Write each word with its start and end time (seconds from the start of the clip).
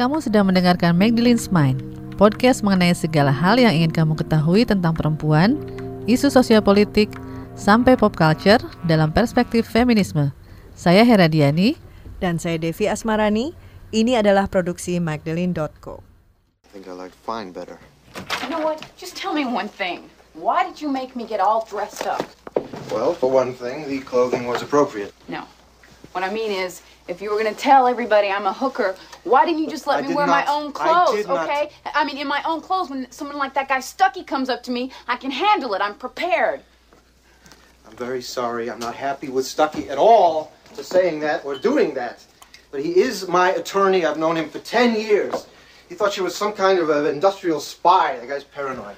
Kamu 0.00 0.16
sedang 0.24 0.48
mendengarkan 0.48 0.96
Magdalene's 0.96 1.52
Mind, 1.52 1.76
podcast 2.16 2.64
mengenai 2.64 2.96
segala 2.96 3.28
hal 3.28 3.60
yang 3.60 3.76
ingin 3.76 3.92
kamu 3.92 4.16
ketahui 4.16 4.64
tentang 4.64 4.96
perempuan, 4.96 5.60
isu 6.08 6.32
sosial 6.32 6.64
politik, 6.64 7.12
sampai 7.52 8.00
pop 8.00 8.16
culture 8.16 8.56
dalam 8.88 9.12
perspektif 9.12 9.68
feminisme. 9.68 10.32
Saya 10.72 11.04
Hera 11.04 11.28
Diani. 11.28 11.76
Dan 12.16 12.40
saya 12.40 12.56
Devi 12.56 12.88
Asmarani. 12.88 13.52
Ini 13.92 14.24
adalah 14.24 14.48
produksi 14.48 14.96
Magdalene.co. 15.04 16.00
I 16.00 16.68
think 16.72 16.88
I 16.88 16.96
like 16.96 17.12
fine 17.12 17.52
better. 17.52 17.76
You 18.40 18.48
know 18.48 18.64
what? 18.64 18.80
Just 18.96 19.20
tell 19.20 19.36
me 19.36 19.44
one 19.44 19.68
thing. 19.68 20.08
Why 20.32 20.64
did 20.64 20.80
you 20.80 20.88
make 20.88 21.12
me 21.12 21.28
get 21.28 21.44
all 21.44 21.68
dressed 21.68 22.08
up? 22.08 22.24
Well, 22.88 23.12
for 23.12 23.28
one 23.28 23.52
thing, 23.52 23.84
the 23.84 24.00
clothing 24.08 24.48
was 24.48 24.64
appropriate. 24.64 25.12
No. 25.28 25.44
What 26.16 26.24
I 26.24 26.32
mean 26.32 26.56
is, 26.56 26.80
if 27.04 27.20
you 27.20 27.28
were 27.28 27.36
going 27.36 27.52
to 27.52 27.60
tell 27.60 27.84
everybody 27.84 28.32
I'm 28.32 28.48
a 28.48 28.56
hooker, 28.56 28.96
why 29.24 29.44
didn't 29.44 29.62
you 29.62 29.68
just 29.68 29.86
let 29.86 30.04
I 30.04 30.06
me 30.08 30.14
wear 30.14 30.26
my 30.26 30.44
not. 30.44 30.48
own 30.48 30.72
I 30.76 31.04
clothes, 31.04 31.26
not. 31.26 31.48
okay? 31.48 31.70
I 31.94 32.04
mean, 32.04 32.16
in 32.16 32.26
my 32.26 32.42
own 32.44 32.60
clothes, 32.60 32.90
when 32.90 33.10
someone 33.10 33.36
like 33.38 33.54
that 33.54 33.68
guy 33.68 33.78
Stuckey 33.78 34.26
comes 34.26 34.48
up 34.48 34.62
to 34.64 34.70
me, 34.70 34.90
I 35.08 35.16
can 35.16 35.30
handle 35.30 35.74
it. 35.74 35.82
I'm 35.82 35.94
prepared. 35.94 36.62
I'm 37.86 37.96
very 37.96 38.22
sorry. 38.22 38.70
I'm 38.70 38.78
not 38.78 38.94
happy 38.94 39.28
with 39.28 39.44
Stuckey 39.44 39.88
at 39.88 39.98
all 39.98 40.52
for 40.74 40.82
saying 40.82 41.20
that 41.20 41.44
or 41.44 41.56
doing 41.56 41.94
that. 41.94 42.24
But 42.70 42.82
he 42.82 43.00
is 43.00 43.26
my 43.28 43.50
attorney. 43.50 44.04
I've 44.04 44.18
known 44.18 44.36
him 44.36 44.48
for 44.48 44.60
10 44.60 44.94
years. 44.94 45.46
He 45.88 45.96
thought 45.96 46.12
she 46.12 46.20
was 46.20 46.36
some 46.36 46.52
kind 46.52 46.78
of 46.78 46.88
an 46.88 47.06
industrial 47.06 47.60
spy. 47.60 48.16
The 48.20 48.26
guy's 48.26 48.44
paranoid. 48.44 48.96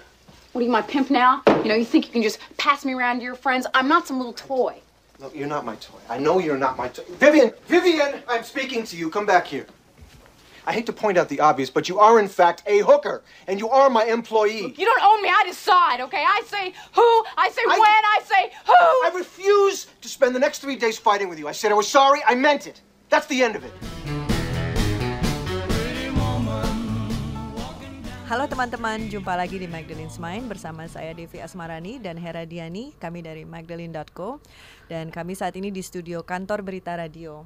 What 0.52 0.60
are 0.60 0.64
you, 0.64 0.70
my 0.70 0.82
pimp 0.82 1.10
now? 1.10 1.42
You 1.46 1.64
know, 1.64 1.74
you 1.74 1.86
think 1.86 2.06
you 2.06 2.12
can 2.12 2.22
just 2.22 2.38
pass 2.58 2.84
me 2.84 2.92
around 2.92 3.18
to 3.18 3.24
your 3.24 3.34
friends? 3.34 3.66
I'm 3.72 3.88
not 3.88 4.06
some 4.06 4.18
little 4.18 4.34
toy. 4.34 4.78
No, 5.18 5.30
you're 5.34 5.48
not 5.48 5.64
my 5.64 5.77
toy. 5.77 5.98
I 6.10 6.18
know 6.18 6.38
you're 6.38 6.58
not 6.58 6.77
my 6.77 6.88
toy. 6.88 7.04
Vivian! 7.12 7.52
Vivian! 7.66 8.22
I'm 8.28 8.44
speaking 8.44 8.84
to 8.84 8.97
you. 8.97 9.08
Come 9.08 9.25
back 9.25 9.47
here. 9.47 9.66
I 10.64 10.72
hate 10.72 10.86
to 10.86 10.92
point 10.94 11.18
out 11.18 11.28
the 11.28 11.41
obvious, 11.42 11.70
but 11.70 11.88
you 11.91 11.98
are 11.98 12.22
in 12.22 12.28
fact 12.30 12.62
a 12.70 12.86
hooker, 12.86 13.27
and 13.50 13.58
you 13.58 13.66
are 13.68 13.91
my 13.91 14.05
employee. 14.06 14.70
You 14.78 14.86
don't 14.86 15.02
own 15.02 15.19
me. 15.19 15.27
I 15.28 15.42
decide, 15.42 15.98
okay? 16.06 16.22
I 16.22 16.38
say 16.46 16.70
who, 16.94 17.08
I 17.34 17.50
say 17.50 17.66
I- 17.66 17.78
when, 17.82 18.02
I 18.06 18.19
say 18.22 18.42
who. 18.70 18.82
I 19.02 19.10
refuse 19.12 19.91
to 20.00 20.06
spend 20.08 20.34
the 20.34 20.42
next 20.42 20.60
three 20.62 20.77
days 20.78 20.98
fighting 20.98 21.27
with 21.28 21.38
you. 21.42 21.48
I 21.50 21.52
said 21.52 21.72
I 21.72 21.74
was 21.74 21.88
sorry. 21.91 22.22
I 22.27 22.38
meant 22.38 22.70
it. 22.70 22.78
That's 23.10 23.27
the 23.27 23.42
end 23.42 23.56
of 23.58 23.66
it. 23.66 23.74
Halo 28.30 28.48
teman-teman, 28.48 29.12
jumpa 29.12 29.36
lagi 29.36 29.60
di 29.60 29.69
Magdalene's 29.69 30.16
Mind 30.16 30.48
bersama 30.48 30.88
saya 30.88 31.12
Devi 31.12 31.42
Asmarani 31.42 32.00
dan 32.00 32.16
Hera 32.16 32.47
Diani. 32.48 32.94
Kami 32.97 33.20
dari 33.20 33.44
Magdalene.co 33.44 34.41
dan 34.88 35.10
kami 35.12 35.36
saat 35.36 35.52
ini 35.58 35.69
di 35.69 35.82
studio 35.84 36.22
kantor 36.24 36.64
Berita 36.64 36.97
Radio. 36.97 37.44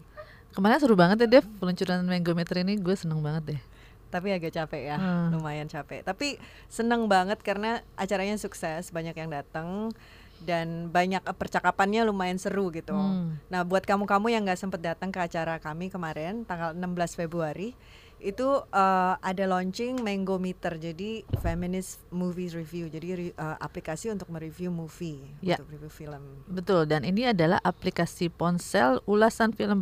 Kemarin 0.57 0.81
seru 0.81 0.97
banget 0.97 1.21
ya 1.21 1.29
Dev, 1.29 1.45
peluncuran 1.61 2.01
Mangometer 2.09 2.65
ini 2.65 2.81
gue 2.81 2.97
seneng 2.97 3.21
banget 3.21 3.55
deh. 3.55 3.61
Tapi 4.09 4.33
agak 4.33 4.57
capek 4.57 4.83
ya, 4.89 4.97
Hmm. 4.97 5.37
lumayan 5.37 5.69
capek. 5.69 6.01
Tapi 6.01 6.41
seneng 6.67 7.05
banget 7.07 7.45
karena 7.45 7.85
acaranya 7.93 8.41
sukses, 8.41 8.89
banyak 8.89 9.13
yang 9.13 9.29
datang 9.29 9.93
dan 10.41 10.89
banyak 10.89 11.21
percakapannya 11.37 12.09
lumayan 12.09 12.41
seru 12.41 12.73
gitu. 12.73 12.97
Hmm. 12.97 13.37
Nah, 13.53 13.69
buat 13.69 13.85
kamu-kamu 13.85 14.33
yang 14.33 14.49
nggak 14.49 14.57
sempet 14.57 14.81
datang 14.81 15.13
ke 15.13 15.21
acara 15.21 15.61
kami 15.61 15.93
kemarin 15.93 16.49
tanggal 16.49 16.73
16 16.73 17.13
Februari, 17.13 17.77
itu 18.17 18.49
eh, 18.73 19.15
ada 19.15 19.45
launching 19.45 20.01
Mango 20.01 20.41
Meter, 20.41 20.81
jadi 20.81 21.21
feminist 21.45 22.01
movies 22.09 22.57
review, 22.57 22.89
jadi 22.89 23.29
eh, 23.29 23.57
aplikasi 23.61 24.09
untuk 24.09 24.33
mereview 24.33 24.73
movie, 24.73 25.21
Ya. 25.45 25.61
untuk 25.61 25.77
review 25.77 25.93
film. 25.93 26.23
Betul, 26.49 26.89
dan 26.89 27.05
ini 27.05 27.29
adalah 27.29 27.61
aplikasi 27.61 28.33
ponsel 28.33 29.05
ulasan 29.05 29.53
film 29.53 29.77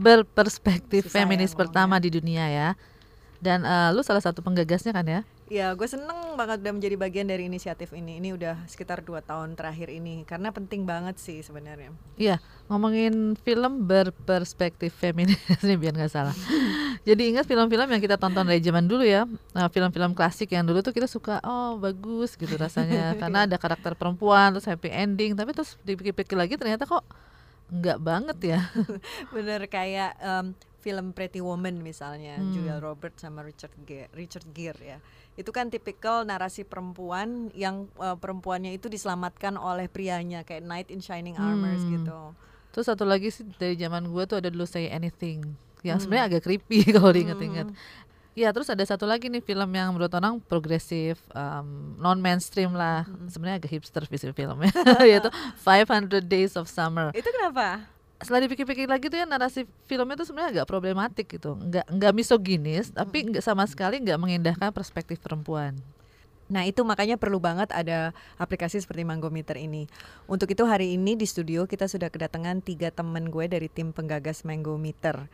berperspektif 0.00 1.06
Susah 1.06 1.12
ya 1.12 1.28
feminis 1.28 1.52
ngomongnya. 1.52 1.60
pertama 1.60 1.94
di 2.00 2.08
dunia 2.08 2.44
ya. 2.48 2.68
Dan 3.40 3.64
eh, 3.64 3.88
lu 3.92 4.00
salah 4.00 4.20
satu 4.24 4.40
penggagasnya 4.40 4.92
kan 4.96 5.04
ya? 5.04 5.20
Ya, 5.50 5.74
gue 5.74 5.88
seneng 5.90 6.38
banget 6.38 6.62
udah 6.62 6.78
menjadi 6.78 6.94
bagian 6.94 7.26
dari 7.26 7.50
inisiatif 7.50 7.90
ini. 7.90 8.22
Ini 8.22 8.38
udah 8.38 8.70
sekitar 8.70 9.02
dua 9.02 9.18
tahun 9.18 9.58
terakhir 9.58 9.90
ini, 9.90 10.22
karena 10.22 10.54
penting 10.54 10.86
banget 10.86 11.18
sih 11.18 11.42
sebenarnya. 11.42 11.90
Iya, 12.14 12.38
ngomongin 12.70 13.34
film 13.34 13.82
berperspektif 13.82 14.94
feminis 14.94 15.42
nih 15.66 15.74
biar 15.74 15.98
nggak 15.98 16.12
salah. 16.14 16.36
Jadi 17.08 17.34
ingat 17.34 17.50
film-film 17.50 17.90
yang 17.90 17.98
kita 17.98 18.14
tonton 18.14 18.46
dari 18.46 18.62
zaman 18.62 18.86
dulu 18.86 19.02
ya, 19.02 19.26
Nah, 19.50 19.66
film-film 19.66 20.14
klasik 20.14 20.54
yang 20.54 20.62
dulu 20.62 20.86
tuh 20.86 20.94
kita 20.94 21.10
suka, 21.10 21.42
oh 21.42 21.82
bagus 21.82 22.38
gitu 22.38 22.54
rasanya, 22.54 23.12
karena 23.20 23.50
ada 23.50 23.58
karakter 23.58 23.98
perempuan 23.98 24.54
terus 24.54 24.70
happy 24.70 24.86
ending, 24.94 25.34
tapi 25.34 25.50
terus 25.50 25.74
dipikir-pikir 25.82 26.38
lagi 26.38 26.54
ternyata 26.62 26.86
kok 26.86 27.02
nggak 27.70 27.98
banget 27.98 28.38
ya. 28.42 28.60
Bener 29.34 29.66
kayak 29.66 30.18
em, 30.18 30.46
film 30.78 31.12
Pretty 31.12 31.38
Woman 31.38 31.78
misalnya, 31.78 32.36
Hmm. 32.36 32.50
Julia 32.50 32.76
Roberts 32.76 33.20
sama 33.20 33.40
Richard 33.40 33.72
Gere, 33.82 34.08
Richard 34.12 34.48
Gere 34.50 34.80
ya. 34.80 34.98
Itu 35.34 35.50
kan 35.50 35.68
tipikal 35.68 36.22
narasi 36.22 36.62
perempuan 36.62 37.48
yang 37.52 37.88
eh, 37.96 38.14
perempuannya 38.14 38.72
itu 38.72 38.86
diselamatkan 38.86 39.54
oleh 39.54 39.86
prianya 39.86 40.40
kayak 40.40 40.62
Knight 40.62 40.88
in 40.88 40.98
Shining 40.98 41.36
Armors 41.36 41.80
Hmm. 41.80 41.92
gitu. 41.94 42.20
Terus 42.70 42.86
satu 42.86 43.02
lagi 43.02 43.28
sih 43.28 43.44
dari 43.54 43.74
zaman 43.74 44.08
gua 44.08 44.24
tuh 44.24 44.38
ada 44.38 44.48
dulu 44.48 44.62
Say 44.62 44.86
Anything, 44.86 45.42
yang 45.82 45.96
Hmm. 45.96 46.02
sebenarnya 46.02 46.26
agak 46.32 46.42
creepy 46.44 46.80
kalau 46.96 47.10
diinget-inget. 47.10 47.66
Iya, 48.30 48.54
terus 48.54 48.70
ada 48.70 48.86
satu 48.86 49.10
lagi 49.10 49.26
nih 49.26 49.42
film 49.42 49.70
yang 49.74 49.90
menurut 49.90 50.14
orang 50.14 50.38
progresif, 50.38 51.18
non 51.98 52.22
mainstream 52.22 52.70
lah, 52.72 53.02
Hmm. 53.02 53.26
sebenarnya 53.26 53.66
agak 53.66 53.70
hipster 53.74 54.06
visi 54.06 54.30
filmnya, 54.30 54.70
yaitu 55.10 55.28
500 55.66 56.22
Days 56.22 56.54
of 56.54 56.70
Summer. 56.70 57.10
Itu 57.10 57.26
kenapa? 57.26 57.90
Setelah 58.20 58.46
dipikir-pikir 58.46 58.86
lagi 58.86 59.08
tuh 59.08 59.18
ya 59.18 59.26
narasi 59.26 59.64
filmnya 59.88 60.14
tuh 60.14 60.28
sebenarnya 60.28 60.62
agak 60.62 60.68
problematik 60.70 61.26
gitu, 61.26 61.56
nggak 61.58 61.88
nggak 61.90 62.12
misoginis, 62.14 62.92
tapi 62.94 63.32
nggak 63.34 63.42
sama 63.42 63.66
sekali 63.66 63.98
nggak 63.98 64.20
mengindahkan 64.20 64.70
perspektif 64.70 65.18
perempuan. 65.18 65.74
Nah 66.50 66.66
itu 66.66 66.82
makanya 66.82 67.14
perlu 67.14 67.38
banget 67.38 67.70
ada 67.70 68.10
aplikasi 68.34 68.82
seperti 68.82 69.06
Mangometer 69.06 69.54
ini. 69.54 69.86
Untuk 70.26 70.50
itu 70.50 70.66
hari 70.66 70.98
ini 70.98 71.14
di 71.14 71.22
studio 71.22 71.62
kita 71.64 71.86
sudah 71.86 72.10
kedatangan 72.10 72.58
tiga 72.58 72.90
teman 72.90 73.30
gue 73.30 73.46
dari 73.46 73.70
tim 73.70 73.94
penggagas 73.94 74.42
Mangometer. 74.42 75.30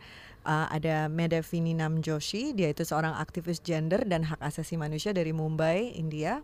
Uh, 0.47 0.63
ada 0.71 1.11
Medavini 1.11 1.75
Namjoshi, 1.75 2.55
dia 2.55 2.71
itu 2.71 2.87
seorang 2.87 3.19
aktivis 3.19 3.59
gender 3.59 4.07
dan 4.07 4.23
hak 4.23 4.39
asasi 4.39 4.79
manusia 4.79 5.11
dari 5.11 5.35
Mumbai, 5.35 5.91
India. 5.91 6.39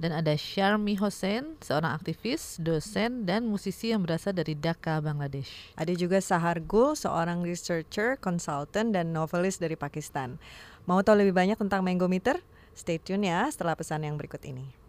Dan 0.00 0.16
ada 0.16 0.32
Sharmi 0.32 0.96
Hossein, 0.96 1.60
seorang 1.60 1.92
aktivis, 1.92 2.56
dosen, 2.56 3.28
dan 3.28 3.44
musisi 3.44 3.92
yang 3.92 4.08
berasal 4.08 4.32
dari 4.32 4.56
Dhaka, 4.56 5.04
Bangladesh. 5.04 5.52
Ada 5.76 5.92
juga 5.92 6.24
Sahar 6.24 6.64
Gul, 6.64 6.96
seorang 6.96 7.44
researcher, 7.44 8.16
consultant, 8.16 8.96
dan 8.96 9.12
novelis 9.12 9.60
dari 9.60 9.76
Pakistan. 9.76 10.40
Mau 10.88 11.04
tahu 11.04 11.20
lebih 11.20 11.36
banyak 11.36 11.60
tentang 11.60 11.84
Mangometer? 11.84 12.40
Stay 12.72 12.96
tune 12.96 13.28
ya 13.28 13.46
setelah 13.52 13.76
pesan 13.76 14.08
yang 14.08 14.16
berikut 14.16 14.40
ini. 14.48 14.81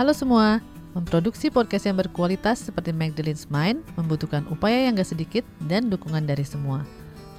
Halo 0.00 0.16
semua, 0.16 0.64
memproduksi 0.96 1.52
podcast 1.52 1.84
yang 1.84 2.00
berkualitas 2.00 2.64
seperti 2.64 2.88
Magdalene's 2.88 3.44
Mind 3.52 3.84
membutuhkan 4.00 4.48
upaya 4.48 4.88
yang 4.88 4.96
gak 4.96 5.12
sedikit 5.12 5.44
dan 5.68 5.92
dukungan 5.92 6.24
dari 6.24 6.40
semua. 6.40 6.88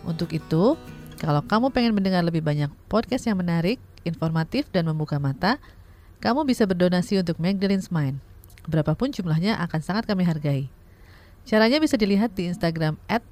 Untuk 0.06 0.30
itu, 0.30 0.78
kalau 1.18 1.42
kamu 1.42 1.74
pengen 1.74 1.98
mendengar 1.98 2.22
lebih 2.22 2.46
banyak 2.46 2.70
podcast 2.86 3.26
yang 3.26 3.42
menarik, 3.42 3.82
informatif, 4.06 4.70
dan 4.70 4.86
membuka 4.86 5.18
mata, 5.18 5.58
kamu 6.22 6.46
bisa 6.46 6.70
berdonasi 6.70 7.18
untuk 7.18 7.42
Magdalene's 7.42 7.90
Mind. 7.90 8.22
Berapapun 8.70 9.10
jumlahnya 9.10 9.58
akan 9.58 9.82
sangat 9.82 10.06
kami 10.06 10.22
hargai. 10.22 10.70
Caranya 11.50 11.82
bisa 11.82 11.98
dilihat 11.98 12.38
di 12.38 12.46
Instagram 12.46 12.94
at 13.10 13.26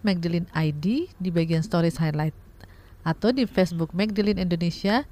ID 0.58 1.06
di 1.06 1.30
bagian 1.30 1.62
stories 1.62 2.02
highlight 2.02 2.34
atau 3.06 3.30
di 3.30 3.46
Facebook 3.46 3.94
Magdalene 3.94 4.42
Indonesia 4.42 5.06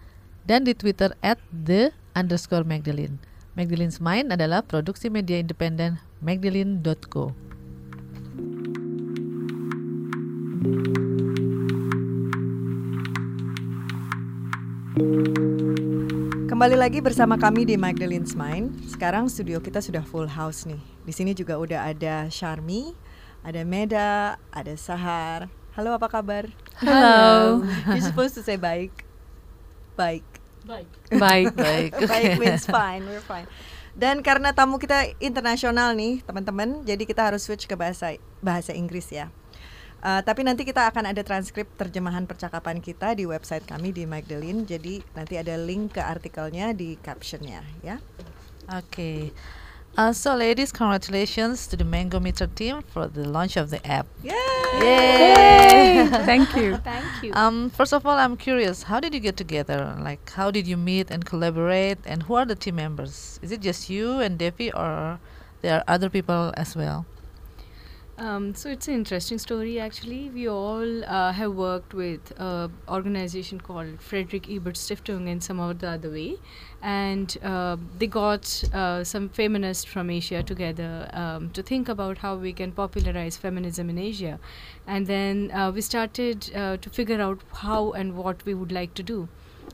dan 0.50 0.65
di 0.65 0.74
Twitter 0.74 1.13
at 1.21 1.38
the 1.53 1.94
underscore 2.18 2.65
Magdalene. 2.65 3.37
Magdalene's 3.57 3.98
Mind 3.98 4.30
adalah 4.30 4.62
produksi 4.62 5.09
media 5.09 5.42
independen 5.42 5.98
magdalene.co. 6.21 7.33
Kembali 16.45 16.77
lagi 16.77 17.01
bersama 17.01 17.33
kami 17.42 17.65
di 17.65 17.81
Magdalene's 17.81 18.38
Mind. 18.38 18.77
Sekarang 18.86 19.25
studio 19.25 19.57
kita 19.57 19.81
sudah 19.81 20.06
full 20.06 20.30
house 20.30 20.69
nih. 20.69 20.77
Di 21.10 21.13
sini 21.18 21.33
juga 21.33 21.57
udah 21.57 21.89
ada 21.89 22.30
Sharmi, 22.30 22.94
ada 23.42 23.65
Meda, 23.65 24.38
ada 24.53 24.74
Sahar. 24.77 25.50
Halo, 25.74 25.98
apa 25.98 26.06
kabar? 26.06 26.45
Halo. 26.77 27.65
You're 27.89 28.06
supposed 28.06 28.38
to 28.38 28.45
say 28.45 28.53
baik. 28.53 29.01
Baik. 29.98 30.37
Baik. 30.67 31.55
Baik. 31.55 31.91
baik 32.11 32.31
means 32.37 32.67
fine, 32.67 33.03
we're 33.07 33.23
fine. 33.23 33.47
Dan 33.97 34.21
karena 34.21 34.53
tamu 34.53 34.77
kita 34.77 35.09
internasional 35.17 35.97
nih, 35.97 36.21
teman-teman, 36.21 36.85
jadi 36.85 37.01
kita 37.01 37.33
harus 37.33 37.41
switch 37.47 37.65
ke 37.65 37.73
bahasa 37.73 38.13
bahasa 38.45 38.75
Inggris 38.75 39.09
ya. 39.09 39.33
Uh, 39.97 40.21
tapi 40.21 40.45
nanti 40.45 40.61
kita 40.61 40.85
akan 40.93 41.09
ada 41.09 41.25
transkrip 41.25 41.65
terjemahan 41.73 42.29
percakapan 42.29 42.77
kita 42.77 43.17
di 43.17 43.25
website 43.25 43.65
kami 43.65 43.89
di 43.89 44.05
Magdalene. 44.05 44.61
Jadi 44.69 45.01
nanti 45.17 45.41
ada 45.41 45.57
link 45.57 45.97
ke 45.97 46.01
artikelnya 46.05 46.77
di 46.77 46.93
captionnya 47.01 47.65
ya. 47.81 47.97
Oke. 48.77 49.33
Uh, 49.97 50.13
so, 50.13 50.35
ladies, 50.35 50.71
congratulations 50.71 51.65
to 51.65 51.75
the 51.75 51.83
Mango 51.83 52.19
Meter 52.19 52.45
team 52.45 52.83
for 52.83 53.07
the 53.07 53.27
launch 53.27 53.57
of 53.57 53.71
the 53.71 53.83
app. 53.88 54.05
Yay! 54.21 54.31
Yay! 54.79 56.07
Thank 56.23 56.55
you. 56.55 56.77
Thank 56.83 57.23
you. 57.23 57.33
Um, 57.33 57.71
first 57.71 57.94
of 57.94 58.05
all, 58.05 58.15
I'm 58.15 58.38
curious, 58.38 58.83
how 58.83 58.99
did 58.99 59.15
you 59.15 59.19
get 59.19 59.38
together? 59.38 59.97
Like, 59.99 60.29
how 60.29 60.51
did 60.51 60.67
you 60.67 60.77
meet 60.77 61.09
and 61.09 61.25
collaborate? 61.25 61.97
And 62.05 62.21
who 62.21 62.35
are 62.35 62.45
the 62.45 62.53
team 62.53 62.75
members? 62.75 63.39
Is 63.41 63.51
it 63.51 63.61
just 63.61 63.89
you 63.89 64.19
and 64.19 64.38
Devi, 64.38 64.71
or 64.71 65.19
there 65.63 65.79
are 65.79 65.83
other 65.88 66.11
people 66.11 66.53
as 66.55 66.75
well? 66.75 67.07
Um, 68.19 68.55
so 68.55 68.69
it's 68.71 68.87
an 68.87 68.95
interesting 68.95 69.37
story 69.37 69.79
actually. 69.79 70.31
We 70.31 70.49
all 70.49 71.05
uh, 71.05 71.31
have 71.33 71.53
worked 71.53 71.93
with 71.93 72.33
an 72.39 72.71
organization 72.89 73.61
called 73.61 74.01
Friedrich 74.01 74.49
Ebert 74.49 74.73
Stiftung 74.73 75.27
in 75.27 75.39
some 75.39 75.59
of 75.59 75.77
the 75.77 75.89
other 75.89 76.09
way, 76.09 76.37
and 76.81 77.37
uh, 77.43 77.77
they 77.99 78.07
got 78.07 78.63
uh, 78.73 79.03
some 79.03 79.29
feminists 79.29 79.85
from 79.85 80.09
Asia 80.09 80.41
together 80.41 81.11
um, 81.13 81.51
to 81.51 81.61
think 81.61 81.89
about 81.89 82.17
how 82.17 82.35
we 82.35 82.53
can 82.53 82.71
popularize 82.71 83.37
feminism 83.37 83.87
in 83.87 83.99
Asia, 83.99 84.39
and 84.87 85.05
then 85.05 85.51
uh, 85.51 85.71
we 85.71 85.81
started 85.81 86.51
uh, 86.55 86.77
to 86.77 86.89
figure 86.89 87.21
out 87.21 87.43
how 87.57 87.91
and 87.91 88.15
what 88.17 88.43
we 88.45 88.55
would 88.55 88.71
like 88.71 88.95
to 88.95 89.03
do, 89.03 89.27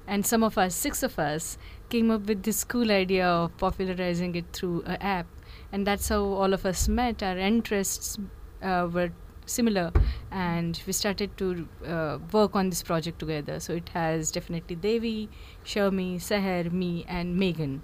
and 0.05 0.25
some 0.25 0.43
of 0.43 0.57
us, 0.57 0.75
six 0.75 1.01
of 1.01 1.17
us, 1.17 1.57
came 1.87 2.11
up 2.11 2.27
with 2.27 2.43
this 2.43 2.65
cool 2.65 2.91
idea 2.91 3.25
of 3.25 3.57
popularizing 3.57 4.35
it 4.35 4.45
through 4.51 4.81
an 4.81 4.97
app 5.01 5.27
and 5.73 5.87
that's 5.87 6.07
how 6.07 6.21
all 6.23 6.53
of 6.53 6.65
us 6.67 6.87
met. 6.87 7.23
Our 7.23 7.37
interests 7.37 8.17
uh, 8.61 8.87
were 8.93 9.09
similar, 9.47 9.91
and 10.31 10.79
we 10.85 10.93
started 10.93 11.35
to 11.37 11.67
uh, 11.85 12.19
work 12.31 12.55
on 12.55 12.69
this 12.69 12.83
project 12.83 13.17
together. 13.17 13.59
So 13.59 13.73
it 13.73 13.89
has 13.89 14.31
definitely 14.31 14.75
Devi, 14.75 15.29
Sharmi, 15.65 16.17
Seher, 16.17 16.71
me, 16.71 17.05
and 17.07 17.35
Megan. 17.35 17.81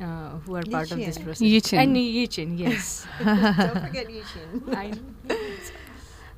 Uh, 0.00 0.38
who 0.46 0.56
are 0.56 0.62
part 0.62 0.90
of 0.92 0.98
this 0.98 1.18
Yichin. 1.18 1.24
process? 1.24 1.42
Yichin. 1.42 1.78
And 1.78 1.96
Yichin, 1.96 2.58
yes. 2.58 3.06
Don't 3.24 3.86
forget 3.86 4.06
Yushin. 4.06 4.74
I 4.82 4.90
know. 4.90 5.36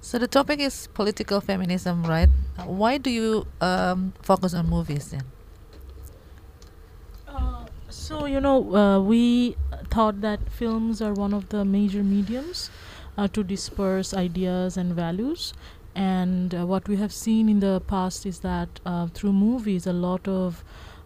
So, 0.00 0.19
the 0.19 0.26
topic 0.26 0.60
is 0.60 0.88
political 0.94 1.43
feminism, 1.43 2.02
right? 2.04 2.31
Why 2.64 2.96
do 2.96 3.10
you 3.10 3.46
um, 3.60 4.14
focus 4.22 4.54
on 4.54 4.69
movies 4.69 5.10
then? 5.10 5.22
Uh, 7.28 7.66
so 7.90 8.25
you 8.25 8.40
know, 8.40 8.75
uh, 8.75 9.00
we 9.00 9.56
thought 9.90 10.20
that 10.20 10.50
films 10.50 11.02
are 11.02 11.12
one 11.12 11.34
of 11.34 11.48
the 11.50 11.64
major 11.64 12.02
mediums 12.02 12.70
uh, 13.19 13.28
to 13.28 13.42
disperse 13.42 14.14
ideas 14.14 14.76
and 14.76 14.94
values. 14.94 15.52
And 15.94 16.54
uh, 16.54 16.66
what 16.66 16.88
we 16.88 16.96
have 16.96 17.12
seen 17.12 17.48
in 17.48 17.60
the 17.60 17.81
past 17.87 18.25
is 18.25 18.40
that 18.40 18.81
uh, 18.87 19.08
through 19.08 19.32
movies, 19.32 19.87
a 19.87 19.92
lot 19.92 20.26
of 20.28 20.64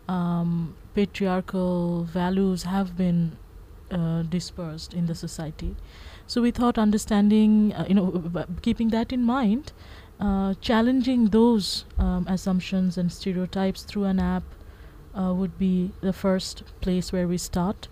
um, 0.08 0.76
patriarchal 0.94 2.04
values 2.04 2.64
have 2.64 2.96
been 2.96 3.36
uh, 3.90 4.22
dispersed 4.22 4.92
in 4.94 5.06
the 5.06 5.14
society. 5.14 5.75
So 6.26 6.42
we 6.42 6.50
thought 6.50 6.78
understanding, 6.78 7.72
uh, 7.72 7.87
you 7.88 7.94
know, 7.94 8.46
keeping 8.62 8.90
that 8.90 9.12
in 9.12 9.25
mind, 9.25 9.72
uh, 10.20 10.54
challenging 10.60 11.26
those 11.26 11.84
um, 11.98 12.26
assumptions 12.28 12.96
and 12.98 13.10
stereotypes 13.10 13.82
through 13.82 14.04
an 14.04 14.20
app 14.20 14.44
would 15.16 15.56
be 15.58 15.92
the 16.00 16.12
first 16.12 16.64
place 16.80 17.12
where 17.12 17.28
we 17.28 17.38
start. 17.38 17.88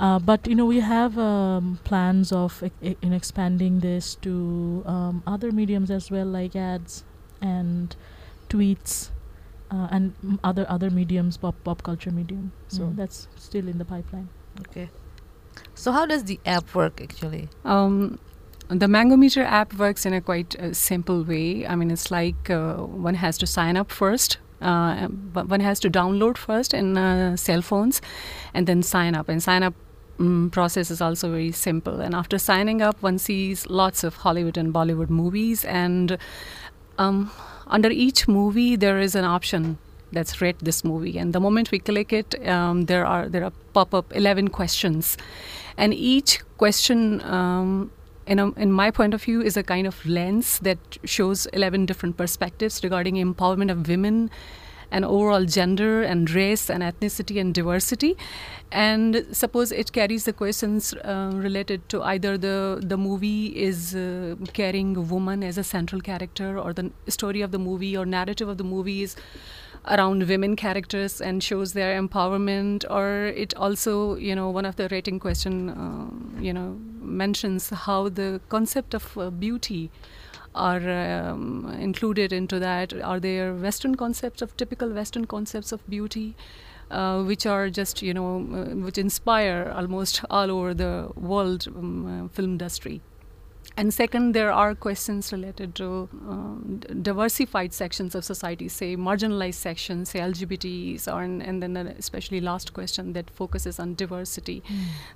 Uh, 0.00 0.18
but 0.18 0.46
you 0.46 0.54
know 0.54 0.64
we 0.64 0.80
have 0.80 1.18
um, 1.18 1.78
plans 1.84 2.30
of 2.32 2.62
e- 2.82 2.96
in 3.02 3.12
expanding 3.12 3.80
this 3.80 4.14
to 4.16 4.82
um, 4.86 5.22
other 5.26 5.50
mediums 5.50 5.90
as 5.90 6.10
well, 6.10 6.26
like 6.26 6.54
ads 6.54 7.04
and 7.40 7.96
tweets 8.48 9.10
uh, 9.72 9.88
and 9.90 10.14
m- 10.22 10.38
other 10.44 10.64
other 10.68 10.90
mediums, 10.90 11.36
pop 11.36 11.56
pop 11.64 11.82
culture 11.82 12.10
medium. 12.12 12.52
So 12.68 12.82
Mm. 12.84 12.96
that's 12.96 13.28
still 13.36 13.66
in 13.68 13.78
the 13.78 13.84
pipeline. 13.84 14.28
Okay. 14.68 14.88
So, 15.74 15.90
how 15.92 16.06
does 16.06 16.24
the 16.24 16.38
app 16.46 16.74
work 16.74 17.00
actually? 17.00 17.48
Um, 17.64 18.18
the 18.68 18.86
Mangometer 18.86 19.44
app 19.44 19.74
works 19.74 20.06
in 20.06 20.12
a 20.12 20.20
quite 20.20 20.54
uh, 20.60 20.72
simple 20.72 21.24
way. 21.24 21.66
I 21.66 21.74
mean, 21.74 21.90
it's 21.90 22.10
like 22.10 22.50
uh, 22.50 22.74
one 23.08 23.14
has 23.14 23.36
to 23.38 23.46
sign 23.46 23.76
up 23.76 23.90
first. 23.90 24.38
Uh, 24.60 25.06
one 25.08 25.60
has 25.60 25.80
to 25.80 25.90
download 25.90 26.36
first 26.36 26.74
in 26.74 26.96
uh, 26.98 27.36
cell 27.36 27.62
phones, 27.62 28.00
and 28.54 28.66
then 28.66 28.82
sign 28.82 29.14
up. 29.14 29.28
And 29.28 29.42
sign 29.42 29.62
up 29.62 29.74
mm, 30.18 30.50
process 30.50 30.90
is 30.90 31.00
also 31.00 31.30
very 31.30 31.52
simple. 31.52 32.00
And 32.00 32.14
after 32.14 32.38
signing 32.38 32.82
up, 32.82 33.00
one 33.02 33.18
sees 33.18 33.66
lots 33.68 34.04
of 34.04 34.16
Hollywood 34.16 34.56
and 34.56 34.72
Bollywood 34.72 35.10
movies. 35.10 35.64
And 35.64 36.18
um, 36.98 37.30
under 37.66 37.90
each 37.90 38.28
movie, 38.28 38.76
there 38.76 38.98
is 38.98 39.14
an 39.14 39.24
option 39.24 39.78
that's 40.12 40.40
rate 40.40 40.58
this 40.60 40.84
movie. 40.84 41.18
And 41.18 41.32
the 41.32 41.40
moment 41.40 41.70
we 41.70 41.78
click 41.78 42.12
it, 42.12 42.46
um, 42.46 42.86
there 42.86 43.04
are 43.04 43.28
there 43.28 43.44
are 43.44 43.52
pop 43.72 43.94
up 43.94 44.14
eleven 44.14 44.48
questions, 44.48 45.16
and 45.76 45.94
each 45.94 46.40
question. 46.56 47.22
Um, 47.22 47.92
in, 48.26 48.38
a, 48.38 48.52
in 48.52 48.70
my 48.70 48.90
point 48.90 49.14
of 49.14 49.22
view, 49.22 49.40
is 49.40 49.56
a 49.56 49.62
kind 49.62 49.86
of 49.86 50.04
lens 50.04 50.58
that 50.58 50.78
shows 51.04 51.46
11 51.54 51.86
different 51.86 52.18
perspectives 52.18 52.84
regarding 52.84 53.14
empowerment 53.14 53.70
of 53.70 53.88
women 53.88 54.30
and 54.90 55.04
overall 55.04 55.44
gender 55.44 56.02
and 56.02 56.30
race 56.30 56.70
and 56.70 56.82
ethnicity 56.82 57.40
and 57.40 57.54
diversity. 57.54 58.16
And 58.70 59.26
suppose 59.32 59.72
it 59.72 59.92
carries 59.92 60.24
the 60.24 60.32
questions 60.32 60.92
uh, 60.92 61.30
related 61.34 61.88
to 61.90 62.02
either 62.02 62.36
the, 62.36 62.80
the 62.82 62.96
movie 62.96 63.46
is 63.56 63.94
uh, 63.94 64.36
carrying 64.52 64.96
a 64.96 65.00
woman 65.00 65.42
as 65.42 65.56
a 65.58 65.64
central 65.64 66.00
character, 66.00 66.58
or 66.58 66.72
the 66.72 66.90
story 67.08 67.40
of 67.40 67.50
the 67.50 67.58
movie 67.58 67.96
or 67.96 68.04
narrative 68.04 68.48
of 68.48 68.58
the 68.58 68.64
movie 68.64 69.02
is 69.02 69.16
around 69.86 70.28
women 70.28 70.56
characters 70.56 71.20
and 71.20 71.42
shows 71.42 71.72
their 71.72 72.00
empowerment 72.00 72.84
or 72.90 73.26
it 73.28 73.54
also 73.54 74.16
you 74.16 74.34
know 74.34 74.50
one 74.50 74.64
of 74.64 74.76
the 74.76 74.88
rating 74.88 75.18
question 75.18 75.70
um, 75.70 76.36
you 76.40 76.52
know 76.52 76.76
mentions 77.00 77.70
how 77.70 78.08
the 78.08 78.40
concept 78.48 78.94
of 78.94 79.16
uh, 79.16 79.30
beauty 79.30 79.90
are 80.54 80.88
um, 80.90 81.76
included 81.78 82.32
into 82.32 82.58
that. 82.58 82.92
Are 83.02 83.20
there 83.20 83.54
western 83.54 83.94
concepts 83.94 84.42
of 84.42 84.56
typical 84.56 84.90
western 84.90 85.26
concepts 85.26 85.72
of 85.72 85.88
beauty 85.88 86.34
uh, 86.90 87.22
which 87.22 87.46
are 87.46 87.68
just 87.68 88.02
you 88.02 88.14
know 88.14 88.38
uh, 88.38 88.74
which 88.84 88.98
inspire 88.98 89.72
almost 89.74 90.24
all 90.30 90.50
over 90.50 90.74
the 90.74 91.10
world 91.16 91.66
um, 91.68 92.24
uh, 92.24 92.28
film 92.28 92.52
industry 92.52 93.00
and 93.78 93.94
second, 93.94 94.34
there 94.34 94.50
are 94.50 94.74
questions 94.74 95.32
related 95.32 95.76
to 95.76 96.08
um, 96.28 96.80
d- 96.80 96.94
diversified 97.00 97.72
sections 97.72 98.16
of 98.16 98.24
society, 98.24 98.66
say 98.66 98.96
marginalized 98.96 99.54
sections, 99.54 100.10
say 100.10 100.18
LGBTs, 100.18 101.06
or 101.06 101.22
and, 101.22 101.40
and 101.40 101.62
then 101.62 101.76
uh, 101.76 101.94
especially 101.96 102.40
last 102.40 102.72
question 102.72 103.12
that 103.12 103.30
focuses 103.30 103.78
on 103.78 103.94
diversity, 103.94 104.64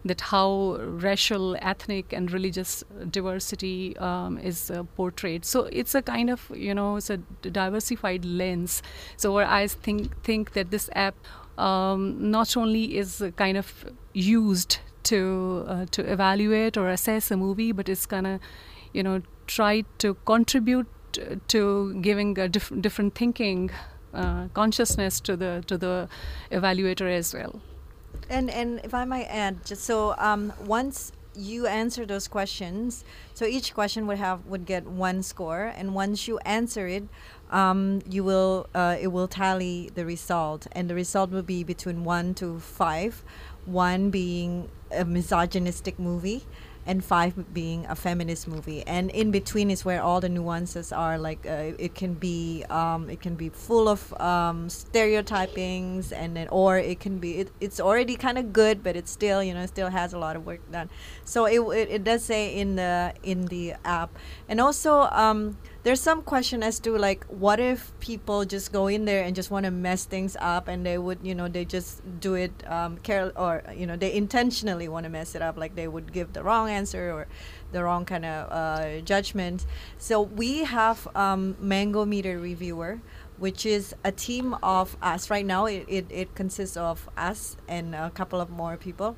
that 0.04 0.20
how 0.20 0.76
racial, 0.80 1.56
ethnic, 1.60 2.12
and 2.12 2.30
religious 2.30 2.84
diversity 3.10 3.96
um, 3.96 4.38
is 4.38 4.70
uh, 4.70 4.84
portrayed. 4.94 5.44
So 5.44 5.64
it's 5.72 5.96
a 5.96 6.02
kind 6.02 6.30
of 6.30 6.48
you 6.54 6.72
know 6.72 6.94
it's 6.98 7.10
a 7.10 7.16
d- 7.16 7.50
diversified 7.50 8.24
lens. 8.24 8.80
So 9.16 9.32
where 9.32 9.46
I 9.46 9.66
think 9.66 10.22
think 10.22 10.52
that 10.52 10.70
this 10.70 10.88
app 10.94 11.16
um, 11.58 12.30
not 12.30 12.56
only 12.56 12.96
is 12.96 13.24
kind 13.34 13.56
of 13.58 13.86
used 14.14 14.78
to 15.04 15.64
uh, 15.68 15.86
to 15.90 16.02
evaluate 16.02 16.76
or 16.76 16.88
assess 16.88 17.30
a 17.30 17.36
movie, 17.36 17.72
but 17.72 17.88
it's 17.88 18.06
gonna, 18.06 18.40
you 18.92 19.02
know, 19.02 19.22
try 19.46 19.84
to 19.98 20.14
contribute 20.24 20.86
to 21.48 22.00
giving 22.00 22.38
a 22.38 22.48
diff- 22.48 22.72
different 22.80 23.14
thinking 23.14 23.70
uh, 24.14 24.48
consciousness 24.54 25.20
to 25.20 25.36
the 25.36 25.62
to 25.66 25.76
the 25.78 26.08
evaluator 26.50 27.10
as 27.10 27.34
well. 27.34 27.60
And 28.28 28.50
and 28.50 28.80
if 28.84 28.94
I 28.94 29.04
might 29.04 29.26
add, 29.26 29.64
just 29.64 29.84
so 29.84 30.14
um, 30.18 30.52
once 30.64 31.12
you 31.34 31.66
answer 31.66 32.04
those 32.04 32.28
questions, 32.28 33.04
so 33.34 33.44
each 33.46 33.74
question 33.74 34.06
would 34.06 34.18
have 34.18 34.44
would 34.46 34.66
get 34.66 34.86
one 34.86 35.22
score, 35.22 35.72
and 35.74 35.94
once 35.94 36.28
you 36.28 36.38
answer 36.44 36.86
it, 36.86 37.04
um, 37.50 38.02
you 38.08 38.22
will 38.24 38.68
uh, 38.74 38.96
it 39.00 39.08
will 39.08 39.28
tally 39.28 39.90
the 39.94 40.04
result, 40.04 40.66
and 40.72 40.88
the 40.88 40.94
result 40.94 41.30
will 41.30 41.42
be 41.42 41.64
between 41.64 42.04
one 42.04 42.34
to 42.34 42.60
five, 42.60 43.24
one 43.64 44.10
being 44.10 44.68
a 44.94 45.04
misogynistic 45.04 45.98
movie. 45.98 46.44
And 46.84 47.04
five 47.04 47.54
being 47.54 47.86
a 47.86 47.94
feminist 47.94 48.48
movie, 48.48 48.82
and 48.88 49.08
in 49.12 49.30
between 49.30 49.70
is 49.70 49.84
where 49.84 50.02
all 50.02 50.20
the 50.20 50.28
nuances 50.28 50.90
are. 50.90 51.16
Like 51.16 51.46
uh, 51.46 51.78
it 51.78 51.94
can 51.94 52.14
be, 52.14 52.64
um, 52.70 53.08
it 53.08 53.20
can 53.20 53.36
be 53.36 53.50
full 53.50 53.88
of 53.88 54.12
um, 54.20 54.66
stereotypings, 54.66 56.10
and 56.10 56.36
then 56.36 56.48
or 56.48 56.78
it 56.78 56.98
can 56.98 57.18
be, 57.18 57.38
it, 57.38 57.52
it's 57.60 57.78
already 57.78 58.16
kind 58.16 58.36
of 58.36 58.52
good, 58.52 58.82
but 58.82 58.96
it 58.96 59.06
still, 59.06 59.44
you 59.44 59.54
know, 59.54 59.64
still 59.66 59.90
has 59.90 60.12
a 60.12 60.18
lot 60.18 60.34
of 60.34 60.44
work 60.44 60.58
done. 60.72 60.90
So 61.24 61.46
it, 61.46 61.60
it, 61.60 61.88
it 61.88 62.02
does 62.02 62.24
say 62.24 62.52
in 62.52 62.74
the 62.74 63.14
in 63.22 63.46
the 63.46 63.74
app, 63.84 64.10
and 64.48 64.60
also 64.60 65.02
um, 65.12 65.58
there's 65.84 66.00
some 66.00 66.22
question 66.22 66.62
as 66.62 66.78
to 66.78 66.96
like 66.96 67.24
what 67.24 67.58
if 67.58 67.92
people 67.98 68.44
just 68.44 68.72
go 68.72 68.86
in 68.86 69.04
there 69.04 69.24
and 69.24 69.34
just 69.34 69.50
want 69.50 69.64
to 69.64 69.70
mess 69.70 70.04
things 70.04 70.36
up 70.40 70.68
and 70.68 70.86
they 70.86 70.96
would 70.96 71.18
you 71.22 71.34
know 71.34 71.48
they 71.48 71.64
just 71.64 72.00
do 72.20 72.34
it 72.34 72.52
um, 72.70 72.98
care 72.98 73.32
or 73.36 73.62
you 73.76 73.86
know 73.86 73.96
they 73.96 74.12
intentionally 74.12 74.88
want 74.88 75.04
to 75.04 75.10
mess 75.10 75.34
it 75.34 75.42
up 75.42 75.56
like 75.56 75.74
they 75.74 75.88
would 75.88 76.12
give 76.12 76.32
the 76.34 76.42
wrong 76.42 76.70
answer 76.70 77.10
or 77.10 77.26
the 77.72 77.82
wrong 77.82 78.04
kind 78.04 78.24
of 78.24 78.52
uh, 78.52 79.00
judgment. 79.00 79.66
So 79.98 80.20
we 80.20 80.64
have 80.64 81.08
um, 81.16 81.56
mango 81.58 82.04
meter 82.04 82.38
reviewer 82.38 83.00
which 83.38 83.66
is 83.66 83.92
a 84.04 84.12
team 84.12 84.54
of 84.62 84.96
us. 85.02 85.28
Right 85.28 85.44
now 85.44 85.66
it, 85.66 85.84
it, 85.88 86.06
it 86.10 86.34
consists 86.36 86.76
of 86.76 87.08
us 87.16 87.56
and 87.66 87.92
a 87.92 88.08
couple 88.10 88.40
of 88.40 88.50
more 88.50 88.76
people 88.76 89.16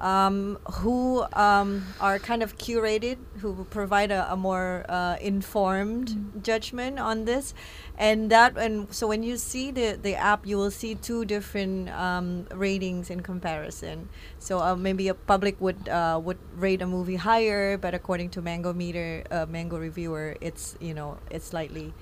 um, 0.00 0.58
who 0.80 1.24
um, 1.34 1.84
are 2.00 2.18
kind 2.18 2.42
of 2.42 2.56
curated, 2.56 3.18
who 3.40 3.64
provide 3.70 4.10
a, 4.10 4.32
a 4.32 4.36
more 4.36 4.86
uh, 4.88 5.16
informed 5.20 6.40
judgment 6.42 6.98
on 6.98 7.24
this, 7.26 7.54
and 7.98 8.30
that 8.30 8.56
and 8.56 8.92
so 8.92 9.06
when 9.06 9.22
you 9.22 9.36
see 9.36 9.70
the 9.70 9.98
the 10.00 10.14
app, 10.14 10.46
you 10.46 10.56
will 10.56 10.70
see 10.70 10.94
two 10.94 11.24
different 11.24 11.90
um, 11.90 12.46
ratings 12.54 13.10
in 13.10 13.20
comparison. 13.20 14.08
So 14.38 14.60
uh, 14.60 14.74
maybe 14.74 15.08
a 15.08 15.14
public 15.14 15.60
would 15.60 15.88
uh, 15.88 16.20
would 16.22 16.38
rate 16.56 16.80
a 16.80 16.86
movie 16.86 17.16
higher, 17.16 17.76
but 17.76 17.94
according 17.94 18.30
to 18.30 18.42
Mango 18.42 18.72
Meter, 18.72 19.24
uh, 19.30 19.46
Mango 19.46 19.78
Reviewer, 19.78 20.36
it's 20.40 20.76
you 20.80 20.94
know 20.94 21.18
it's 21.30 21.46
slightly 21.46 21.92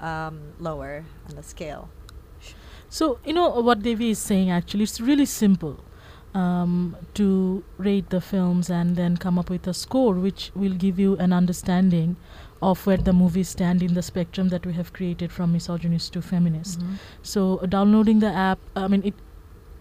um, 0.00 0.54
lower 0.60 1.04
on 1.28 1.34
the 1.34 1.42
scale. 1.42 1.90
So, 2.90 3.18
you 3.22 3.34
know 3.34 3.50
what 3.60 3.82
Devi 3.82 4.10
is 4.10 4.18
saying 4.18 4.50
actually, 4.50 4.84
it's 4.84 4.98
really 4.98 5.26
simple 5.26 5.84
um, 6.34 6.96
to 7.14 7.64
rate 7.78 8.10
the 8.10 8.20
films 8.20 8.70
and 8.70 8.96
then 8.96 9.16
come 9.16 9.38
up 9.38 9.50
with 9.50 9.66
a 9.66 9.74
score 9.74 10.14
which 10.14 10.50
will 10.54 10.74
give 10.74 10.98
you 10.98 11.16
an 11.16 11.32
understanding 11.32 12.16
of 12.60 12.86
where 12.86 12.96
the 12.96 13.12
movies 13.12 13.48
stand 13.48 13.82
in 13.82 13.94
the 13.94 14.02
spectrum 14.02 14.48
that 14.48 14.66
we 14.66 14.72
have 14.72 14.92
created 14.92 15.30
from 15.32 15.52
misogynist 15.52 16.12
to 16.12 16.22
feminist. 16.22 16.80
So, 17.22 17.58
uh, 17.58 17.66
downloading 17.66 18.18
the 18.20 18.28
app, 18.28 18.58
I 18.74 18.88
mean, 18.88 19.02
it, 19.04 19.14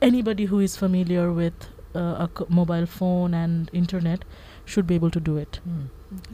anybody 0.02 0.46
who 0.46 0.60
is 0.60 0.78
familiar 0.78 1.32
with 1.32 1.54
uh, 1.96 2.28
a 2.28 2.30
c- 2.38 2.46
mobile 2.50 2.86
phone 2.86 3.34
and 3.34 3.70
internet 3.74 4.24
should 4.66 4.86
be 4.86 4.96
able 4.96 5.10
to 5.12 5.20
do 5.20 5.38
it. 5.38 5.60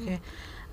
Okay. 0.02 0.20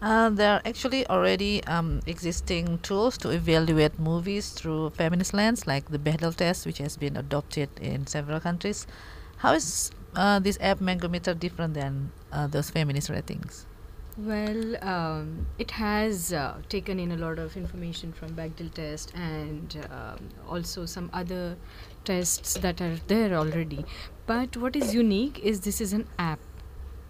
Uh, 0.02 0.30
there 0.30 0.54
are 0.54 0.62
actually 0.64 1.06
already 1.08 1.62
um, 1.64 2.00
existing 2.06 2.78
tools 2.78 3.18
to 3.18 3.28
evaluate 3.30 3.98
movies 3.98 4.50
through 4.50 4.90
feminist 4.90 5.34
lens, 5.34 5.66
like 5.66 5.90
the 5.90 5.98
Bechdel 5.98 6.34
test, 6.34 6.66
which 6.66 6.78
has 6.78 6.96
been 6.96 7.16
adopted 7.16 7.68
in 7.80 8.06
several 8.06 8.40
countries. 8.40 8.86
How 9.40 9.54
is 9.54 9.90
uh, 10.14 10.38
this 10.38 10.58
app 10.60 10.80
Mangometer 10.80 11.38
different 11.38 11.72
than 11.72 12.12
uh, 12.30 12.46
those 12.46 12.68
feminist 12.68 13.08
ratings? 13.08 13.64
Well, 14.18 14.76
um, 14.84 15.46
it 15.58 15.70
has 15.70 16.30
uh, 16.34 16.60
taken 16.68 17.00
in 17.00 17.12
a 17.12 17.16
lot 17.16 17.38
of 17.38 17.56
information 17.56 18.12
from 18.12 18.34
Bechdel 18.34 18.70
test 18.74 19.14
and 19.14 19.78
um, 19.90 20.28
also 20.46 20.84
some 20.84 21.08
other 21.14 21.56
tests 22.04 22.58
that 22.58 22.82
are 22.82 22.96
there 23.06 23.34
already. 23.34 23.86
But 24.26 24.58
what 24.58 24.76
is 24.76 24.94
unique 24.94 25.38
is 25.38 25.60
this 25.60 25.80
is 25.80 25.94
an 25.94 26.06
app, 26.18 26.40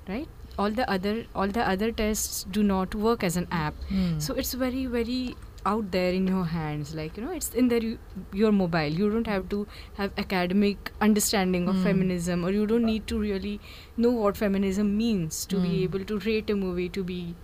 right? 0.08 0.28
All 0.56 0.70
the 0.70 0.88
other 0.88 1.24
all 1.34 1.48
the 1.48 1.68
other 1.68 1.90
tests 1.90 2.44
do 2.44 2.62
not 2.62 2.94
work 2.94 3.24
as 3.24 3.36
an 3.36 3.48
app. 3.50 3.74
So 4.18 4.34
it's 4.34 4.52
very 4.52 4.86
very 4.86 5.36
out 5.66 5.90
there 5.90 6.12
in 6.12 6.26
your 6.26 6.44
hands 6.44 6.94
like 6.94 7.16
you 7.16 7.24
know 7.24 7.32
it's 7.32 7.54
in 7.54 7.68
there 7.68 7.82
you, 7.82 7.98
your 8.32 8.52
mobile. 8.52 8.98
You 9.00 9.10
don't 9.10 9.26
have 9.26 9.48
to 9.50 9.66
have 9.94 10.12
academic 10.16 10.90
understanding 11.00 11.68
of 11.68 11.76
hmm. 11.76 11.82
feminism 11.84 12.44
or 12.44 12.50
you 12.50 12.66
don't 12.66 12.84
need 12.84 13.06
to 13.08 13.18
really 13.18 13.60
know 13.96 14.10
what 14.10 14.36
feminism 14.36 14.96
means 14.96 15.44
to 15.46 15.56
be 15.56 15.68
hmm. 15.68 15.84
able 15.84 16.04
to 16.04 16.18
rate 16.20 16.50
a 16.50 16.56
movie 16.56 16.88
to 16.88 17.04
be 17.04 17.34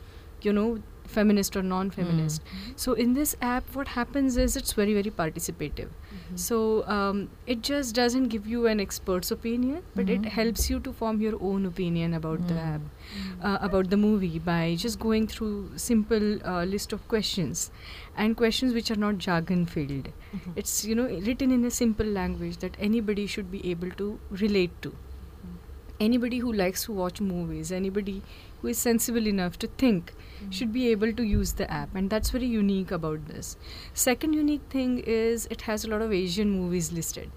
you 0.42 0.52
know 0.52 0.78
feminist 1.04 1.56
or 1.56 1.62
non-feminist. 1.62 2.42
Hmm. 2.42 2.72
So 2.76 2.92
in 2.94 3.14
this 3.14 3.36
app 3.40 3.74
what 3.74 3.88
happens 3.88 4.36
is 4.36 4.56
it's 4.56 4.72
very 4.72 4.94
very 4.94 5.10
participative 5.10 5.90
so 6.34 6.86
um, 6.88 7.28
it 7.46 7.62
just 7.62 7.94
doesn't 7.94 8.28
give 8.28 8.46
you 8.46 8.66
an 8.66 8.80
expert's 8.80 9.30
opinion 9.30 9.82
but 9.94 10.10
it 10.10 10.24
helps 10.24 10.68
you 10.68 10.80
to 10.80 10.92
form 10.92 11.20
your 11.20 11.34
own 11.40 11.64
opinion 11.66 12.14
about 12.14 12.46
the 12.48 12.54
app 12.54 12.80
uh, 13.42 13.58
about 13.60 13.90
the 13.90 13.96
movie 13.96 14.38
by 14.38 14.74
just 14.76 14.98
going 14.98 15.26
through 15.26 15.70
simple 15.76 16.42
uh, 16.44 16.64
list 16.64 16.92
of 16.92 17.06
questions 17.08 17.70
and 18.16 18.36
questions 18.36 18.74
which 18.74 18.90
are 18.90 18.96
not 18.96 19.18
jargon 19.18 19.66
filled. 19.66 20.08
It's 20.56 20.84
you 20.84 20.94
know 20.94 21.06
written 21.06 21.50
in 21.50 21.64
a 21.64 21.70
simple 21.70 22.06
language 22.06 22.58
that 22.58 22.76
anybody 22.78 23.26
should 23.26 23.50
be 23.50 23.70
able 23.70 23.90
to 24.02 24.18
relate 24.30 24.80
to. 24.82 24.94
Anybody 25.98 26.38
who 26.38 26.52
likes 26.52 26.84
to 26.84 26.92
watch 26.92 27.20
movies 27.20 27.72
anybody 27.72 28.22
who 28.60 28.68
is 28.68 28.78
sensible 28.78 29.26
enough 29.26 29.58
to 29.60 29.66
think 29.66 30.12
should 30.50 30.72
be 30.72 30.88
able 30.88 31.12
to 31.12 31.22
use 31.22 31.52
the 31.52 31.70
app 31.70 31.94
and 31.94 32.10
that's 32.10 32.30
very 32.30 32.46
unique 32.46 32.90
about 32.90 33.26
this. 33.26 33.56
Second 33.94 34.32
unique 34.32 34.62
thing 34.70 34.98
is 35.00 35.46
it 35.50 35.62
has 35.62 35.84
a 35.84 35.88
lot 35.88 36.02
of 36.02 36.12
asian 36.12 36.50
movies 36.50 36.92
listed. 36.92 37.30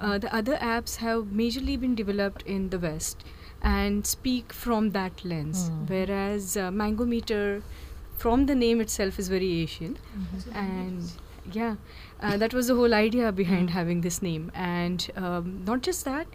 Uh, 0.00 0.18
the 0.18 0.34
other 0.34 0.56
apps 0.56 0.96
have 0.96 1.24
majorly 1.24 1.78
been 1.80 1.94
developed 1.94 2.42
in 2.42 2.68
the 2.70 2.78
west 2.78 3.24
and 3.62 4.06
speak 4.06 4.52
from 4.52 4.90
that 4.90 5.24
lens 5.24 5.70
whereas 5.86 6.56
uh, 6.56 6.70
mangometer 6.70 7.62
from 8.18 8.46
the 8.46 8.54
name 8.54 8.80
itself 8.80 9.18
is 9.18 9.28
very 9.28 9.50
asian. 9.62 9.98
And 10.54 11.10
yeah. 11.52 11.76
Uh, 12.20 12.36
that 12.36 12.54
was 12.54 12.68
the 12.68 12.74
whole 12.74 12.94
idea 12.94 13.30
behind 13.30 13.70
having 13.70 14.00
this 14.00 14.22
name. 14.22 14.50
And 14.54 15.06
um, 15.16 15.62
not 15.66 15.82
just 15.82 16.04
that 16.04 16.26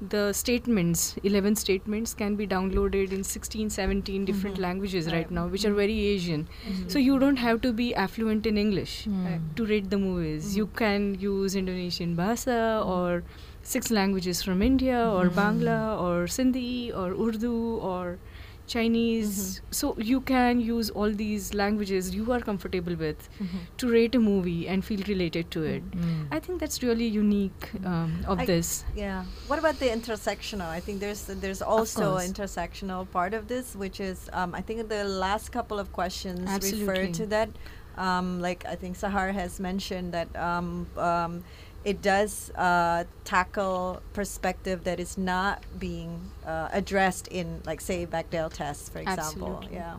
the 0.00 0.32
statements 0.32 1.16
11 1.24 1.56
statements 1.56 2.14
can 2.14 2.34
be 2.34 2.46
downloaded 2.46 3.12
in 3.12 3.22
16 3.22 3.68
17 3.68 4.24
different 4.24 4.54
mm-hmm. 4.54 4.62
languages 4.62 5.12
right 5.12 5.30
now 5.30 5.46
which 5.46 5.64
are 5.64 5.68
mm-hmm. 5.68 5.76
very 5.76 5.98
asian. 6.06 6.48
Mm-hmm. 6.66 6.88
So 6.88 6.98
you 6.98 7.18
don't 7.18 7.36
have 7.36 7.60
to 7.62 7.72
be 7.72 7.94
affluent 7.94 8.46
in 8.46 8.56
english 8.56 9.06
to 9.56 9.66
rate 9.66 9.90
the 9.90 9.98
movies. 9.98 10.56
You 10.56 10.68
can 10.68 11.20
use 11.20 11.54
indonesian 11.54 12.16
bahasa 12.16 12.82
or 12.86 13.22
six 13.62 13.90
languages 13.90 14.42
from 14.42 14.62
india 14.62 14.98
or 15.06 15.28
bangla 15.28 16.00
or 16.00 16.24
sindhi 16.24 16.96
or 16.96 17.08
urdu 17.12 17.76
or 17.76 18.18
Chinese. 18.74 19.62
So 19.70 19.94
you 19.98 20.20
can 20.20 20.60
use 20.60 20.90
all 20.90 21.10
these 21.22 21.54
languages 21.54 22.14
you 22.14 22.32
are 22.32 22.40
comfortable 22.40 22.96
with 23.02 23.28
to 23.82 23.90
rate 23.90 24.14
a 24.14 24.20
movie 24.26 24.68
and 24.68 24.84
feel 24.84 25.02
related 25.08 25.50
to 25.56 25.64
it. 25.64 25.82
I 26.30 26.38
think 26.38 26.60
that's 26.60 26.82
really 26.82 27.06
unique 27.06 27.68
um, 27.84 28.14
of 28.26 28.40
I- 28.40 28.46
this. 28.52 28.84
Yeah. 28.94 29.24
What 29.48 29.58
about 29.58 29.78
the 29.78 29.86
intersectional? 29.86 30.68
I 30.78 30.80
think 30.80 31.00
there's 31.00 31.24
there's 31.46 31.62
also 31.62 32.16
an 32.16 32.32
intersectional 32.32 33.10
part 33.10 33.34
of 33.34 33.48
this, 33.48 33.74
which 33.74 34.00
is 34.00 34.30
um, 34.32 34.54
I 34.54 34.62
think 34.62 34.88
the 34.88 35.04
last 35.04 35.52
couple 35.58 35.78
of 35.78 35.92
questions 35.92 36.48
refer 36.72 37.06
to 37.20 37.26
that. 37.36 37.50
Um, 37.96 38.40
like 38.40 38.64
I 38.66 38.76
think 38.76 38.96
Sahar 38.96 39.32
has 39.32 39.60
mentioned 39.60 40.14
that 40.14 40.34
um, 40.36 40.86
um, 40.96 41.44
it 41.84 42.02
does 42.02 42.50
uh, 42.56 43.04
tackle 43.24 44.02
perspective 44.12 44.84
that 44.84 45.00
is 45.00 45.16
not 45.16 45.64
being 45.78 46.30
uh, 46.44 46.68
addressed 46.72 47.28
in 47.28 47.62
like 47.64 47.80
say 47.80 48.06
Bechdel 48.06 48.52
tests, 48.52 48.88
for 48.88 48.98
example. 49.00 49.56
Absolutely. 49.56 49.76
Yeah. 49.76 49.96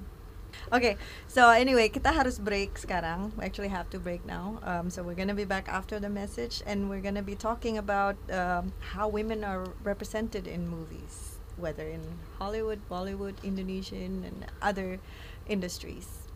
Okay, 0.71 0.95
so 1.27 1.50
anyway, 1.50 1.89
kita 1.89 2.13
harus 2.13 2.39
break 2.39 2.79
sekarang. 2.79 3.33
We 3.35 3.43
actually 3.43 3.73
have 3.73 3.89
to 3.91 4.00
break 4.00 4.23
now. 4.23 4.59
Um, 4.63 4.88
so 4.88 5.01
we're 5.01 5.17
gonna 5.17 5.35
be 5.35 5.47
back 5.47 5.67
after 5.67 6.00
the 6.00 6.09
message, 6.09 6.61
and 6.67 6.88
we're 6.88 7.01
gonna 7.01 7.25
be 7.25 7.35
talking 7.35 7.77
about 7.77 8.15
um, 8.31 8.71
how 8.93 9.07
women 9.07 9.43
are 9.43 9.67
represented 9.83 10.45
in 10.47 10.67
movies, 10.67 11.39
whether 11.57 11.88
in 11.88 12.19
Hollywood, 12.38 12.79
Bollywood, 12.88 13.41
Indonesian, 13.43 14.23
and 14.23 14.45
other 14.61 15.00
industries. 15.47 16.29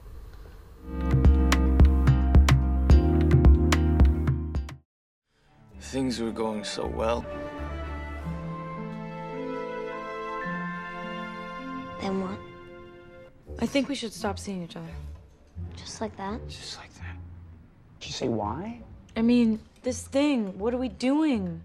Things 5.91 6.19
were 6.19 6.31
going 6.31 6.63
so 6.63 6.85
well. 6.87 7.25
Then 12.01 12.21
what? 12.21 12.37
I 13.59 13.65
think 13.65 13.87
we 13.87 13.95
should 13.95 14.13
stop 14.13 14.37
seeing 14.39 14.63
each 14.63 14.75
other. 14.75 14.93
Just 15.77 16.01
like 16.01 16.15
that? 16.17 16.39
Just 16.49 16.77
like 16.77 16.93
that. 16.95 17.15
Did 17.99 18.07
you 18.07 18.13
say 18.13 18.27
why? 18.27 18.81
I 19.15 19.21
mean, 19.21 19.59
this 19.83 20.01
thing, 20.03 20.57
what 20.59 20.73
are 20.73 20.77
we 20.77 20.89
doing? 20.89 21.61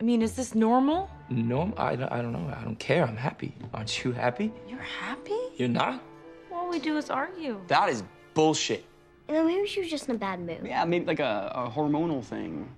I 0.00 0.04
mean, 0.04 0.22
is 0.22 0.34
this 0.34 0.54
normal? 0.54 1.10
No, 1.28 1.72
I, 1.76 1.96
don't- 1.96 2.10
I 2.12 2.22
don't 2.22 2.32
know. 2.32 2.52
I 2.58 2.64
don't 2.64 2.78
care. 2.78 3.04
I'm 3.06 3.16
happy. 3.16 3.54
Aren't 3.74 4.04
you 4.04 4.12
happy? 4.12 4.52
You're 4.68 4.78
happy? 4.80 5.38
You're 5.56 5.68
not? 5.68 6.02
All 6.52 6.68
we 6.70 6.78
do 6.78 6.96
is 6.96 7.10
argue. 7.10 7.60
That 7.68 7.88
is 7.88 8.02
bullshit. 8.34 8.84
You 9.28 9.34
know, 9.34 9.44
maybe 9.44 9.66
she 9.66 9.80
was 9.80 9.90
just 9.90 10.08
in 10.08 10.14
a 10.16 10.18
bad 10.18 10.40
mood. 10.40 10.60
Yeah, 10.64 10.84
maybe 10.84 11.04
like 11.04 11.20
a, 11.20 11.52
a 11.54 11.70
hormonal 11.70 12.24
thing. 12.24 12.68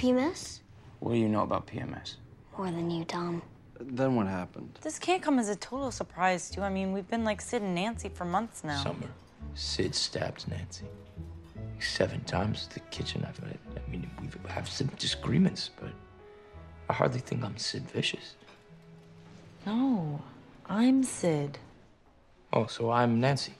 PMS? 0.00 0.60
What 1.00 1.12
do 1.12 1.18
you 1.18 1.28
know 1.28 1.42
about 1.42 1.66
PMS? 1.66 2.16
More 2.56 2.70
than 2.70 2.90
you, 2.90 3.04
Tom. 3.04 3.42
Then 3.78 4.14
what 4.14 4.26
happened? 4.26 4.78
This 4.80 4.98
can't 4.98 5.22
come 5.22 5.38
as 5.38 5.50
a 5.50 5.56
total 5.56 5.90
surprise 5.90 6.48
to 6.50 6.60
you. 6.60 6.62
I 6.62 6.70
mean, 6.70 6.94
we've 6.94 7.06
been 7.06 7.22
like 7.22 7.42
Sid 7.42 7.60
and 7.60 7.74
Nancy 7.74 8.08
for 8.08 8.24
months 8.24 8.64
now. 8.64 8.82
Summer. 8.82 9.08
Sid 9.54 9.94
stabbed 9.94 10.48
Nancy. 10.48 10.86
Seven 11.80 12.24
times 12.24 12.66
at 12.66 12.74
the 12.74 12.80
kitchen. 12.88 13.26
I've, 13.28 13.38
I 13.44 13.90
mean, 13.90 14.10
we've 14.22 14.34
have 14.48 14.70
some 14.70 14.86
disagreements, 14.98 15.68
but 15.78 15.90
I 16.88 16.94
hardly 16.94 17.20
think 17.20 17.44
I'm 17.44 17.58
Sid 17.58 17.90
Vicious. 17.90 18.36
No, 19.66 20.18
I'm 20.66 21.02
Sid. 21.02 21.58
Oh, 22.54 22.64
so 22.66 22.90
I'm 22.90 23.20
Nancy. 23.20 23.52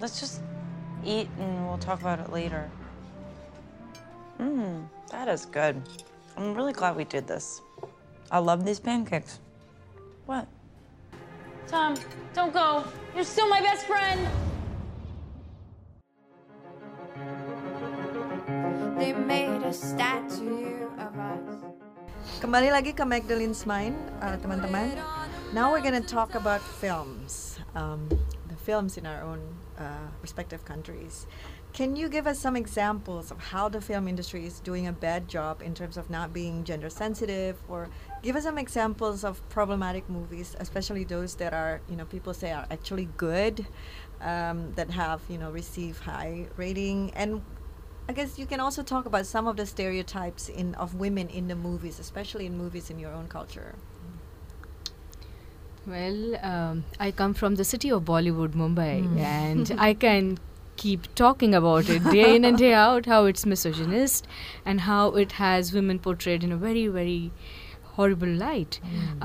Let's 0.00 0.20
just 0.20 0.40
eat 1.04 1.28
and 1.38 1.66
we'll 1.66 1.78
talk 1.78 2.00
about 2.00 2.20
it 2.20 2.32
later. 2.32 2.70
Mmm, 4.38 4.86
that 5.10 5.28
is 5.28 5.46
good. 5.46 5.82
I'm 6.36 6.54
really 6.54 6.72
glad 6.72 6.96
we 6.96 7.04
did 7.04 7.26
this. 7.26 7.60
I 8.30 8.38
love 8.38 8.64
these 8.64 8.78
pancakes. 8.78 9.40
What? 10.26 10.46
Tom, 11.66 11.96
don't 12.32 12.52
go. 12.52 12.84
You're 13.14 13.24
still 13.24 13.48
my 13.48 13.60
best 13.60 13.84
friend. 13.84 14.20
They 18.96 19.12
made 19.12 19.62
a 19.62 19.72
statue 19.72 20.88
of 20.96 21.12
us. 21.18 21.46
Kembali 22.38 22.70
lagi 22.70 22.94
ke 22.94 23.02
Magdalene's 23.02 23.66
Mind, 23.66 23.98
uh, 24.22 24.38
teman-teman. 24.38 24.96
Now 25.50 25.72
we're 25.72 25.82
gonna 25.82 26.04
talk 26.04 26.36
about 26.36 26.60
films, 26.60 27.58
um, 27.74 28.06
the 28.08 28.37
films 28.68 28.98
in 29.00 29.06
our 29.06 29.22
own 29.30 29.40
uh, 29.78 30.08
respective 30.20 30.62
countries. 30.72 31.26
Can 31.72 31.96
you 32.00 32.06
give 32.16 32.26
us 32.32 32.38
some 32.38 32.56
examples 32.64 33.30
of 33.30 33.38
how 33.52 33.64
the 33.74 33.80
film 33.80 34.04
industry 34.12 34.42
is 34.50 34.60
doing 34.60 34.86
a 34.86 34.92
bad 34.92 35.22
job 35.36 35.62
in 35.68 35.72
terms 35.80 35.96
of 35.96 36.10
not 36.10 36.28
being 36.40 36.64
gender 36.64 36.90
sensitive, 36.90 37.56
or 37.72 37.88
give 38.22 38.36
us 38.36 38.44
some 38.44 38.58
examples 38.58 39.24
of 39.24 39.34
problematic 39.48 40.04
movies, 40.18 40.48
especially 40.60 41.04
those 41.04 41.34
that 41.36 41.52
are, 41.62 41.80
you 41.90 41.96
know, 41.96 42.04
people 42.04 42.34
say 42.34 42.50
are 42.52 42.66
actually 42.70 43.08
good, 43.16 43.66
um, 44.20 44.58
that 44.78 44.90
have, 44.90 45.20
you 45.32 45.38
know, 45.38 45.50
received 45.50 46.00
high 46.00 46.46
rating, 46.56 47.10
and 47.22 47.40
I 48.10 48.12
guess 48.12 48.38
you 48.38 48.46
can 48.46 48.60
also 48.60 48.82
talk 48.82 49.04
about 49.06 49.26
some 49.26 49.46
of 49.46 49.56
the 49.56 49.66
stereotypes 49.66 50.48
in 50.48 50.74
of 50.76 50.94
women 50.94 51.28
in 51.28 51.48
the 51.48 51.56
movies, 51.56 51.98
especially 51.98 52.46
in 52.50 52.54
movies 52.64 52.90
in 52.90 52.98
your 52.98 53.12
own 53.12 53.28
culture. 53.28 53.70
Well, 55.88 56.36
um, 56.44 56.84
I 57.00 57.10
come 57.10 57.32
from 57.34 57.54
the 57.54 57.64
city 57.64 57.90
of 57.90 58.02
Bollywood, 58.04 58.52
Mumbai, 58.62 58.94
Mm. 59.04 59.18
and 59.18 59.72
I 59.88 59.94
can 59.94 60.38
keep 60.82 61.06
talking 61.20 61.54
about 61.58 61.88
it 61.94 62.04
day 62.10 62.34
in 62.36 62.44
and 62.48 62.58
day 62.62 62.72
out 62.80 63.06
how 63.12 63.24
it's 63.30 63.46
misogynist 63.52 64.26
and 64.64 64.82
how 64.88 65.06
it 65.22 65.32
has 65.38 65.72
women 65.78 65.98
portrayed 66.08 66.44
in 66.48 66.52
a 66.52 66.58
very, 66.64 66.86
very 66.98 67.32
horrible 67.94 68.34
light. 68.42 68.78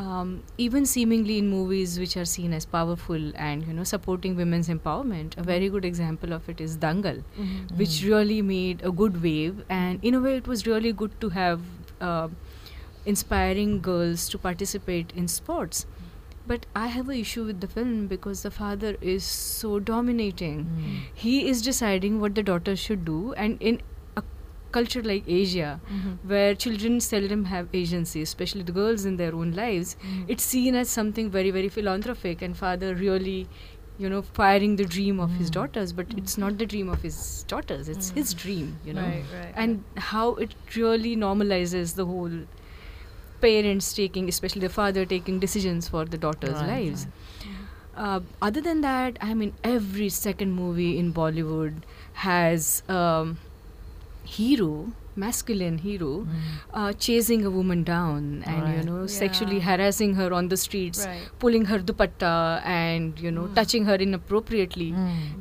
Um, 0.03 0.31
even 0.57 0.87
seemingly 0.91 1.37
in 1.41 1.49
movies 1.49 1.99
which 2.03 2.15
are 2.21 2.25
seen 2.31 2.53
as 2.59 2.65
powerful 2.77 3.27
and 3.49 3.67
you 3.67 3.73
know 3.79 3.83
supporting 3.91 4.35
women's 4.41 4.69
empowerment. 4.75 5.37
A 5.43 5.43
very 5.49 5.69
good 5.75 5.85
example 5.91 6.33
of 6.39 6.47
it 6.55 6.63
is 6.67 6.77
Dangal, 6.87 7.21
Mhm. 7.43 7.77
which 7.83 7.99
really 8.13 8.39
made 8.53 8.81
a 8.91 8.95
good 9.03 9.21
wave, 9.27 9.61
and 9.81 10.09
in 10.11 10.19
a 10.21 10.23
way, 10.27 10.35
it 10.43 10.47
was 10.55 10.65
really 10.73 10.93
good 11.03 11.19
to 11.25 11.29
have. 11.41 11.69
Uh, 12.09 12.27
inspiring 13.11 13.71
girls 13.85 14.21
to 14.33 14.37
participate 14.43 15.09
in 15.21 15.25
sports 15.31 15.79
but 16.51 16.65
i 16.75 16.87
have 16.93 17.09
an 17.09 17.17
issue 17.23 17.43
with 17.49 17.59
the 17.65 17.67
film 17.73 18.07
because 18.13 18.41
the 18.43 18.51
father 18.51 18.95
is 19.01 19.23
so 19.23 19.79
dominating. 19.79 20.63
He 21.13 21.35
is 21.49 21.61
deciding 21.61 22.19
what 22.21 22.35
the 22.35 22.43
daughter 22.43 22.75
should 22.75 23.05
do 23.05 23.33
and 23.33 23.61
in 23.71 23.81
a 24.17 24.23
culture 24.77 25.03
like 25.11 25.29
asia 25.41 25.69
Mhm. 25.97 26.17
where 26.33 26.55
children 26.65 26.99
seldom 27.07 27.45
have 27.51 27.77
agency 27.83 28.21
especially 28.29 28.63
the 28.71 28.75
girls 28.79 29.05
in 29.11 29.17
their 29.21 29.35
own 29.43 29.53
lives 29.61 29.95
Mhm. 30.01 30.25
it's 30.35 30.49
seen 30.55 30.79
as 30.81 30.89
something 31.01 31.29
very 31.37 31.51
very 31.59 31.69
philanthropic 31.77 32.41
and 32.49 32.57
father 32.63 32.91
really 33.05 33.37
you 34.03 34.09
know 34.15 34.21
firing 34.41 34.75
the 34.81 34.85
dream 34.97 35.19
of 35.27 35.33
his 35.39 35.49
daughters 35.59 35.91
but 36.01 36.13
it's 36.21 36.37
not 36.43 36.57
the 36.61 36.67
dream 36.75 36.87
of 36.97 37.01
his 37.07 37.17
daughters 37.55 37.89
it's 37.95 38.09
his 38.19 38.33
dream 38.43 38.71
you 38.89 38.93
know? 38.99 39.03
Right, 39.09 39.33
right, 39.39 39.53
and 39.55 39.83
how 40.11 40.23
it 40.47 40.55
really 40.77 41.15
normalizes 41.23 41.93
the 41.99 42.05
whole 42.13 42.37
parents 43.45 43.93
taking 43.99 44.29
especially 44.33 44.61
the 44.67 44.73
father 44.79 45.05
taking 45.13 45.39
decisions 45.45 45.89
for 45.95 46.05
the 46.15 46.19
daughters 46.25 46.57
Right, 46.61 46.71
lives. 46.73 47.07
uh, 47.95 48.19
other 48.49 48.61
than 48.67 48.81
that 48.87 49.17
i 49.29 49.33
mean 49.41 49.53
every 49.75 50.09
second 50.17 50.53
movie 50.59 50.91
in 51.03 51.13
bollywood 51.21 51.83
has 52.27 52.69
um, 52.97 53.37
hero 54.35 54.69
masculine 55.15 55.77
hero 55.77 56.11
uh, 56.73 56.91
chasing 56.93 57.45
a 57.45 57.49
woman 57.55 57.83
down 57.89 58.29
and 58.53 58.69
you 58.75 58.83
know 58.87 59.01
Yeah. 59.01 59.07
sexually 59.15 59.59
harassing 59.65 60.15
her 60.19 60.29
on 60.37 60.47
the 60.53 60.57
streets 60.61 61.03
Right. 61.05 61.27
pulling 61.43 61.65
her 61.71 61.77
dupatta 61.89 62.31
and 62.77 63.19
you 63.25 63.31
know 63.35 63.43
touching 63.59 63.85
her 63.91 63.97
inappropriately 64.07 64.87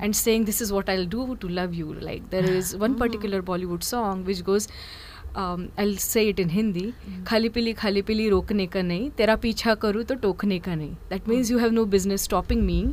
and 0.00 0.18
saying 0.18 0.44
this 0.50 0.60
is 0.66 0.72
what 0.78 0.90
i'll 0.96 1.06
do 1.14 1.36
to 1.46 1.48
love 1.60 1.72
you. 1.82 1.94
Like 2.10 2.28
there 2.34 2.44
is 2.58 2.76
one 2.84 2.96
particular 3.04 3.40
bollywood 3.52 3.82
song 3.92 4.24
which 4.30 4.44
goes 4.50 4.68
आई 5.36 5.94
से 5.96 6.22
it 6.22 6.40
in 6.40 6.50
Hindi 6.50 6.92
खाली 7.26 7.48
पीली 7.48 7.72
खाली 7.72 8.02
पीली 8.02 8.28
रोकने 8.28 8.66
का 8.66 8.82
नहीं 8.82 9.10
तेरा 9.10 9.36
पीछा 9.36 9.74
करूँ 9.74 10.02
तो 10.04 10.14
टोकने 10.14 10.58
का 10.58 10.74
नहीं 10.74 10.94
that 11.10 11.28
means 11.28 11.50
you 11.50 11.58
have 11.58 11.70
no 11.70 11.84
business 11.84 12.24
stopping 12.24 12.62
me 12.62 12.84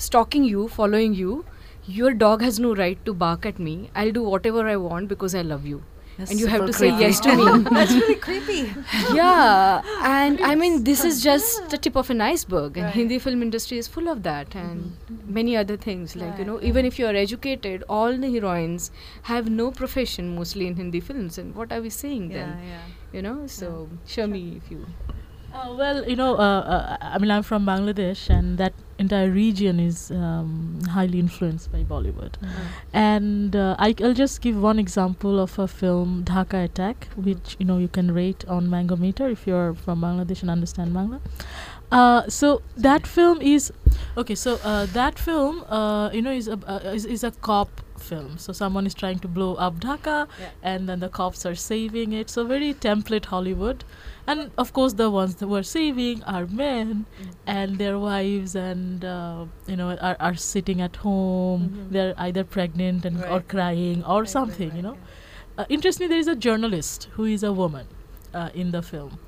stalking 0.00 0.50
you 0.50 0.66
following 0.66 1.18
you 1.18 1.42
your 1.90 2.12
dog 2.12 2.42
has 2.42 2.60
no 2.62 2.72
right 2.74 3.04
to 3.04 3.12
bark 3.14 3.46
at 3.46 3.60
me 3.60 3.78
I 3.96 4.10
do 4.10 4.24
whatever 4.46 4.66
I 4.66 4.74
want 4.74 5.08
because 5.08 5.36
I 5.36 5.42
love 5.42 5.66
you 5.66 5.80
That's 6.18 6.30
and 6.30 6.38
you 6.40 6.46
have 6.46 6.66
to 6.66 6.72
say 6.72 6.88
yes 6.88 7.20
to 7.20 7.34
me. 7.40 7.62
That's 7.70 7.92
really 7.92 8.16
creepy. 8.16 8.72
yeah, 9.14 9.82
and 10.02 10.40
I 10.40 10.54
mean 10.54 10.84
this 10.84 11.04
is 11.04 11.22
just 11.22 11.70
the 11.70 11.78
tip 11.78 11.96
of 11.96 12.10
an 12.10 12.20
iceberg, 12.20 12.76
and 12.76 12.86
Right. 12.86 12.94
Hindi 12.94 13.18
film 13.18 13.42
industry 13.42 13.78
is 13.78 13.88
full 13.88 14.08
of 14.08 14.22
that, 14.24 14.54
and 14.54 14.82
mm-hmm. 15.10 15.34
many 15.40 15.56
other 15.56 15.76
things. 15.76 16.14
Like 16.16 16.38
you 16.38 16.44
know, 16.44 16.60
even 16.62 16.84
if 16.84 16.98
you 16.98 17.06
are 17.06 17.14
educated, 17.14 17.84
all 17.88 18.16
the 18.26 18.30
heroines 18.36 18.90
have 19.32 19.50
no 19.50 19.70
profession 19.70 20.34
mostly 20.36 20.66
in 20.66 20.76
Hindi 20.76 21.00
films, 21.00 21.38
and 21.38 21.54
what 21.54 21.72
are 21.72 21.80
we 21.80 21.90
saying 21.90 22.30
Yeah, 22.30 22.38
then? 22.38 22.68
yeah. 22.68 22.82
You 23.12 23.22
know, 23.22 23.46
so 23.46 23.88
show 24.06 24.26
me 24.26 24.60
if 24.62 24.70
you. 24.70 24.86
Uh, 25.54 25.74
well, 25.76 26.08
you 26.08 26.16
know, 26.16 26.34
uh, 26.36 26.60
uh, 26.60 26.96
I 27.00 27.18
mean, 27.18 27.30
I'm 27.30 27.42
from 27.42 27.66
Bangladesh, 27.66 28.30
and 28.30 28.56
that 28.56 28.72
entire 28.98 29.30
region 29.30 29.78
is 29.78 30.10
um, 30.10 30.80
highly 30.88 31.18
influenced 31.18 31.70
by 31.70 31.82
Bollywood. 31.82 32.34
And 32.94 33.54
uh, 33.54 33.76
I, 33.78 33.94
I'll 34.02 34.14
just 34.14 34.40
give 34.40 34.60
one 34.60 34.78
example 34.78 35.38
of 35.38 35.58
a 35.58 35.68
film, 35.68 36.24
Dhaka 36.24 36.64
Attack, 36.64 37.08
which 37.16 37.56
you 37.58 37.66
know 37.66 37.76
you 37.76 37.88
can 37.88 38.14
rate 38.14 38.46
on 38.48 38.68
Mangometer 38.68 39.30
if 39.30 39.46
you're 39.46 39.74
from 39.74 40.00
Bangladesh 40.00 40.40
and 40.40 40.50
understand 40.50 40.94
Bangla. 40.94 41.20
Uh, 41.90 42.26
so 42.28 42.62
that 42.74 43.06
film 43.06 43.42
is 43.42 43.70
okay. 44.16 44.34
So 44.34 44.58
uh, 44.64 44.86
that 44.86 45.18
film, 45.18 45.64
uh, 45.68 46.08
you 46.12 46.22
know, 46.22 46.32
is 46.32 46.48
a 46.48 46.58
uh, 46.66 46.92
is, 46.94 47.04
is 47.04 47.22
a 47.24 47.30
cop 47.30 47.68
film. 48.08 48.36
So 48.44 48.52
someone 48.52 48.86
is 48.90 48.94
trying 49.02 49.20
to 49.20 49.28
blow 49.38 49.54
up 49.66 49.78
Dhaka, 49.84 50.16
Yeah. 50.40 50.50
and 50.72 50.88
then 50.88 51.00
the 51.04 51.08
cops 51.18 51.46
are 51.50 51.54
saving 51.54 52.12
it. 52.20 52.30
So 52.34 52.44
very 52.52 52.74
template 52.86 53.26
Hollywood, 53.34 53.84
and 54.26 54.50
of 54.64 54.72
course 54.80 54.94
the 55.02 55.08
ones 55.16 55.36
that 55.42 55.48
were 55.54 55.62
saving 55.70 56.22
are 56.34 56.46
men 56.62 57.06
and 57.46 57.78
their 57.84 57.98
wives, 58.04 58.54
and 58.64 59.04
uh, 59.14 59.46
you 59.66 59.76
know 59.82 59.90
are, 60.10 60.16
are 60.30 60.34
sitting 60.34 60.80
at 60.90 60.96
home. 61.08 61.66
Mhm. 61.70 61.90
They're 61.98 62.14
either 62.28 62.44
pregnant 62.58 63.04
and 63.12 63.24
or 63.24 63.40
crying 63.56 64.04
or 64.04 64.20
Right, 64.22 64.28
something. 64.36 64.68
right, 64.70 64.82
you 64.84 64.88
right, 64.88 64.98
know. 65.00 65.62
Uh, 65.64 65.64
interestingly, 65.80 66.08
there 66.14 66.18
is 66.28 66.28
a 66.36 66.38
journalist 66.48 67.08
who 67.18 67.24
is 67.36 67.42
a 67.42 67.52
woman 67.64 67.86
uh, 68.34 68.48
in 68.54 68.70
the 68.78 68.82
film. 68.94 69.18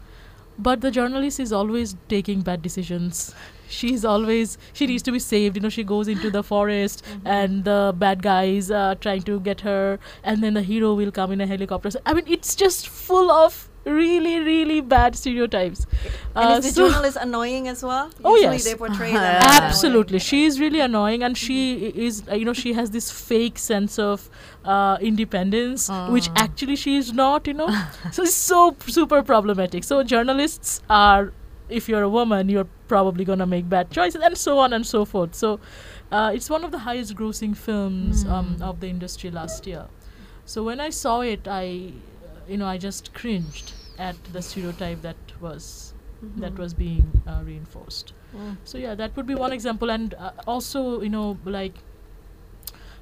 But 0.67 0.81
the 0.83 0.91
journalist 0.97 1.41
is 1.45 1.53
always 1.53 1.97
taking 2.09 2.43
bad 2.49 2.63
decisions. 2.63 3.35
She's 3.69 4.05
always, 4.05 4.57
she 4.73 4.87
needs 4.87 5.03
to 5.05 5.13
be 5.13 5.19
saved. 5.19 5.57
You 5.57 5.63
know, 5.63 5.69
she 5.69 5.85
goes 5.85 6.09
into 6.09 6.31
the 6.31 6.43
forest 6.43 7.05
and 7.25 7.65
the 7.65 7.95
bad 7.97 8.23
guys 8.23 8.71
are 8.71 8.95
trying 8.95 9.23
to 9.23 9.41
get 9.41 9.61
her, 9.63 9.99
and 10.23 10.43
then 10.43 10.55
the 10.55 10.63
hero 10.63 10.95
will 10.95 11.11
come 11.13 11.33
in 11.33 11.41
a 11.41 11.47
helicopter. 11.47 11.91
So, 11.91 12.01
I 12.07 12.15
mean, 12.15 12.25
it's 12.27 12.55
just 12.55 12.89
full 12.89 13.31
of 13.31 13.69
really, 13.87 14.39
really 14.41 14.81
bad 14.81 15.15
stereotypes. 15.15 15.87
And 16.35 16.53
Uh, 16.53 16.57
is 16.59 16.65
the 16.65 16.71
so- 16.73 16.89
journalist 16.89 17.19
annoying 17.21 17.69
as 17.69 17.83
well? 17.83 18.09
Oh, 18.25 18.35
Usually 18.35 18.55
yes. 18.55 18.65
they 18.65 18.75
portray 18.75 19.13
them 19.13 19.17
as 19.23 19.45
annoying. 19.45 19.63
Absolutely, 19.63 20.19
she 20.21 20.45
is 20.47 20.59
really 20.59 20.81
annoying, 20.81 21.23
and 21.23 21.37
she 21.37 21.59
i- 21.89 21.93
is, 22.07 22.23
uh, 22.31 22.35
you 22.35 22.47
know, 22.47 22.55
she 22.55 22.73
has 22.73 22.91
this 22.93 23.11
fake 23.11 23.59
sense 23.59 23.99
of 23.99 24.31
uh, 24.65 24.97
independence, 25.03 25.91
which 26.09 26.29
Ah. 26.31 26.45
actually 26.45 26.77
she 26.77 26.97
is 26.97 27.13
not, 27.13 27.47
you 27.47 27.53
know. 27.53 27.69
so 28.11 28.23
it's 28.23 28.35
so 28.35 28.75
super 28.87 29.23
problematic. 29.23 29.85
So 29.85 30.03
journalists 30.03 30.81
are, 30.89 31.33
if 31.69 31.89
you're 31.89 32.03
a 32.03 32.09
woman, 32.09 32.49
you're 32.49 32.69
probably 32.89 33.25
gonna 33.25 33.47
make 33.47 33.69
bad 33.69 33.91
choices, 33.91 34.21
and 34.23 34.37
so 34.37 34.59
on 34.59 34.73
and 34.73 34.87
so 34.87 35.05
forth. 35.05 35.35
So 35.35 35.61
uh, 36.13 36.33
it's 36.35 36.51
one 36.51 36.65
of 36.65 36.71
the 36.71 36.79
highest 36.79 37.15
grossing 37.17 37.57
films 37.57 38.25
um, 38.27 38.57
of 38.61 38.81
the 38.81 38.89
industry 38.89 39.31
last 39.31 39.67
year. 39.67 39.87
So 40.45 40.63
when 40.63 40.81
I 40.81 40.91
saw 40.91 41.21
it, 41.21 41.49
I, 41.49 41.93
you 42.47 42.59
know, 42.59 42.67
I 42.67 42.77
just 42.79 43.15
cringed 43.15 43.73
at 43.99 44.17
the 44.33 44.43
stereotype 44.43 45.03
that 45.03 45.17
was 45.41 45.95
that 46.37 46.59
was 46.59 46.73
being 46.75 47.23
uh, 47.27 47.43
reinforced. 47.45 48.13
Mm. 48.35 48.57
So 48.65 48.79
yeah, 48.79 48.95
that 48.95 49.17
would 49.17 49.27
be 49.27 49.35
one 49.35 49.53
example, 49.53 49.91
and 49.91 50.15
uh, 50.15 50.33
also 50.47 51.01
you 51.03 51.11
know 51.11 51.39
like 51.45 51.75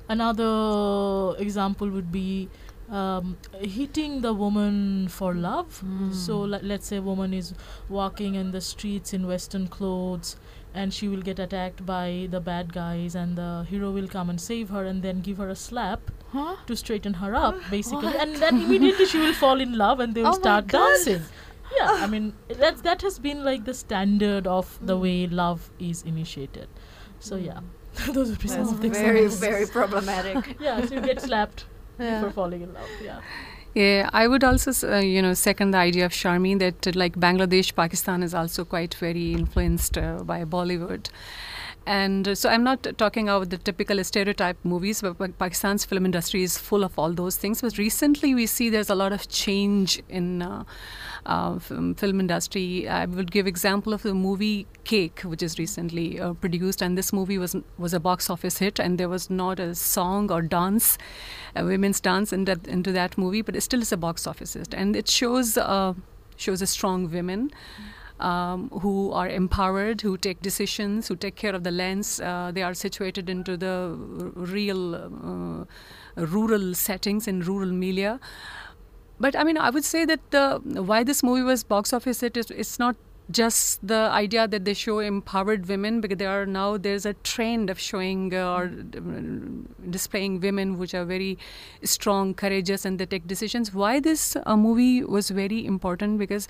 another 0.09 1.37
example 1.38 1.88
would 1.88 2.11
be 2.12 2.48
um, 2.92 3.38
hitting 3.61 4.20
the 4.20 4.33
woman 4.35 5.09
for 5.09 5.35
love. 5.35 5.78
Hmm. 5.81 6.12
So 6.12 6.40
le- 6.40 6.61
let's 6.62 6.87
say 6.87 6.98
a 6.98 7.02
woman 7.02 7.33
is 7.33 7.55
walking 7.88 8.35
in 8.35 8.50
the 8.52 8.61
streets 8.61 9.14
in 9.14 9.26
western 9.26 9.66
clothes 9.66 10.37
and 10.74 10.92
she 10.92 11.09
will 11.09 11.22
get 11.22 11.38
attacked 11.38 11.85
by 11.85 12.28
the 12.31 12.40
bad 12.40 12.72
guys 12.72 13.14
and 13.14 13.37
the 13.37 13.66
hero 13.68 13.90
will 13.90 14.09
come 14.09 14.31
and 14.31 14.40
save 14.40 14.70
her 14.70 14.85
and 14.85 15.02
then 15.02 15.20
give 15.20 15.38
her 15.38 15.48
a 15.48 15.57
slap 15.57 16.11
Huh? 16.33 16.57
to 16.66 16.74
straighten 16.76 17.14
her 17.14 17.35
up 17.35 17.57
basically. 17.70 18.14
And 18.18 18.37
then 18.37 18.62
immediately 18.62 19.07
she 19.07 19.18
will 19.18 19.35
fall 19.35 19.61
in 19.61 19.76
love 19.76 20.00
and 20.00 20.14
they 20.14 20.22
will 20.22 20.31
Oh 20.31 20.44
start 20.44 20.66
dancing. 20.66 21.22
Yeah 21.78 21.90
i 22.05 22.07
mean 22.07 22.35
that 22.48 22.83
that 22.83 23.00
has 23.00 23.18
been 23.18 23.44
like 23.44 23.64
the 23.64 23.72
standard 23.72 24.46
of 24.46 24.78
the 24.83 24.94
hmm. 24.96 25.02
way 25.02 25.26
love 25.26 25.70
is 25.78 26.02
initiated. 26.02 26.68
So 27.20 27.37
hmm. 27.37 27.44
yeah. 27.46 27.61
Those 28.12 28.31
would 28.31 28.38
be 28.38 28.48
some 28.48 28.62
of 28.62 28.81
the 28.81 28.88
very, 28.88 29.26
very 29.28 29.66
problematic. 29.66 30.57
yeah 30.61 30.85
so 30.87 30.94
you 30.94 31.00
get 31.02 31.20
slapped 31.20 31.66
Yeah. 32.03 32.21
before 32.21 32.31
falling 32.43 32.62
in 32.62 32.73
love 32.75 32.91
yeah 33.05 33.21
Yeah, 33.75 34.11
I 34.12 34.29
would 34.29 34.45
also, 34.45 34.73
uh, 34.87 34.99
you 34.99 35.23
know, 35.23 35.33
second 35.33 35.71
the 35.71 35.79
idea 35.79 36.05
of 36.05 36.12
Sharmi 36.12 36.59
that 36.59 36.87
uh, 36.87 36.93
like 36.95 37.15
Bangladesh, 37.17 37.75
Pakistan 37.75 38.23
is 38.23 38.35
also 38.35 38.65
quite 38.67 38.95
very 38.95 39.33
influenced 39.33 39.97
uh, 39.97 40.19
by 40.33 40.45
Bollywood. 40.45 41.09
And 41.87 42.29
uh, 42.29 42.35
so 42.35 42.49
I'm 42.49 42.62
not 42.62 42.87
talking 42.97 43.29
about 43.29 43.51
the 43.51 43.59
typical 43.59 44.03
stereotype 44.05 44.57
movies, 44.64 45.03
but 45.03 45.38
Pakistan's 45.38 45.85
film 45.85 46.05
industry 46.05 46.42
is 46.42 46.57
full 46.57 46.85
of 46.85 46.99
all 46.99 47.12
those 47.12 47.37
things. 47.37 47.61
But 47.61 47.79
recently, 47.79 48.35
we 48.35 48.47
see 48.47 48.71
there's 48.71 48.90
a 48.90 48.95
lot 48.95 49.12
of 49.12 49.29
change 49.29 50.03
in 50.09 50.42
uh, 50.42 50.64
uh, 51.27 51.59
film, 51.59 51.95
film 51.95 52.21
industry. 52.21 52.88
I 52.88 53.07
would 53.07 53.31
give 53.33 53.47
example 53.47 53.92
of 53.92 54.03
the 54.03 54.14
movie 54.14 54.66
Cake, 54.85 55.21
which 55.23 55.42
is 55.42 55.59
recently 55.59 56.21
uh, 56.21 56.35
produced, 56.35 56.83
and 56.83 56.97
this 56.97 57.12
movie 57.12 57.38
was 57.38 57.57
was 57.79 57.92
a 57.92 58.01
box 58.01 58.31
office 58.31 58.59
hit, 58.59 58.79
and 58.79 58.99
there 58.99 59.09
was 59.09 59.29
not 59.29 59.59
a 59.59 59.75
song 59.75 60.31
or 60.31 60.42
dance, 60.42 60.99
a 61.57 61.64
women's 61.64 62.01
dance 62.01 62.33
in 62.33 62.45
that, 62.45 62.66
into 62.66 62.92
that 62.92 63.18
movie, 63.18 63.42
but 63.42 63.57
it 63.57 63.61
still 63.61 63.83
is 63.83 63.92
a 63.92 63.97
box 63.97 64.27
office 64.27 64.55
hit, 64.55 64.73
and 64.73 64.95
it 64.95 65.09
shows 65.09 65.57
uh, 65.59 65.95
shows 66.37 66.62
a 66.62 66.66
strong 66.66 67.11
women 67.11 67.51
um, 68.20 68.68
who 68.70 69.12
are 69.12 69.29
empowered, 69.29 70.01
who 70.01 70.16
take 70.16 70.40
decisions, 70.42 71.09
who 71.09 71.16
take 71.16 71.37
care 71.37 71.55
of 71.55 71.64
the 71.64 71.70
lands. 71.70 72.20
Uh, 72.20 72.51
they 72.53 72.62
are 72.62 72.75
situated 72.75 73.29
into 73.29 73.57
the 73.57 73.96
real 74.35 74.94
uh, 74.94 75.64
rural 76.16 76.75
settings 76.75 77.27
in 77.27 77.40
rural 77.40 77.70
milieu. 77.70 78.18
But 79.20 79.37
I 79.37 79.44
mean, 79.44 79.59
I 79.59 79.70
would 79.70 79.85
say 79.85 80.05
that 80.05 80.20
the 80.31 80.61
why 80.64 81.05
this 81.05 81.22
movie 81.22 81.42
was 81.42 81.62
box 81.62 81.92
office 81.92 82.20
hit 82.20 82.37
it's 82.37 82.79
not 82.79 82.96
just 83.33 83.87
the 83.87 84.09
idea 84.12 84.47
that 84.47 84.64
they 84.64 84.75
show 84.75 84.99
empowered 84.99 85.66
women 85.66 86.01
because 86.01 86.18
there 86.18 86.31
are 86.31 86.47
now 86.47 86.77
there's 86.77 87.07
a 87.07 87.14
trend 87.14 87.71
of 87.71 87.79
showing 87.79 88.35
uh, 88.35 88.55
or 88.55 88.64
um, 88.64 89.68
displaying 89.90 90.40
women 90.40 90.79
which 90.79 90.95
are 90.95 91.05
very 91.05 91.38
strong 91.83 92.35
courageous 92.35 92.85
and 92.85 92.99
they 92.99 93.07
take 93.07 93.27
decisions. 93.27 93.73
Why 93.75 94.01
this 94.01 94.37
uh, 94.47 94.57
movie 94.57 95.03
was 95.05 95.31
very 95.31 95.64
important 95.64 96.18
because 96.18 96.49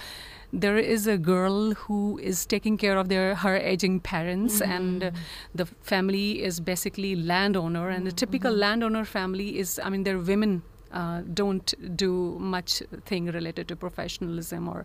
there 0.53 0.77
is 0.77 1.07
a 1.07 1.17
girl 1.17 1.73
who 1.73 2.19
is 2.19 2.45
taking 2.45 2.77
care 2.77 2.99
of 2.99 3.09
their 3.09 3.35
her 3.37 3.57
aging 3.57 4.01
parents 4.01 4.61
and 4.61 5.05
uh, 5.05 5.11
the 5.55 5.65
family 5.65 6.43
is 6.43 6.61
basically 6.61 7.17
landowner 7.17 7.89
and 7.89 8.07
the 8.07 8.13
typical 8.13 8.53
landowner 8.53 9.05
family 9.05 9.59
is 9.59 9.81
i 9.83 9.89
mean 9.89 10.03
they're 10.03 10.19
women 10.19 10.63
uh, 10.93 11.23
don't 11.35 11.75
do 11.97 12.37
much 12.39 12.83
thing 13.05 13.27
related 13.27 13.69
to 13.69 13.77
professionalism 13.77 14.69
or 14.69 14.85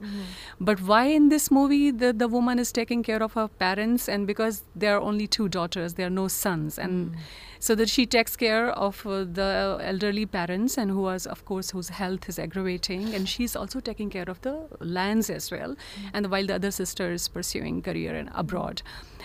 but 0.60 0.82
why 0.82 1.06
in 1.06 1.30
this 1.30 1.50
movie 1.52 1.92
the, 1.92 2.14
the 2.14 2.28
woman 2.28 2.60
is 2.60 2.72
taking 2.72 3.04
care 3.04 3.22
of 3.22 3.34
her 3.34 3.48
parents 3.48 4.08
and 4.08 4.28
because 4.28 4.64
there 4.76 4.96
are 4.96 5.02
only 5.02 5.28
two 5.28 5.48
daughters 5.50 5.96
there 5.96 6.08
are 6.08 6.18
no 6.22 6.28
sons 6.28 6.78
and 6.78 7.16
so 7.60 7.74
that 7.74 7.90
she 7.90 8.06
takes 8.06 8.36
care 8.36 8.70
of 8.70 9.06
uh, 9.08 9.24
the 9.24 9.80
elderly 9.82 10.26
parents 10.26 10.78
and 10.78 10.92
who 10.92 11.02
was 11.02 11.26
of 11.26 11.44
course 11.46 11.72
whose 11.72 11.90
health 11.90 12.30
is 12.30 12.38
aggravating 12.38 13.14
and 13.14 13.28
she's 13.28 13.56
also 13.56 13.80
taking 13.80 14.10
care 14.10 14.30
of 14.30 14.42
the 14.42 14.68
lands 14.80 15.30
as 15.30 15.52
well 15.52 15.76
and 16.14 16.30
while 16.30 16.46
the 16.46 16.56
other 16.56 16.72
sister 16.72 17.12
is 17.12 17.28
pursuing 17.28 17.82
career 17.82 18.16
in 18.16 18.30
abroad. 18.30 18.82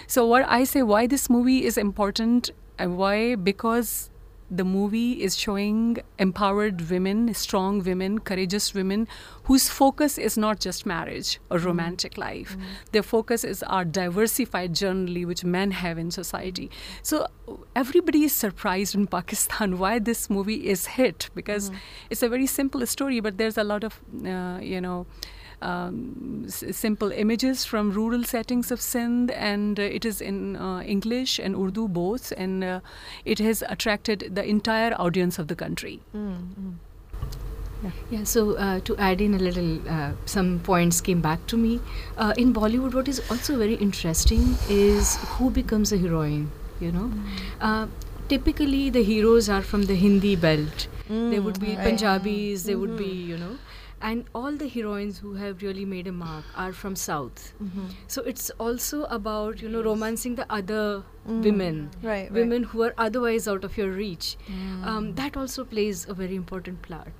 So 0.06 0.26
what 0.26 0.44
i 0.48 0.64
say 0.64 0.82
why 0.82 1.06
this 1.06 1.28
movie 1.30 1.64
is 1.64 1.76
important 1.76 2.50
and 2.78 2.96
why? 2.96 3.34
Because 3.36 4.10
the 4.52 4.64
movie 4.64 5.22
is 5.22 5.36
showing 5.36 5.96
empowered 6.18 6.90
women, 6.90 7.32
strong 7.32 7.82
women, 7.82 8.18
courageous 8.18 8.74
women 8.74 9.08
whose 9.44 9.68
focus 9.68 10.18
is 10.18 10.36
not 10.36 10.60
just 10.60 10.84
marriage 10.84 11.40
or 11.50 11.58
hmm. 11.58 11.66
romantic 11.66 12.18
life. 12.18 12.52
Hmm. 12.52 12.62
Their 12.92 13.02
focus 13.02 13.44
is 13.44 13.62
our 13.62 13.84
diversified 13.84 14.74
journey 14.74 15.24
which 15.24 15.42
men 15.42 15.70
have 15.70 15.96
in 15.96 16.10
society. 16.10 16.70
So 17.02 17.26
everybody 17.74 18.24
is 18.24 18.34
surprised 18.34 18.94
in 18.94 19.06
Pakistan 19.18 19.78
why 19.78 19.98
this 19.98 20.28
movie 20.28 20.68
is 20.68 20.86
hit 20.98 21.30
because 21.34 21.70
hmm. 21.70 21.76
it's 22.10 22.22
a 22.22 22.28
very 22.28 22.46
simple 22.46 22.86
story, 22.86 23.20
but 23.20 23.38
there's 23.38 23.56
a 23.56 23.64
lot 23.64 23.84
of 23.84 24.00
uh, 24.26 24.58
you 24.60 24.80
know 24.80 25.06
um, 25.62 26.44
s- 26.46 26.64
simple 26.76 27.10
images 27.12 27.64
from 27.64 27.90
rural 27.92 28.24
settings 28.24 28.70
of 28.70 28.80
Sindh, 28.80 29.30
and 29.30 29.78
uh, 29.78 29.82
it 29.82 30.04
is 30.04 30.20
in 30.20 30.56
uh, 30.56 30.80
English 30.82 31.38
and 31.38 31.54
Urdu 31.56 31.88
both, 31.88 32.32
and 32.36 32.64
uh, 32.64 32.80
it 33.24 33.38
has 33.38 33.62
attracted 33.68 34.34
the 34.34 34.44
entire 34.44 34.94
audience 34.98 35.38
of 35.38 35.48
the 35.48 35.54
country. 35.56 36.00
Yeah, 38.10 38.22
so 38.22 38.54
uh, 38.56 38.78
to 38.80 38.96
add 38.96 39.20
in 39.20 39.34
a 39.34 39.38
little, 39.38 39.70
uh, 39.88 40.12
some 40.24 40.60
points 40.60 41.00
came 41.00 41.20
back 41.20 41.44
to 41.48 41.56
me. 41.56 41.80
Uh, 42.16 42.32
in 42.36 42.52
Bollywood, 42.54 42.94
what 42.94 43.08
is 43.08 43.20
also 43.28 43.58
very 43.58 43.74
interesting 43.74 44.56
is 44.70 45.16
who 45.36 45.50
becomes 45.50 45.92
a 45.92 45.98
heroine, 45.98 46.50
you 46.80 46.92
know? 46.92 47.10
Uh, 47.60 47.86
typically, 48.28 48.88
the 48.90 49.02
heroes 49.02 49.48
are 49.48 49.62
from 49.62 49.82
the 49.86 49.96
Hindi 49.96 50.36
belt. 50.36 50.86
they 51.08 51.40
would 51.40 51.58
be 51.60 51.74
right. 51.74 51.82
Punjabis, 51.88 52.62
they 52.64 52.76
would 52.76 52.96
be, 52.96 53.10
you 53.32 53.36
know. 53.36 53.56
And 54.10 54.24
all 54.34 54.56
the 54.60 54.66
heroines 54.68 55.18
who 55.18 55.34
have 55.34 55.62
really 55.62 55.84
made 55.84 56.08
a 56.08 56.12
mark 56.12 56.44
are 56.56 56.72
from 56.72 56.96
South. 56.96 57.54
So 58.08 58.22
it's 58.22 58.50
also 58.58 59.04
about, 59.04 59.62
you 59.62 59.68
know, 59.68 59.82
romancing 59.82 60.34
the 60.34 60.46
other 60.60 61.04
women, 61.24 61.90
Right, 62.02 62.22
right. 62.22 62.32
women 62.32 62.64
who 62.64 62.82
are 62.82 62.94
otherwise 62.98 63.46
out 63.46 63.62
of 63.64 63.76
your 63.78 63.90
reach. 63.92 64.36
Um, 64.92 65.14
that 65.14 65.36
also 65.36 65.64
plays 65.64 66.06
a 66.08 66.14
very 66.14 66.34
important 66.34 66.82
part. 66.88 67.12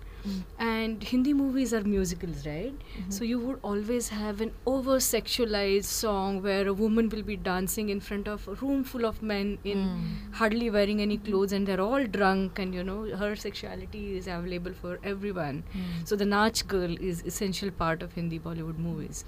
And 0.59 1.03
Hindi 1.03 1.33
movies 1.33 1.73
are 1.75 1.83
musicals, 1.83 2.47
right? 2.47 2.73
Mm-hmm. 2.73 3.11
So 3.11 3.25
you 3.25 3.39
would 3.41 3.59
always 3.63 4.09
have 4.09 4.41
an 4.41 4.53
over 4.67 4.97
sexualized 4.97 5.85
song 5.85 6.43
where 6.43 6.69
a 6.69 6.73
woman 6.73 7.09
will 7.09 7.23
be 7.23 7.37
dancing 7.37 7.89
in 7.89 8.01
front 8.01 8.29
of 8.29 8.47
a 8.49 8.55
room 8.55 8.85
full 8.85 9.05
of 9.05 9.23
men 9.23 9.59
in 9.65 9.79
mm. 9.79 10.35
hardly 10.35 10.71
wearing 10.71 11.01
any 11.01 11.19
clothes 11.19 11.53
and 11.53 11.67
they're 11.67 11.81
all 11.81 12.05
drunk 12.05 12.59
and 12.59 12.75
you 12.75 12.85
know 12.85 13.17
her 13.17 13.35
sexuality 13.35 14.17
is 14.17 14.27
available 14.27 14.73
for 14.73 14.99
everyone. 15.03 15.65
Mm. 15.75 16.09
So 16.09 16.17
the 16.17 16.25
Nach 16.25 16.67
girl 16.69 16.97
is 17.01 17.23
essential 17.23 17.71
part 17.71 18.03
of 18.03 18.13
Hindi 18.13 18.39
Bollywood 18.39 18.79
movies. 18.79 19.25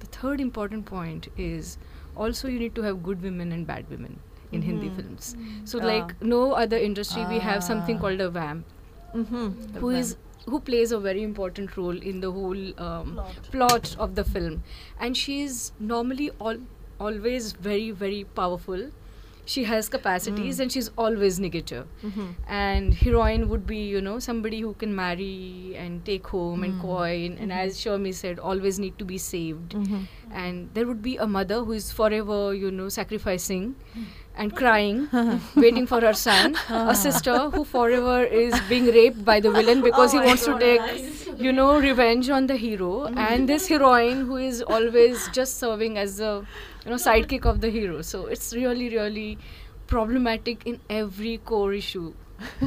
The 0.00 0.06
third 0.06 0.40
important 0.40 0.86
point 0.86 1.28
is 1.36 1.78
also 2.16 2.48
you 2.48 2.58
need 2.58 2.74
to 2.76 2.82
have 2.82 3.02
good 3.02 3.22
women 3.22 3.52
and 3.52 3.66
bad 3.66 3.90
women 3.90 4.18
in 4.52 4.62
mm-hmm. 4.62 4.70
Hindi 4.70 4.90
films. 4.90 5.36
So 5.64 5.78
mm. 5.78 5.82
Ah. 5.82 5.86
like 5.86 6.22
no 6.22 6.52
other 6.52 6.78
industry 6.78 7.26
we 7.26 7.38
have 7.38 7.62
something 7.64 7.96
ah. 7.96 8.00
called 8.00 8.20
a 8.20 8.30
vamp 8.30 8.64
Mm-hmm. 9.16 9.78
who 9.78 9.90
is 9.90 10.16
who 10.46 10.60
plays 10.60 10.92
a 10.92 10.98
very 10.98 11.22
important 11.22 11.76
role 11.76 12.02
in 12.12 12.20
the 12.20 12.30
whole 12.30 12.80
um, 12.80 13.20
plot. 13.50 13.96
of 13.98 14.14
the 14.14 14.24
film. 14.24 14.62
And 15.00 15.16
she's 15.16 15.72
normally 15.78 16.30
all, 16.40 16.58
always 17.00 17.52
very 17.52 17.90
very 17.90 18.24
powerful. 18.24 18.90
She 19.48 19.62
has 19.62 19.88
capacities 19.88 20.56
hmm. 20.56 20.62
and 20.62 20.72
she's 20.72 20.90
always 20.98 21.38
negative. 21.38 21.86
Mm-hmm. 22.02 22.30
And 22.48 22.94
heroine 22.94 23.48
would 23.48 23.64
be 23.66 23.78
you 23.78 24.00
know 24.00 24.18
somebody 24.18 24.60
who 24.60 24.74
can 24.74 24.94
marry 24.94 25.74
and 25.76 26.04
take 26.04 26.26
home 26.26 26.64
and 26.64 26.74
hmm. 26.74 26.80
coin 26.80 27.36
and 27.38 27.50
mm-hmm. 27.50 27.66
as 27.66 27.76
Sharmi 27.76 28.12
said 28.12 28.40
always 28.40 28.80
need 28.80 28.98
to 28.98 29.04
be 29.04 29.18
saved. 29.18 29.70
Mm-hmm. 29.70 30.04
And 30.32 30.70
there 30.74 30.86
would 30.86 31.02
be 31.02 31.16
a 31.16 31.26
mother 31.26 31.62
who 31.62 31.72
is 31.72 31.92
forever 31.92 32.54
you 32.54 32.70
know 32.70 32.88
sacrificing 32.88 33.76
hmm. 33.94 34.04
And 34.36 34.54
crying 34.54 35.08
waiting 35.56 35.86
for 35.86 36.00
her 36.00 36.12
son 36.12 36.56
a 36.68 36.94
sister 37.04 37.38
who 37.50 37.64
forever 37.64 38.22
is 38.24 38.58
being 38.68 38.86
raped 38.86 39.24
by 39.24 39.40
the 39.40 39.50
villain 39.50 39.82
because 39.82 40.12
he 40.12 40.18
oh 40.18 40.24
wants 40.24 40.44
to 40.44 40.58
take 40.58 41.16
you 41.38 41.52
know 41.52 41.78
revenge 41.78 42.30
on 42.30 42.46
the 42.46 42.56
hero. 42.56 43.04
And 43.04 43.48
this 43.48 43.68
heroine 43.68 44.26
who 44.26 44.36
is 44.36 44.62
always 44.62 45.28
just 45.28 45.58
serving 45.58 45.98
as 45.98 46.20
a, 46.20 46.46
you 46.84 46.90
know 46.90 46.96
sidekick 46.96 47.44
of 47.44 47.60
the 47.60 47.70
hero. 47.70 48.02
So 48.02 48.26
it's 48.26 48.54
really 48.54 48.88
really 48.88 49.38
problematic 49.86 50.66
in 50.66 50.80
every 50.90 51.38
core 51.38 51.72
issue 51.72 52.14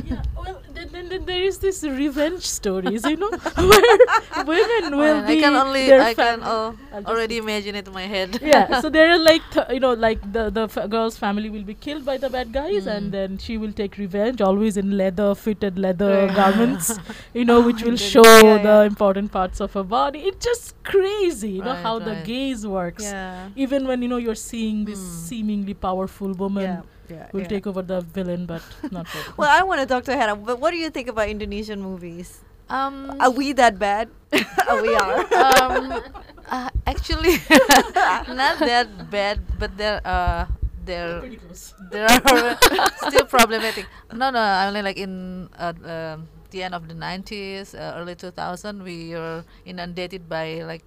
yeah, 0.05 0.21
well, 0.35 0.61
then, 0.73 0.89
then, 0.91 1.09
then 1.09 1.25
there 1.25 1.43
is 1.43 1.57
this 1.59 1.83
revenge 1.83 2.43
stories, 2.45 3.03
you 3.05 3.17
know, 3.17 3.29
where 3.55 4.45
women 4.45 4.97
will 4.97 5.15
Man, 5.21 5.27
be. 5.27 5.37
I 5.37 5.41
can 5.41 5.53
only 5.55 5.85
their 5.87 6.01
I 6.01 6.13
can 6.13 6.39
fam- 6.39 6.43
I'll 6.43 6.71
just- 6.93 7.07
already 7.07 7.37
imagine 7.37 7.75
it 7.75 7.87
in 7.87 7.93
my 7.93 8.07
head. 8.07 8.39
yeah, 8.41 8.81
so 8.81 8.89
there 8.97 9.11
are 9.11 9.17
like 9.19 9.41
th- 9.51 9.67
you 9.71 9.79
know, 9.79 9.93
like 9.93 10.19
the 10.33 10.49
the 10.49 10.63
f- 10.73 10.89
girl's 10.89 11.17
family 11.17 11.49
will 11.49 11.63
be 11.63 11.75
killed 11.75 12.05
by 12.05 12.17
the 12.17 12.29
bad 12.29 12.51
guys, 12.51 12.83
Hmm. 12.83 12.89
and 12.95 13.11
then 13.11 13.37
she 13.37 13.57
will 13.57 13.71
take 13.71 13.97
revenge, 13.97 14.41
always 14.41 14.77
in 14.77 14.97
leather, 14.97 15.33
fitted 15.35 15.77
leather 15.77 16.27
garments, 16.41 16.91
you 17.33 17.45
know, 17.45 17.61
which 17.61 17.83
will 17.83 17.97
show 17.97 18.23
Yeah, 18.25 18.57
the 18.57 18.75
yeah. 18.79 18.83
important 18.93 19.31
parts 19.31 19.59
of 19.59 19.73
her 19.73 19.83
body. 19.83 20.19
It's 20.31 20.45
just 20.45 20.81
crazy, 20.83 21.51
you 21.51 21.63
know, 21.63 21.73
Right, 21.73 21.83
how 21.89 21.99
the 21.99 22.15
gaze 22.25 22.65
works. 22.65 23.03
Yeah. 23.03 23.49
Even 23.55 23.85
when 23.87 24.01
you 24.01 24.07
know 24.07 24.17
you're 24.17 24.35
seeing 24.51 24.85
this 24.85 24.99
Hmm. 24.99 25.19
seemingly 25.31 25.73
powerful 25.73 26.33
woman 26.33 26.81
Yeah. 27.09 27.17
Yeah. 27.17 27.27
will 27.33 27.41
yeah. 27.41 27.47
take 27.47 27.67
over 27.67 27.81
the 27.81 28.01
villain, 28.01 28.45
but 28.45 28.61
not. 28.91 29.07
Well, 29.37 29.49
I 29.49 29.63
want 29.63 29.81
to 29.81 29.87
talk 29.87 30.05
to 30.05 30.15
Hannah, 30.15 30.35
but 30.35 30.59
what 30.59 30.71
do 30.71 30.77
you 30.77 30.89
think 30.89 31.09
about 31.09 31.29
Indonesian 31.29 31.81
movies? 31.81 32.41
Um, 32.69 33.17
Are 33.19 33.31
we 33.31 33.53
that 33.53 33.79
bad? 33.79 34.09
we 34.31 34.93
are. 34.93 35.25
um, 35.33 35.89
uh, 36.45 36.69
actually, 36.85 37.41
not 38.29 38.61
that 38.61 39.09
bad, 39.09 39.41
but 39.57 39.73
there 39.75 40.01
uh 40.05 40.45
there 40.85 41.21
there 41.89 42.05
are 42.05 42.57
still 43.09 43.25
problematic. 43.25 43.89
No, 44.13 44.29
no, 44.29 44.37
I 44.37 44.67
only 44.69 44.85
like 44.85 44.97
in 44.97 45.49
uh, 45.57 45.73
um 45.81 46.29
the 46.51 46.61
end 46.61 46.73
of 46.73 46.87
the 46.87 46.93
nineties, 46.93 47.73
uh, 47.73 47.97
early 47.97 48.13
two 48.13 48.31
thousand, 48.31 48.83
we 48.83 49.17
were 49.17 49.43
inundated 49.65 50.29
by 50.29 50.61
like 50.61 50.85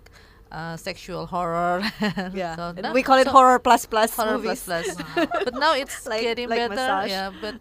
uh, 0.53 0.77
sexual 0.77 1.25
horror. 1.27 1.81
yeah. 2.37 2.55
so 2.57 2.63
And 2.77 2.83
now- 2.83 2.93
we 2.93 3.03
call 3.03 3.17
it 3.19 3.25
so- 3.27 3.33
horror 3.33 3.59
plus 3.59 3.87
plus 3.89 4.15
horror 4.15 4.37
movies. 4.39 4.63
plus 4.65 4.95
plus. 4.95 5.27
but 5.45 5.55
now 5.57 5.73
it's 5.75 6.07
Like- 6.07 6.21
getting 6.23 6.49
like 6.49 6.59
better. 6.61 6.77
massage. 6.77 7.11
Yeah, 7.11 7.33
but 7.41 7.55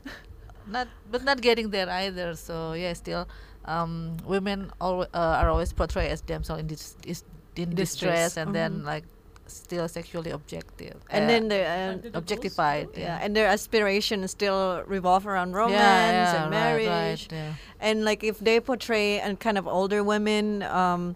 not 0.67 0.87
but 1.09 1.23
not 1.23 1.39
getting 1.41 1.71
there 1.71 1.89
either. 1.89 2.35
So 2.35 2.73
yeah, 2.73 2.93
still, 2.93 3.27
um, 3.65 4.17
women 4.27 4.71
al- 4.79 5.07
uh, 5.13 5.39
are 5.41 5.49
always 5.49 5.71
portrayed 5.73 6.11
as 6.11 6.21
damsel 6.21 6.57
in 6.59 6.67
dis- 6.67 6.97
is 7.07 7.23
in 7.55 7.71
Distress. 7.75 8.35
distress, 8.35 8.37
and 8.37 8.53
then 8.55 8.83
like 8.83 9.03
still 9.47 9.83
sexually 9.89 10.31
objective 10.31 10.95
and 11.09 11.25
uh, 11.25 11.27
then 11.27 11.49
the 11.51 11.59
uh, 11.59 12.17
objectified. 12.17 12.87
yeah, 12.95 13.19
and 13.21 13.35
their 13.35 13.47
aspirations 13.47 14.31
still 14.31 14.81
revolve 14.87 15.27
around 15.27 15.51
romance 15.51 15.75
yeah, 15.75 16.43
and 16.43 16.51
right, 16.53 16.73
right, 16.75 16.85
marriage. 16.85 17.27
yeah. 17.31 17.53
And 17.81 18.05
like 18.05 18.23
if 18.23 18.39
they 18.39 18.61
portray 18.61 19.19
and 19.19 19.37
kind 19.39 19.57
of 19.57 19.67
older 19.67 20.03
women, 20.05 20.63
um, 20.63 21.15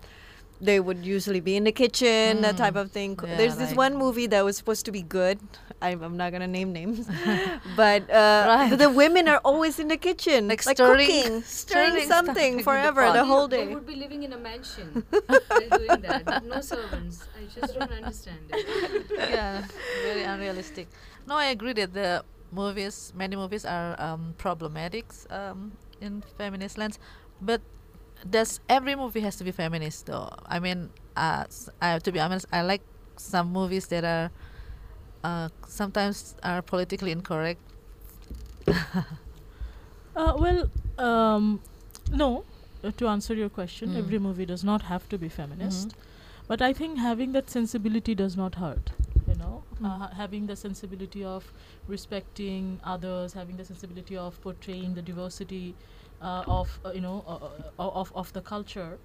they 0.65 0.79
would 0.79 1.05
usually 1.05 1.39
be 1.39 1.55
in 1.55 1.63
the 1.63 1.71
kitchen, 1.71 2.41
that 2.41 2.57
type 2.57 2.75
of 2.75 2.91
thing. 2.91 3.15
Mm. 3.15 3.27
Yeah, 3.27 3.37
There's 3.37 3.55
this 3.57 3.69
like- 3.71 3.77
one 3.77 3.93
movie 3.95 4.27
that 4.27 4.43
was 4.43 4.57
supposed 4.57 4.85
to 4.85 4.91
be 4.91 5.01
good. 5.01 5.39
I'm, 5.81 6.01
I'm 6.01 6.17
not 6.17 6.31
gonna 6.31 6.47
name 6.47 6.71
names, 6.73 7.05
but 7.75 8.09
uh, 8.09 8.45
Right. 8.47 8.73
the 8.75 8.89
women 8.89 9.27
are 9.27 9.41
always 9.43 9.77
in 9.77 9.87
the 9.89 9.97
kitchen, 9.97 10.47
Like 10.47 10.65
like, 10.65 10.77
stirring- 10.77 11.05
cooking, 11.07 11.41
stirring 11.43 11.91
stirring 11.91 12.07
something 12.07 12.51
in 12.53 12.57
the 12.57 12.63
forever, 12.63 13.11
the 13.11 13.25
whole 13.25 13.47
day. 13.47 13.65
They 13.67 13.75
would 13.75 13.85
be 13.85 13.95
living 13.95 14.23
in 14.23 14.31
a 14.33 14.37
mansion 14.39 15.03
while 15.27 15.69
doing 15.77 16.01
that. 16.07 16.43
No 16.45 16.61
servants. 16.61 17.27
I 17.37 17.43
just 17.59 17.77
don't 17.77 17.91
understand 17.91 18.39
it. 18.49 19.05
yeah, 19.29 19.65
very 20.03 20.23
unrealistic. 20.23 20.87
No, 21.27 21.35
I 21.35 21.45
agree 21.51 21.73
that 21.73 21.93
the 21.93 22.23
movies, 22.51 23.11
many 23.15 23.35
movies 23.35 23.65
are 23.65 23.99
um, 24.01 24.33
problematic 24.37 25.05
um, 25.29 25.73
in 26.01 26.23
feminist 26.37 26.77
lens, 26.77 26.97
but 27.41 27.61
does 28.29 28.59
every 28.69 28.95
movie 28.95 29.21
has 29.21 29.35
to 29.37 29.43
be 29.43 29.51
feminist 29.51 30.05
though? 30.07 30.29
I 30.45 30.59
mean, 30.59 30.89
uh, 31.15 31.45
I, 31.81 31.99
to 31.99 32.11
be 32.11 32.19
honest, 32.19 32.45
I 32.51 32.61
like 32.61 32.81
some 33.17 33.51
movies 33.51 33.87
that 33.87 34.03
are 34.03 34.31
uh, 35.23 35.49
sometimes 35.67 36.35
are 36.43 36.61
politically 36.61 37.11
incorrect. 37.11 37.61
Uh, 40.15 40.33
well, 40.37 40.69
um, 40.97 41.59
no. 42.11 42.45
uh, 42.83 42.91
To 42.97 43.07
answer 43.07 43.33
your 43.35 43.49
question, 43.49 43.89
Mm. 43.89 43.97
every 43.97 44.19
movie 44.19 44.45
does 44.45 44.63
not 44.63 44.83
have 44.83 45.07
to 45.09 45.17
be 45.17 45.27
feminist, 45.29 45.89
Mm-hmm. 45.89 46.47
but 46.47 46.61
I 46.61 46.71
think 46.73 46.99
having 46.99 47.33
that 47.33 47.49
sensibility 47.49 48.15
does 48.15 48.37
not 48.37 48.55
hurt. 48.55 48.91
You 49.27 49.35
know, 49.35 49.63
Mm. 49.81 50.13
having 50.13 50.47
the 50.47 50.55
sensibility 50.55 51.23
of 51.23 51.51
respecting 51.87 52.79
others, 52.83 53.33
having 53.33 53.57
the 53.57 53.65
sensibility 53.65 54.15
of 54.15 54.39
portraying 54.41 54.93
the 54.95 55.01
diversity 55.01 55.75
uh, 56.21 56.43
of 56.47 56.79
uh, 56.85 56.91
you 56.91 57.01
know 57.01 57.23
uh, 57.27 57.81
uh, 57.83 57.89
of 58.01 58.11
of 58.15 58.31
the 58.33 58.41
culture. 58.41 58.97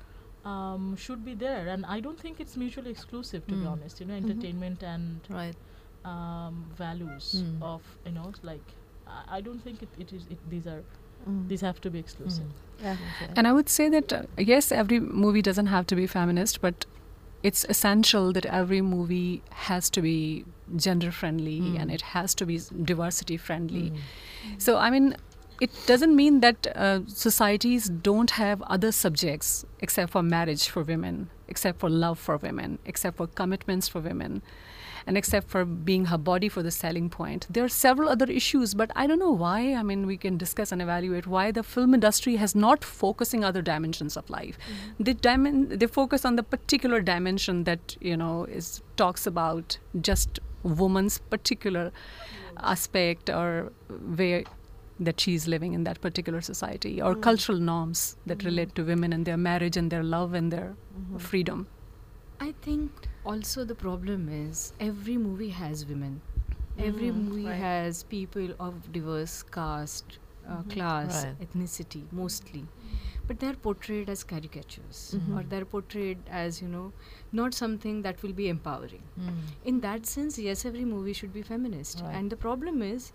Um, 0.43 0.97
should 0.97 1.23
be 1.23 1.35
there, 1.35 1.69
and 1.69 1.85
I 1.85 2.01
don't 2.01 2.19
think 2.19 2.41
it's 2.41 2.57
mutually 2.57 2.91
exclusive. 2.91 3.47
To 3.49 3.55
be 3.55 3.65
Mm. 3.67 3.73
honest, 3.73 4.01
you 4.01 4.07
know, 4.07 4.15
Mhm. 4.15 4.25
entertainment 4.31 4.83
and 4.83 5.21
Right. 5.29 5.57
um, 6.05 6.65
values 6.75 7.27
Mm. 7.43 7.63
of 7.63 7.83
you 8.07 8.13
know 8.13 8.33
like 8.43 8.67
I, 9.07 9.37
I 9.37 9.41
don't 9.43 9.61
think 9.63 9.83
it, 9.83 9.89
it 9.99 10.13
is 10.15 10.27
it, 10.31 10.39
these 10.49 10.67
are 10.67 10.83
Mm. 11.29 11.47
these 11.49 11.61
have 11.61 11.79
to 11.83 11.91
be 11.91 11.99
exclusive. 11.99 12.47
Yeah. 12.83 12.97
And 13.37 13.47
I 13.47 13.53
would 13.53 13.69
say 13.69 13.91
that 13.91 14.13
uh, 14.13 14.23
yes, 14.39 14.73
every 14.73 14.99
movie 15.01 15.43
doesn't 15.43 15.67
have 15.67 15.87
to 15.89 15.95
be 15.95 16.07
feminist, 16.07 16.63
but 16.63 16.87
it's 17.43 17.65
essential 17.69 18.33
that 18.33 18.47
every 18.47 18.81
movie 18.81 19.43
has 19.69 19.91
to 19.91 20.01
be 20.01 20.45
gender 20.77 21.11
friendly 21.11 21.61
Mm. 21.61 21.81
and 21.81 21.91
it 21.91 22.03
has 22.17 22.35
to 22.37 22.47
be 22.47 22.59
diversity 22.85 23.37
friendly. 23.37 23.91
Mm. 23.91 24.59
So, 24.59 24.79
I 24.79 24.89
mean, 24.91 25.17
it 25.61 25.71
doesn't 25.87 26.17
mean 26.17 26.41
that 26.41 26.67
uh, 26.75 27.01
societies 27.07 27.89
don't 27.89 28.31
have 28.33 28.63
other 28.63 28.91
subjects 28.91 29.67
except 29.81 30.13
for 30.13 30.23
marriage 30.23 30.69
for 30.69 30.83
women, 30.83 31.29
except 31.49 31.81
for 31.81 31.91
love 31.91 32.19
for 32.19 32.39
women, 32.39 32.79
except 32.87 33.19
for 33.19 33.27
commitments 33.27 33.87
for 33.87 34.01
women, 34.01 34.43
and 35.07 35.19
except 35.19 35.51
for 35.51 35.67
being 35.67 36.07
her 36.07 36.17
body 36.17 36.49
for 36.49 36.63
the 36.63 36.71
selling 36.71 37.11
point. 37.11 37.47
There 37.51 37.63
are 37.63 37.69
several 37.69 38.09
other 38.09 38.25
issues, 38.25 38.73
but 38.73 38.91
I 38.97 39.07
don't 39.07 39.19
know 39.19 39.31
why. 39.31 39.75
I 39.75 39.83
mean, 39.83 40.07
we 40.07 40.17
can 40.17 40.39
discuss 40.39 40.73
and 40.73 40.81
evaluate 40.81 41.27
why 41.27 41.51
the 41.51 41.63
film 41.63 41.93
industry 41.93 42.37
has 42.37 42.55
not 42.55 42.83
focusing 42.83 43.45
other 43.45 43.61
dimensions 43.61 44.17
of 44.17 44.31
life. 44.31 44.57
They 44.99 45.15
dimen- 45.15 45.79
they 45.79 45.87
focus 45.87 46.25
on 46.25 46.37
the 46.37 46.43
particular 46.43 47.01
dimension 47.03 47.65
that 47.65 47.97
you 48.01 48.17
know 48.17 48.45
is 48.45 48.83
talks 48.97 49.27
about 49.27 49.79
just 50.01 50.41
woman's 50.63 51.19
particular 51.19 51.93
aspect 52.63 53.31
or 53.31 53.73
way 53.89 54.45
that 55.09 55.19
she's 55.19 55.49
living 55.49 55.73
in 55.73 55.85
that 55.85 56.01
particular 56.07 56.41
society 56.47 56.95
or 57.01 57.15
Mm. 57.15 57.23
cultural 57.27 57.59
norms 57.59 58.03
that 58.27 58.39
Mhm. 58.39 58.45
relate 58.51 58.75
to 58.79 58.85
women 58.93 59.13
and 59.19 59.25
their 59.31 59.39
marriage 59.51 59.77
and 59.83 59.91
their 59.97 60.03
love 60.15 60.35
and 60.41 60.53
their 60.57 60.71
Mhm. 60.71 61.21
freedom. 61.29 61.67
I 62.49 62.53
think 62.67 63.07
also 63.25 63.65
the 63.71 63.75
problem 63.85 64.29
is 64.41 64.73
every 64.89 65.17
movie 65.29 65.51
has 65.61 65.87
women. 65.93 66.21
Every 66.79 67.09
Mm, 67.11 67.25
movie 67.25 67.47
right. 67.47 67.63
has 67.63 68.03
people 68.11 68.53
of 68.67 68.93
diverse 68.93 69.43
caste, 69.57 70.19
uh, 70.49 70.63
Mhm. 70.63 70.71
class, 70.75 71.25
Right. 71.25 71.41
ethnicity 71.47 72.03
mostly. 72.21 72.63
But 73.27 73.39
they're 73.41 73.59
portrayed 73.65 74.09
as 74.13 74.23
caricatures 74.31 75.01
Mhm. 75.17 75.35
or 75.39 75.43
they're 75.51 75.67
portrayed 75.75 76.31
as, 76.45 76.63
you 76.63 76.69
know, 76.69 76.87
not 77.41 77.55
something 77.55 78.01
that 78.07 78.23
will 78.23 78.33
be 78.33 78.49
empowering. 78.55 79.05
Mm. 79.19 79.37
In 79.73 79.81
that 79.81 80.07
sense, 80.15 80.39
yes, 80.47 80.65
every 80.65 80.87
movie 80.95 81.13
should 81.13 81.33
be 81.33 81.43
feminist. 81.43 82.01
Right. 82.01 82.17
And 82.17 82.31
the 82.37 82.41
problem 82.47 82.83
is 82.83 83.13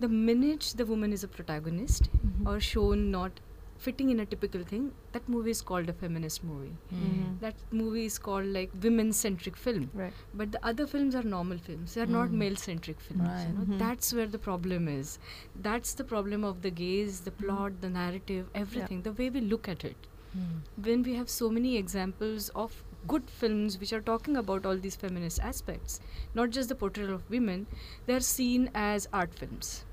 the 0.00 0.08
minute 0.08 0.74
the 0.76 0.86
woman 0.86 1.12
is 1.12 1.24
a 1.24 1.28
protagonist 1.28 2.08
Mhm. 2.12 2.46
or 2.52 2.60
shown 2.60 3.10
not 3.10 3.40
fitting 3.84 4.08
in 4.10 4.20
a 4.20 4.24
typical 4.24 4.62
thing, 4.62 4.84
that 5.12 5.28
movie 5.28 5.50
is 5.50 5.60
called 5.70 5.88
a 5.88 5.92
feminist 5.92 6.42
movie. 6.44 6.76
Mhm. 6.98 7.40
That 7.40 7.54
movie 7.70 8.04
is 8.10 8.18
called 8.26 8.46
like 8.56 8.70
women 8.84 9.12
centric 9.12 9.56
film. 9.56 9.90
Right. 9.92 10.12
But 10.42 10.52
the 10.52 10.60
other 10.70 10.86
films 10.86 11.14
are 11.14 11.22
normal 11.22 11.58
films. 11.58 11.94
They 11.94 12.00
are 12.00 12.12
not 12.14 12.30
Mm. 12.30 12.38
male 12.44 12.56
centric 12.56 13.00
films. 13.00 13.28
Right. 13.28 13.48
You 13.48 13.58
know? 13.58 13.64
Mhm. 13.64 13.78
That's 13.78 14.12
where 14.14 14.26
the 14.36 14.38
problem 14.38 14.88
is. 14.94 15.18
That's 15.68 15.92
the 15.94 16.04
problem 16.14 16.44
of 16.44 16.62
the 16.62 16.70
gaze, 16.70 17.20
the 17.20 17.30
plot, 17.42 17.80
the 17.82 17.90
narrative, 17.90 18.48
everything, 18.54 19.02
the 19.02 19.12
way 19.12 19.28
we 19.38 19.40
look 19.40 19.68
at 19.68 19.84
it. 19.84 20.10
Mm. 20.38 20.86
When 20.86 21.02
we 21.02 21.14
have 21.14 21.28
so 21.28 21.50
many 21.50 21.76
examples 21.76 22.48
of 22.64 22.82
good 23.06 23.28
films 23.30 23.78
which 23.80 23.92
are 23.92 24.00
talking 24.00 24.36
about 24.36 24.64
all 24.66 24.76
these 24.76 24.96
feminist 24.96 25.40
aspects, 25.40 26.00
not 26.34 26.50
just 26.50 26.68
the 26.68 26.74
portrayal 26.74 27.14
of 27.14 27.28
women, 27.30 27.66
they 28.06 28.14
are 28.14 28.20
seen 28.20 28.70
as 28.74 29.08
art 29.12 29.34
films. 29.34 29.84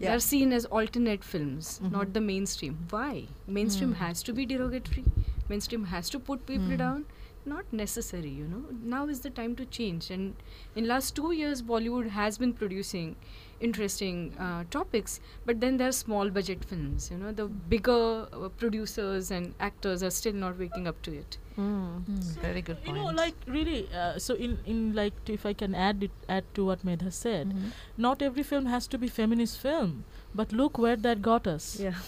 They're 0.00 0.20
seen 0.20 0.52
as 0.52 0.64
alternate 0.66 1.24
films, 1.24 1.80
Mhm. 1.82 1.90
not 1.92 2.12
the 2.12 2.20
mainstream. 2.20 2.78
Why? 2.90 3.26
Mainstream 3.46 3.94
Mm. 3.94 3.96
has 3.96 4.22
to 4.22 4.32
be 4.32 4.46
derogatory. 4.46 5.04
Mainstream 5.48 5.86
has 5.86 6.10
to 6.10 6.18
put 6.18 6.46
people 6.46 6.74
Mm. 6.74 6.78
down. 6.78 7.04
Not 7.48 7.72
necessary, 7.80 8.30
you 8.38 8.46
know. 8.52 8.62
Now 8.94 9.06
is 9.16 9.20
the 9.26 9.30
time 9.30 9.56
to 9.56 9.64
change. 9.76 10.10
And 10.10 10.34
in 10.76 10.86
last 10.88 11.14
two 11.18 11.32
years, 11.32 11.62
Bollywood 11.62 12.08
has 12.16 12.38
been 12.38 12.52
producing 12.62 13.16
interesting 13.60 14.18
uh, 14.38 14.64
topics, 14.70 15.20
but 15.46 15.60
then 15.60 15.76
there 15.78 15.88
are 15.88 15.96
small 16.00 16.30
budget 16.30 16.64
films. 16.64 17.10
You 17.10 17.18
know, 17.18 17.32
the 17.32 17.46
bigger 17.74 18.26
uh, 18.32 18.48
producers 18.64 19.30
and 19.30 19.54
actors 19.68 20.02
are 20.02 20.10
still 20.18 20.34
not 20.34 20.58
waking 20.58 20.86
up 20.86 21.00
to 21.08 21.14
it. 21.22 21.38
Mm. 21.56 22.04
Mm, 22.10 22.22
very 22.42 22.62
good 22.62 22.76
You 22.86 22.92
know, 22.98 23.06
like 23.22 23.34
really. 23.46 23.78
Uh, 24.02 24.18
so 24.26 24.34
in 24.48 24.58
in 24.74 24.84
like, 25.00 25.24
to, 25.24 25.32
if 25.38 25.46
I 25.52 25.54
can 25.64 25.74
add 25.88 26.04
it 26.08 26.12
add 26.36 26.44
to 26.58 26.66
what 26.68 26.84
Medha 26.90 27.12
said, 27.22 27.48
Mhm. 27.56 27.72
not 28.08 28.22
every 28.28 28.44
film 28.52 28.66
has 28.74 28.86
to 28.94 29.00
be 29.06 29.08
feminist 29.16 29.58
film, 29.64 29.96
but 30.42 30.52
look 30.62 30.78
where 30.86 31.00
that 31.08 31.22
got 31.30 31.50
us 31.54 31.66
Yeah. 31.86 31.98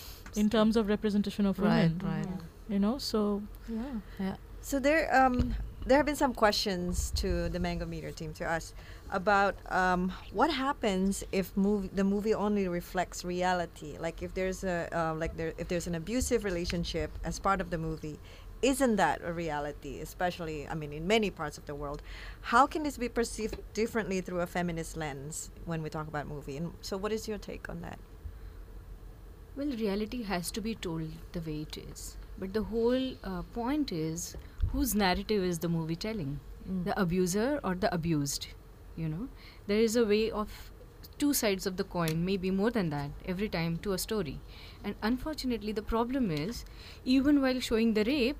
in 0.44 0.50
terms 0.58 0.76
of 0.82 0.94
representation 0.96 1.50
of 1.54 1.58
Right, 1.66 1.90
women. 1.98 2.06
right. 2.12 2.46
You 2.76 2.78
know, 2.86 2.94
so 3.08 3.24
yeah. 3.80 3.98
Yeah. 4.28 4.36
So 4.62 4.78
there, 4.78 5.14
um, 5.14 5.54
there 5.86 5.96
have 5.96 6.06
been 6.06 6.16
some 6.16 6.34
questions 6.34 7.10
to 7.16 7.48
the 7.48 7.58
Mango 7.58 7.86
Meter 7.86 8.10
team 8.12 8.32
to 8.34 8.50
us 8.50 8.74
about 9.10 9.56
um, 9.72 10.12
what 10.32 10.50
happens 10.52 11.24
if 11.32 11.56
movie, 11.56 11.90
the 11.92 12.04
movie 12.04 12.34
only 12.34 12.68
reflects 12.68 13.24
reality. 13.24 13.96
Like 13.98 14.22
if 14.22 14.34
there's 14.34 14.62
a 14.62 14.88
uh, 14.92 15.14
like 15.14 15.36
there 15.36 15.54
if 15.58 15.68
there's 15.68 15.86
an 15.86 15.94
abusive 15.94 16.44
relationship 16.44 17.10
as 17.24 17.38
part 17.38 17.60
of 17.60 17.70
the 17.70 17.78
movie, 17.78 18.18
isn't 18.62 18.96
that 18.96 19.22
a 19.24 19.32
reality? 19.32 20.00
Especially, 20.00 20.68
I 20.68 20.74
mean, 20.74 20.92
in 20.92 21.06
many 21.06 21.30
parts 21.30 21.56
of 21.56 21.64
the 21.66 21.74
world, 21.74 22.02
how 22.42 22.66
can 22.66 22.82
this 22.82 22.98
be 22.98 23.08
perceived 23.08 23.56
differently 23.72 24.20
through 24.20 24.40
a 24.40 24.46
feminist 24.46 24.96
lens 24.96 25.50
when 25.64 25.82
we 25.82 25.88
talk 25.88 26.06
about 26.06 26.28
movie? 26.28 26.58
And 26.58 26.74
so, 26.82 26.96
what 26.98 27.12
is 27.12 27.26
your 27.26 27.38
take 27.38 27.68
on 27.68 27.80
that? 27.80 27.98
Well, 29.56 29.68
reality 29.68 30.22
has 30.24 30.50
to 30.52 30.60
be 30.60 30.74
told 30.74 31.10
the 31.32 31.40
way 31.40 31.62
it 31.62 31.78
is. 31.78 32.16
But 32.38 32.52
the 32.54 32.62
whole 32.62 33.14
uh, 33.22 33.42
point 33.42 33.92
is 33.92 34.36
whose 34.68 34.94
narrative 34.94 35.42
is 35.42 35.58
the 35.58 35.68
movie 35.68 35.96
telling? 35.96 36.40
Mm. 36.68 36.84
The 36.84 37.00
abuser 37.00 37.60
or 37.64 37.74
the 37.74 37.92
abused? 37.94 38.48
You 38.96 39.08
know, 39.08 39.28
there 39.66 39.80
is 39.80 39.96
a 39.96 40.04
way 40.04 40.30
of 40.30 40.70
two 41.18 41.32
sides 41.32 41.66
of 41.66 41.76
the 41.76 41.84
coin, 41.84 42.24
maybe 42.24 42.50
more 42.50 42.70
than 42.70 42.90
that, 42.90 43.10
every 43.26 43.48
time 43.48 43.78
to 43.78 43.92
a 43.92 43.98
story. 43.98 44.40
And 44.84 44.94
unfortunately, 45.02 45.72
the 45.72 45.82
problem 45.82 46.30
is 46.30 46.64
even 47.04 47.40
while 47.40 47.60
showing 47.60 47.94
the 47.94 48.04
rape, 48.04 48.36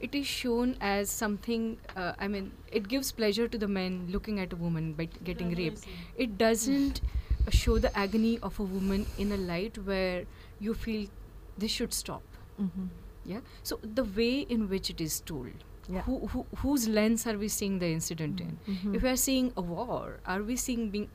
it 0.00 0.14
is 0.14 0.26
shown 0.26 0.76
as 0.80 1.10
something, 1.10 1.78
uh, 1.96 2.12
I 2.18 2.28
mean, 2.28 2.52
it 2.70 2.88
gives 2.88 3.10
pleasure 3.10 3.48
to 3.48 3.58
the 3.58 3.66
men 3.66 4.08
looking 4.10 4.38
at 4.38 4.52
a 4.52 4.56
woman 4.56 4.92
by 4.92 5.06
t- 5.06 5.18
getting 5.24 5.54
raped. 5.54 5.84
It 6.16 6.38
doesn't 6.38 7.00
uh, 7.46 7.50
show 7.50 7.78
the 7.78 7.96
agony 7.98 8.38
of 8.38 8.60
a 8.60 8.62
woman 8.62 9.06
in 9.18 9.32
a 9.32 9.36
light 9.36 9.76
where 9.78 10.24
you 10.60 10.74
feel 10.74 11.08
this 11.56 11.72
should 11.72 11.92
stop. 11.92 12.22
Mm-hmm. 12.60 12.86
Yeah. 13.32 13.40
So 13.70 13.78
the 14.00 14.04
way 14.20 14.30
in 14.56 14.68
which 14.74 14.90
it 14.96 15.00
is 15.08 15.20
told, 15.32 15.64
Yeah. 15.94 16.02
who, 16.08 16.16
who, 16.32 16.40
whose 16.62 16.86
lens 16.96 17.26
are 17.32 17.36
we 17.42 17.48
seeing 17.56 17.78
the 17.84 17.88
incident 17.98 18.40
in? 18.46 18.52
Mhm. 18.74 18.94
If 18.98 19.06
we 19.06 19.10
are 19.14 19.20
seeing 19.24 19.50
a 19.62 19.64
war, 19.72 20.02
are 20.34 20.42
we 20.50 20.56
seeing 20.66 20.84
being 20.96 21.08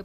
the 0.00 0.04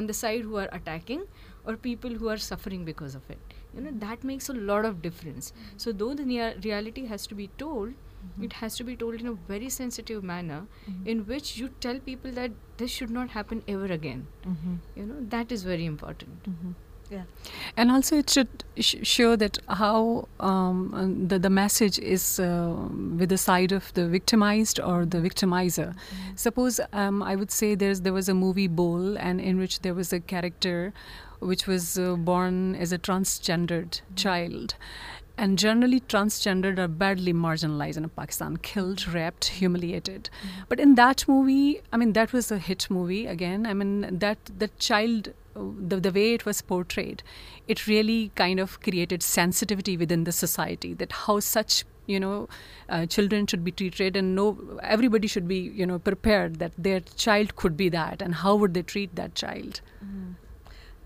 on 0.00 0.06
the 0.12 0.14
side 0.22 0.42
who 0.50 0.56
are 0.62 0.68
attacking 0.78 1.22
or 1.64 1.76
people 1.86 2.16
who 2.22 2.28
are 2.34 2.40
suffering 2.46 2.84
because 2.90 3.14
of 3.20 3.30
it? 3.36 3.54
You 3.76 3.84
know 3.86 3.92
that 4.06 4.24
makes 4.32 4.48
a 4.54 4.58
lot 4.72 4.88
of 4.90 5.00
difference. 5.06 5.52
So 5.84 5.92
though 6.02 6.10
the 6.22 6.26
rea- 6.32 6.56
reality 6.66 7.06
has 7.14 7.26
to 7.34 7.40
be 7.44 7.48
told, 7.64 8.02
It 8.44 8.54
has 8.60 8.76
to 8.78 8.84
be 8.86 8.94
told 9.00 9.20
in 9.22 9.26
a 9.30 9.32
very 9.48 9.66
sensitive 9.74 10.22
manner, 10.28 10.56
in 11.12 11.20
which 11.26 11.50
you 11.58 11.66
tell 11.84 11.98
people 12.06 12.32
that 12.38 12.54
this 12.80 12.94
should 12.94 13.12
not 13.16 13.34
happen 13.34 13.60
ever 13.74 13.90
again. 13.96 14.24
Mhm. 14.52 14.72
You 15.00 15.04
know 15.10 15.18
that 15.34 15.52
is 15.56 15.62
very 15.68 15.84
important. 15.90 16.48
Yeah. 17.10 17.22
And 17.76 17.90
also, 17.90 18.16
it 18.16 18.30
should 18.30 18.64
sh- 18.78 18.96
show 19.02 19.36
that 19.36 19.58
how 19.68 20.28
um, 20.40 21.26
the, 21.28 21.38
the 21.38 21.50
message 21.50 21.98
is 21.98 22.40
uh, 22.40 22.74
with 23.16 23.28
the 23.28 23.38
side 23.38 23.70
of 23.70 23.94
the 23.94 24.08
victimized 24.08 24.80
or 24.80 25.04
the 25.04 25.18
victimizer. 25.18 25.94
Suppose 26.34 26.80
um, 26.92 27.22
I 27.22 27.36
would 27.36 27.50
say 27.50 27.74
there's 27.76 28.00
there 28.00 28.12
was 28.12 28.28
a 28.28 28.34
movie 28.34 28.66
Bol, 28.66 29.16
and 29.18 29.40
in 29.40 29.58
which 29.58 29.80
there 29.80 29.94
was 29.94 30.12
a 30.12 30.20
character 30.20 30.92
which 31.38 31.66
was 31.66 31.98
uh, 31.98 32.16
born 32.16 32.74
as 32.74 32.92
a 32.92 32.98
transgendered 32.98 34.00
child. 34.16 34.74
And 35.38 35.58
generally, 35.58 36.00
transgendered 36.00 36.78
are 36.78 36.88
badly 36.88 37.32
marginalized 37.32 37.98
in 37.98 38.08
Pakistan, 38.08 38.56
killed, 38.56 39.06
raped, 39.06 39.44
humiliated. 39.44 40.30
But 40.68 40.80
in 40.80 40.94
that 40.94 41.28
movie, 41.28 41.82
I 41.92 41.98
mean, 41.98 42.14
that 42.14 42.32
was 42.32 42.50
a 42.50 42.58
hit 42.58 42.88
movie 42.88 43.26
again. 43.26 43.66
I 43.66 43.74
mean, 43.74 44.18
that 44.18 44.38
that 44.58 44.78
child, 44.78 45.28
uh, 45.54 45.60
the, 45.78 46.00
the 46.00 46.10
way 46.10 46.32
it 46.32 46.46
was 46.46 46.62
portrayed, 46.62 47.22
it 47.68 47.86
really 47.86 48.30
kind 48.34 48.58
of 48.58 48.80
created 48.80 49.22
sensitivity 49.22 49.98
within 49.98 50.24
the 50.24 50.32
society 50.32 50.94
that 50.94 51.12
how 51.12 51.40
such 51.40 51.84
you 52.06 52.20
know 52.20 52.48
uh, 52.88 53.04
children 53.04 53.46
should 53.46 53.64
be 53.64 53.72
treated 53.72 54.16
and 54.16 54.34
no 54.34 54.78
everybody 54.82 55.26
should 55.26 55.48
be 55.48 55.58
you 55.58 55.84
know 55.84 55.98
prepared 55.98 56.60
that 56.60 56.72
their 56.78 57.00
child 57.00 57.56
could 57.56 57.76
be 57.76 57.88
that 57.88 58.22
and 58.22 58.36
how 58.36 58.54
would 58.54 58.74
they 58.74 58.82
treat 58.82 59.14
that 59.16 59.34
child 59.34 59.80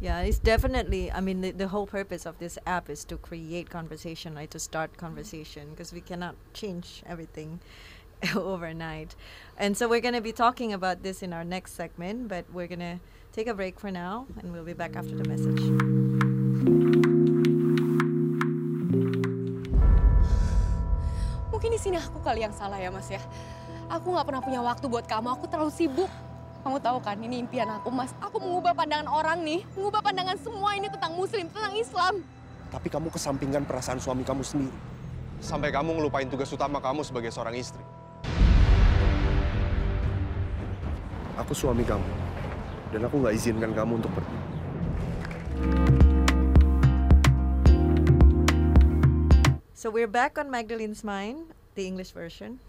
Yeah, 0.00 0.24
it's 0.24 0.38
definitely. 0.38 1.12
I 1.12 1.20
mean, 1.20 1.42
the, 1.42 1.50
the 1.50 1.68
whole 1.68 1.86
purpose 1.86 2.24
of 2.24 2.38
this 2.38 2.56
app 2.64 2.88
is 2.88 3.04
to 3.04 3.18
create 3.18 3.68
conversation, 3.68 4.34
right? 4.34 4.50
To 4.50 4.58
start 4.58 4.92
mm-hmm. 4.92 5.04
conversation 5.04 5.70
because 5.70 5.92
we 5.92 6.00
cannot 6.00 6.36
change 6.54 7.02
everything 7.04 7.60
overnight. 8.34 9.14
And 9.58 9.76
so 9.76 9.88
we're 9.88 10.00
going 10.00 10.16
to 10.16 10.24
be 10.24 10.32
talking 10.32 10.72
about 10.72 11.02
this 11.02 11.22
in 11.22 11.34
our 11.34 11.44
next 11.44 11.74
segment, 11.74 12.28
but 12.28 12.46
we're 12.50 12.66
going 12.66 12.80
to 12.80 12.98
take 13.32 13.46
a 13.46 13.52
break 13.52 13.78
for 13.78 13.90
now 13.90 14.26
and 14.40 14.52
we'll 14.52 14.64
be 14.64 14.72
back 14.72 14.96
after 14.96 15.14
the 15.14 15.28
message. 15.28 15.60
Mungkin 21.52 21.76
di 21.76 21.78
sini 21.78 22.00
aku 22.00 22.24
kali 22.24 22.40
yang 22.40 22.56
salah 22.56 22.80
ya 22.80 22.88
mas 22.88 23.12
ya. 23.12 23.20
Aku 23.92 24.16
nggak 24.16 24.24
pernah 24.24 24.40
punya 24.40 24.64
waktu 24.64 24.88
buat 24.88 25.04
kamu, 25.04 25.28
aku 25.28 25.44
terlalu 25.44 25.68
sibuk. 25.76 26.08
Kamu 26.60 26.76
tahu 26.76 27.00
kan, 27.00 27.16
ini 27.16 27.40
impian 27.40 27.64
aku 27.72 27.88
mas. 27.88 28.12
Aku 28.20 28.36
mengubah 28.36 28.76
pandangan 28.76 29.08
orang 29.08 29.40
nih, 29.40 29.64
mengubah 29.72 30.04
pandangan 30.04 30.36
semua 30.36 30.76
ini 30.76 30.92
tentang 30.92 31.16
muslim, 31.16 31.48
tentang 31.48 31.72
Islam. 31.72 32.20
Tapi 32.68 32.88
kamu 32.92 33.08
kesampingkan 33.08 33.64
perasaan 33.64 33.96
suami 33.96 34.28
kamu 34.28 34.44
sendiri. 34.44 34.76
Sampai 35.40 35.72
kamu 35.72 35.96
ngelupain 35.96 36.28
tugas 36.28 36.52
utama 36.52 36.76
kamu 36.76 37.00
sebagai 37.00 37.32
seorang 37.32 37.56
istri. 37.56 37.80
Aku 41.40 41.56
suami 41.56 41.80
kamu. 41.80 42.04
Dan 42.92 43.08
aku 43.08 43.24
nggak 43.24 43.34
izinkan 43.40 43.72
kamu 43.72 44.04
untuk 44.04 44.12
pergi. 44.12 44.38
So 49.72 49.88
we're 49.88 50.12
back 50.12 50.36
on 50.36 50.52
Magdalene's 50.52 51.00
Mind, 51.00 51.56
the 51.72 51.88
English 51.88 52.12
version. 52.12 52.60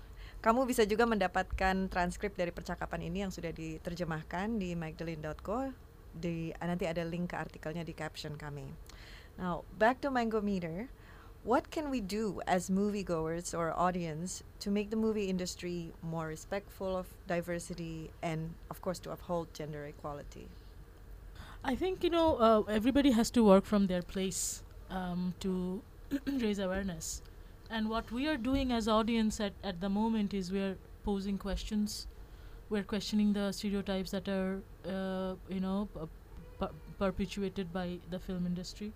Kamu 0.42 0.66
bisa 0.66 0.90
juga 0.90 1.06
mendapatkan 1.06 1.86
transkrip 1.86 2.34
dari 2.34 2.50
percakapan 2.50 3.06
ini 3.06 3.22
yang 3.22 3.30
sudah 3.30 3.54
diterjemahkan 3.54 4.58
di 4.58 4.74
magdalene.co. 4.74 5.70
Di 6.18 6.50
nanti 6.58 6.90
ada 6.90 7.06
link 7.06 7.30
ke 7.30 7.38
artikelnya 7.38 7.86
di 7.86 7.94
caption 7.94 8.34
kami. 8.34 8.66
Now, 9.38 9.62
back 9.78 10.02
to 10.02 10.10
Mango 10.10 10.42
Meter. 10.42 10.90
What 11.46 11.70
can 11.70 11.90
we 11.90 12.02
do 12.02 12.42
as 12.46 12.70
moviegoers 12.70 13.54
or 13.54 13.74
audience 13.74 14.42
to 14.62 14.70
make 14.70 14.90
the 14.90 14.98
movie 14.98 15.26
industry 15.26 15.90
more 16.02 16.30
respectful 16.30 16.94
of 16.94 17.10
diversity 17.26 18.14
and, 18.22 18.54
of 18.70 18.82
course, 18.82 19.02
to 19.06 19.10
uphold 19.10 19.50
gender 19.54 19.86
equality? 19.90 20.50
I 21.64 21.74
think 21.74 22.04
you 22.04 22.10
know 22.10 22.38
uh, 22.38 22.62
everybody 22.70 23.12
has 23.14 23.30
to 23.38 23.44
work 23.44 23.66
from 23.66 23.86
their 23.86 24.02
place 24.02 24.62
um, 24.90 25.34
to 25.42 25.82
raise 26.42 26.58
awareness, 26.58 27.22
and 27.72 27.90
what 27.90 28.12
we 28.12 28.28
are 28.28 28.38
doing 28.38 28.72
as 28.72 28.88
audience 28.88 29.40
at, 29.40 29.54
at 29.64 29.80
the 29.82 29.90
moment 29.90 30.34
is 30.34 30.52
we 30.52 30.60
are 30.60 30.78
posing 31.04 31.38
questions, 31.38 32.08
we're 32.70 32.84
questioning 32.84 33.34
the 33.34 33.52
stereotypes 33.52 34.12
that 34.12 34.28
are 34.28 34.62
uh, 34.86 35.36
you 35.50 35.60
know 35.60 35.90
per- 36.60 36.70
perpetuated 37.00 37.74
by 37.74 37.98
the 38.10 38.20
film 38.20 38.46
industry. 38.46 38.92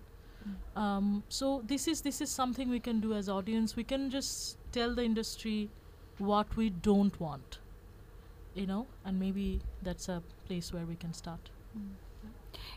Um, 0.76 1.24
so 1.28 1.62
this 1.66 1.88
is 1.88 2.02
this 2.02 2.20
is 2.20 2.30
something 2.30 2.70
we 2.70 2.78
can 2.80 3.00
do 3.00 3.14
as 3.14 3.28
audience. 3.28 3.74
We 3.74 3.84
can 3.84 4.10
just 4.10 4.58
tell 4.72 4.94
the 4.94 5.02
industry 5.04 5.70
what 6.18 6.56
we 6.56 6.70
don't 6.70 7.18
want, 7.20 7.58
you 8.54 8.66
know, 8.66 8.86
and 9.04 9.18
maybe 9.18 9.60
that's 9.82 10.08
a 10.08 10.22
place 10.46 10.72
where 10.72 10.86
we 10.86 10.94
can 10.94 11.12
start. 11.12 11.50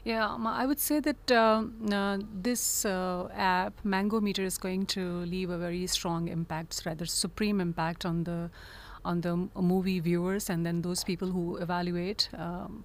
Yeah, 0.03 0.37
I 0.45 0.65
would 0.65 0.79
say 0.79 0.99
that 1.01 1.31
um, 1.31 1.73
uh, 1.91 2.19
this 2.41 2.85
uh, 2.85 3.27
app, 3.33 3.73
Mango 3.83 4.21
Meter, 4.21 4.43
is 4.43 4.57
going 4.57 4.85
to 4.87 5.19
leave 5.25 5.49
a 5.49 5.57
very 5.57 5.85
strong 5.87 6.29
impact, 6.29 6.81
rather 6.85 7.05
supreme 7.05 7.59
impact 7.59 8.05
on 8.05 8.23
the 8.23 8.49
on 9.05 9.21
the 9.21 9.35
movie 9.55 9.99
viewers 10.01 10.49
and 10.49 10.65
then 10.65 10.81
those 10.81 11.03
people 11.03 11.31
who 11.31 11.55
evaluate. 11.57 12.29
Um, 12.37 12.83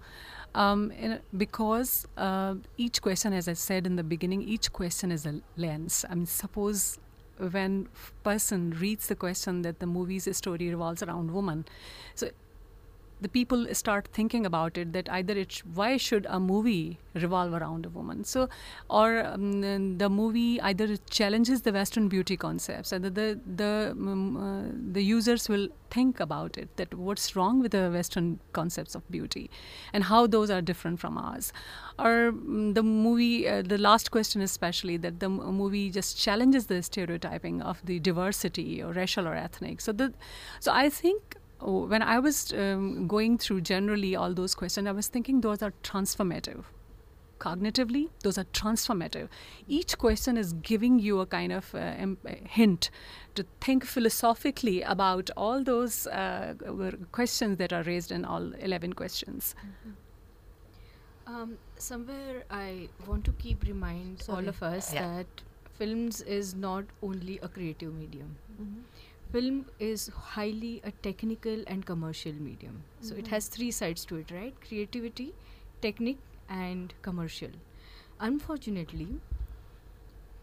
um, 0.55 0.93
because 1.37 2.07
uh, 2.17 2.55
each 2.77 3.03
question, 3.03 3.33
as 3.33 3.49
I 3.49 3.55
said 3.55 3.87
in 3.87 3.97
the 3.97 4.05
beginning, 4.05 4.43
each 4.43 4.73
question 4.73 5.11
is 5.11 5.27
a 5.27 5.41
lens. 5.57 6.05
I 6.09 6.15
mean, 6.15 6.27
suppose 6.27 6.99
when 7.39 7.89
person 8.23 8.71
reads 8.79 9.09
the 9.09 9.17
question 9.17 9.63
that 9.63 9.81
the 9.81 9.87
movie's 9.87 10.29
story 10.37 10.71
revolves 10.71 11.03
around 11.03 11.33
woman, 11.33 11.65
so 12.15 12.31
the 13.25 13.29
people 13.35 13.67
start 13.73 14.09
thinking 14.19 14.45
about 14.45 14.79
it 14.83 14.93
that 14.93 15.11
either 15.19 15.35
it's 15.43 15.61
why 15.81 15.97
should 16.07 16.27
a 16.39 16.39
movie 16.39 16.99
revolve 17.15 17.55
around 17.59 17.87
a 17.87 17.89
woman? 17.89 18.25
So 18.25 18.49
or 18.91 19.25
um, 19.25 19.99
the 19.99 20.09
movie 20.09 20.61
either 20.61 20.97
challenges 21.19 21.63
the 21.63 21.73
western 21.73 22.09
beauty 22.15 22.37
concepts 22.37 22.93
and 22.93 23.05
the 23.05 23.11
the 23.11 23.29
the, 23.63 23.73
um, 23.93 24.37
uh, 24.37 24.93
the 24.97 25.03
users 25.03 25.49
will 25.49 25.69
think 25.91 26.21
about 26.21 26.59
it 26.59 26.77
that 26.77 26.93
what's 27.07 27.37
wrong 27.37 27.61
with 27.61 27.73
the 27.73 27.85
western 27.91 28.41
concepts 28.53 28.95
of 28.95 29.09
beauty 29.11 29.49
and 29.93 30.05
how 30.05 30.27
those 30.27 30.51
are 30.51 30.61
different 30.73 31.01
from 31.01 31.17
ours. 31.17 31.53
Or 31.99 32.33
mm, 32.33 32.75
the 32.75 32.83
movie 32.83 33.49
uh, 33.49 33.63
the 33.63 33.79
last 33.79 34.11
question 34.11 34.43
especially 34.43 34.99
that 34.99 35.21
the 35.21 35.31
movie 35.31 35.87
just 35.91 36.19
challenges 36.27 36.67
the 36.67 36.83
stereotyping 36.83 37.63
of 37.63 37.81
the 37.93 37.99
diversity 38.11 38.83
or 38.83 38.93
racial 38.93 39.27
or 39.27 39.35
ethnic. 39.35 39.81
So 39.81 39.93
the 39.93 40.13
so 40.61 40.73
i 40.73 40.89
think 40.91 41.37
oh, 41.65 41.87
when 41.87 42.03
I 42.03 42.19
was 42.19 42.53
um, 42.53 43.09
going 43.09 43.39
through 43.39 43.63
generally 43.63 44.15
all 44.15 44.33
those 44.35 44.55
questions, 44.55 44.87
I 44.87 44.93
was 44.93 45.09
thinking 45.09 45.41
those 45.41 45.63
are 45.63 45.73
transformative. 45.83 46.65
Cognitively, 47.41 48.09
those 48.23 48.39
are 48.39 48.45
transformative. 48.59 49.29
Each 49.69 49.99
question 49.99 50.37
is 50.39 50.53
giving 50.55 50.99
you 50.99 51.21
a 51.21 51.27
kind 51.27 51.53
of 51.53 51.75
uh, 51.75 51.79
em- 51.79 52.19
uh, 52.27 52.31
hint 52.49 52.91
to 53.35 53.45
think 53.61 53.85
philosophically 53.85 54.83
about 54.83 55.31
all 55.37 55.63
those 55.65 56.07
uh, 56.07 56.55
questions 57.13 57.59
that 57.59 57.73
are 57.73 57.83
raised 57.83 58.13
in 58.13 58.25
all 58.25 58.53
11 58.55 58.93
questions. 58.93 59.55
Um, 61.27 61.59
somewhere 61.77 62.45
I 62.51 62.89
want 63.07 63.25
to 63.25 63.33
keep 63.33 63.65
remind 63.65 64.23
all 64.29 64.47
of 64.49 64.63
us 64.63 64.93
Yeah. 64.95 65.17
that 65.17 65.27
films 65.79 66.21
is 66.23 66.55
not 66.55 66.85
only 67.03 67.39
a 67.43 67.49
creative 67.49 67.93
medium. 67.95 68.37
Film 69.35 69.65
is 69.81 70.09
highly 70.33 70.81
a 70.85 70.91
technical 71.05 71.63
and 71.67 71.85
commercial 71.87 72.37
medium. 72.49 72.75
So 73.07 73.17
it 73.23 73.25
Mhm. 73.25 73.31
has 73.37 73.49
three 73.55 73.71
sides 73.79 74.05
to 74.11 74.19
it, 74.25 74.35
right? 74.35 74.61
Creativity, 74.67 75.27
technique, 75.87 76.21
and 76.57 76.95
commercial. 77.07 77.57
Unfortunately, 78.27 79.09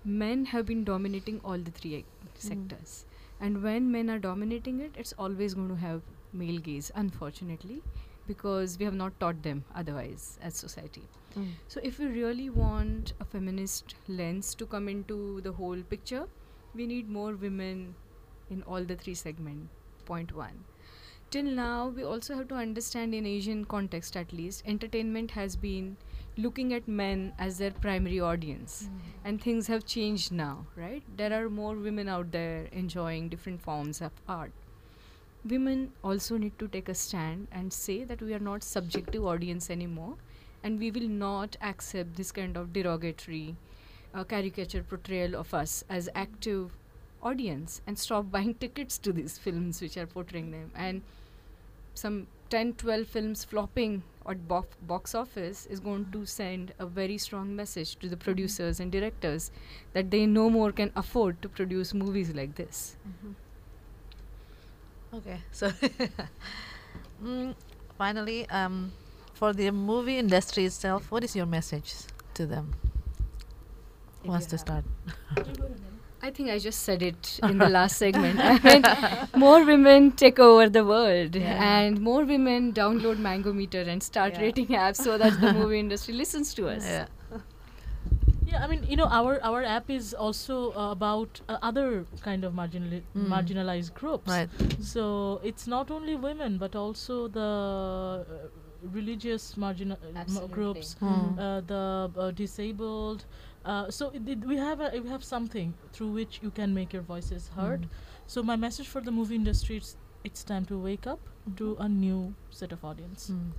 men 0.03 0.43
have 0.55 0.65
been 0.65 0.83
dominating 0.83 1.39
all 1.45 1.63
the 1.69 1.71
three 1.79 1.93
ec- 1.99 2.11
sectors. 2.49 2.97
And 3.39 3.63
when 3.63 3.89
men 3.95 4.09
are 4.09 4.19
dominating 4.27 4.83
it, 4.89 5.01
it's 5.05 5.15
always 5.27 5.53
going 5.53 5.69
to 5.69 5.79
have 5.85 6.03
male 6.43 6.59
gaze, 6.67 6.91
unfortunately, 7.05 7.81
because 8.27 8.77
we 8.77 8.91
have 8.91 9.01
not 9.05 9.19
taught 9.25 9.41
them 9.49 9.63
otherwise 9.73 10.37
as 10.49 10.61
society. 10.65 11.07
Mm. 11.35 11.49
So, 11.67 11.79
if 11.91 11.97
we 11.99 12.11
really 12.19 12.49
want 12.49 13.13
a 13.19 13.25
feminist 13.25 13.95
lens 14.21 14.53
to 14.55 14.65
come 14.77 14.87
into 14.89 15.41
the 15.49 15.53
whole 15.63 15.81
picture, 15.95 16.27
we 16.75 16.87
need 16.87 17.09
more 17.09 17.35
women 17.49 17.95
in 18.51 18.61
all 18.63 18.83
the 18.83 18.95
three 18.95 19.15
segments. 19.15 19.69
Point 20.05 20.35
one. 20.35 20.63
Till 21.31 21.43
now, 21.43 21.87
we 21.87 22.03
also 22.03 22.35
have 22.35 22.49
to 22.49 22.55
understand 22.55 23.15
in 23.15 23.25
Asian 23.25 23.63
context 23.63 24.17
at 24.17 24.33
least, 24.33 24.63
entertainment 24.65 25.31
has 25.31 25.55
been 25.55 25.95
looking 26.37 26.73
at 26.73 26.87
men 26.87 27.33
as 27.39 27.57
their 27.57 27.71
primary 27.71 28.19
audience. 28.19 28.89
And 29.23 29.41
things 29.41 29.67
have 29.67 29.85
changed 29.85 30.33
now, 30.33 30.65
right? 30.75 31.03
There 31.15 31.31
are 31.31 31.49
more 31.49 31.75
women 31.75 32.09
out 32.09 32.31
there 32.33 32.67
enjoying 32.73 33.29
different 33.29 33.61
forms 33.61 34.01
of 34.01 34.11
art. 34.27 34.51
Women 35.45 35.93
also 36.03 36.37
need 36.37 36.59
to 36.59 36.67
take 36.67 36.89
a 36.89 36.93
stand 36.93 37.47
and 37.51 37.71
say 37.71 38.03
that 38.03 38.21
we 38.21 38.33
are 38.33 38.39
not 38.39 38.61
subjective 38.63 39.23
audience 39.23 39.69
anymore 39.69 40.17
and 40.63 40.79
we 40.79 40.91
will 40.91 41.07
not 41.07 41.55
accept 41.61 42.15
this 42.15 42.31
kind 42.31 42.57
of 42.57 42.73
derogatory 42.73 43.55
uh, 44.13 44.23
caricature 44.23 44.83
portrayal 44.83 45.35
of 45.35 45.53
us 45.53 45.83
as 45.89 46.09
active 46.13 46.71
audience 47.23 47.81
and 47.87 47.97
stop 47.97 48.31
buying 48.35 48.53
tickets 48.55 48.97
to 48.99 49.13
these 49.13 49.37
films 49.37 49.81
which 49.81 49.97
are 49.97 50.07
portraying 50.07 50.51
them. 50.51 50.71
And 50.75 51.01
some 51.93 52.27
10 52.49 52.73
12 52.73 53.07
films 53.07 53.43
flopping 53.45 54.03
at 54.27 54.47
bo- 54.47 54.65
box 54.87 55.15
office 55.15 55.65
is 55.67 55.79
going 55.79 56.05
to 56.11 56.25
send 56.25 56.73
a 56.79 56.85
very 56.85 57.17
strong 57.17 57.55
message 57.55 57.95
to 57.99 58.07
the 58.07 58.17
producers 58.17 58.79
and 58.79 58.91
directors 58.91 59.51
that 59.93 60.11
they 60.11 60.25
no 60.25 60.49
more 60.49 60.71
can 60.71 60.91
afford 60.95 61.41
to 61.41 61.49
produce 61.49 61.93
movies 61.93 62.33
like 62.33 62.55
this. 62.55 62.97
Okay, 65.13 65.39
so 65.51 65.69
mm, 67.23 67.53
finally, 67.97 68.49
um, 68.49 68.91
for 69.33 69.53
the 69.53 69.71
movie 69.71 70.17
industry 70.17 70.65
itself, 70.65 71.11
what 71.11 71.23
is 71.23 71.35
your 71.35 71.45
message 71.45 71.93
to 72.35 72.45
them? 72.45 72.73
Who 74.23 74.29
wants 74.29 74.45
to 74.47 74.57
start? 74.57 74.85
I 76.23 76.29
think 76.29 76.49
I 76.51 76.59
just 76.59 76.83
said 76.83 77.01
it 77.01 77.39
in 77.43 77.57
the 77.57 77.67
last 77.77 77.97
segment. 77.97 78.39
I 78.39 78.59
mean, 78.59 78.83
more 79.35 79.65
women 79.65 80.11
take 80.11 80.39
over 80.39 80.69
the 80.69 80.85
world, 80.85 81.35
Yeah. 81.35 81.63
and 81.77 81.99
more 81.99 82.23
women 82.25 82.73
download 82.73 83.17
Mango 83.17 83.51
Meter 83.53 83.81
and 83.81 84.03
start 84.03 84.33
Yeah. 84.35 84.41
rating 84.41 84.67
apps 84.67 84.97
so 84.97 85.17
that 85.17 85.39
the 85.41 85.53
movie 85.53 85.79
industry 85.79 86.13
listens 86.13 86.53
to 86.55 86.67
us. 86.69 86.85
Yeah. 86.85 87.07
Yeah, 88.45 88.63
I 88.63 88.67
mean, 88.67 88.83
you 88.87 88.97
know, 88.97 89.05
our 89.19 89.39
our 89.49 89.63
app 89.63 89.89
is 89.89 90.13
also 90.13 90.55
uh, 90.73 90.91
about 90.91 91.39
uh, 91.47 91.57
other 91.61 92.05
kind 92.21 92.43
of 92.43 92.53
marginali- 92.53 93.03
Mm. 93.15 93.27
marginalized 93.35 93.93
groups. 93.93 94.27
Right. 94.29 94.49
So 94.81 95.39
it's 95.43 95.67
not 95.67 95.89
only 95.89 96.15
women, 96.15 96.57
but 96.57 96.75
also 96.75 97.27
the 97.29 97.49
uh, 97.49 98.23
religious 98.97 99.55
marginal 99.55 99.97
Absolutely. 100.15 100.53
groups, 100.57 100.95
Mm. 101.01 101.39
uh, 101.39 101.61
the 101.71 102.11
uh, 102.25 102.31
disabled. 102.31 103.25
Uh, 103.65 103.89
so 103.91 104.09
it, 104.09 104.27
it- 104.27 104.45
we 104.45 104.57
have 104.57 104.79
a, 104.81 104.99
we 105.01 105.09
have 105.09 105.23
something 105.23 105.73
through 105.93 106.11
which 106.11 106.39
you 106.41 106.49
can 106.51 106.73
make 106.73 106.91
your 106.93 107.01
voices 107.03 107.49
heard. 107.55 107.87
So 108.27 108.41
my 108.43 108.55
message 108.55 108.87
for 108.87 109.01
the 109.01 109.11
movie 109.11 109.35
industry 109.35 109.77
is 109.77 109.95
it's 110.23 110.43
time 110.43 110.65
to 110.65 110.77
wake 110.77 111.05
up 111.07 111.19
to 111.57 111.75
a 111.79 111.87
new 111.89 112.33
set 112.51 112.71
of 112.71 112.83
audience. 112.85 113.31
Mm. 113.31 113.51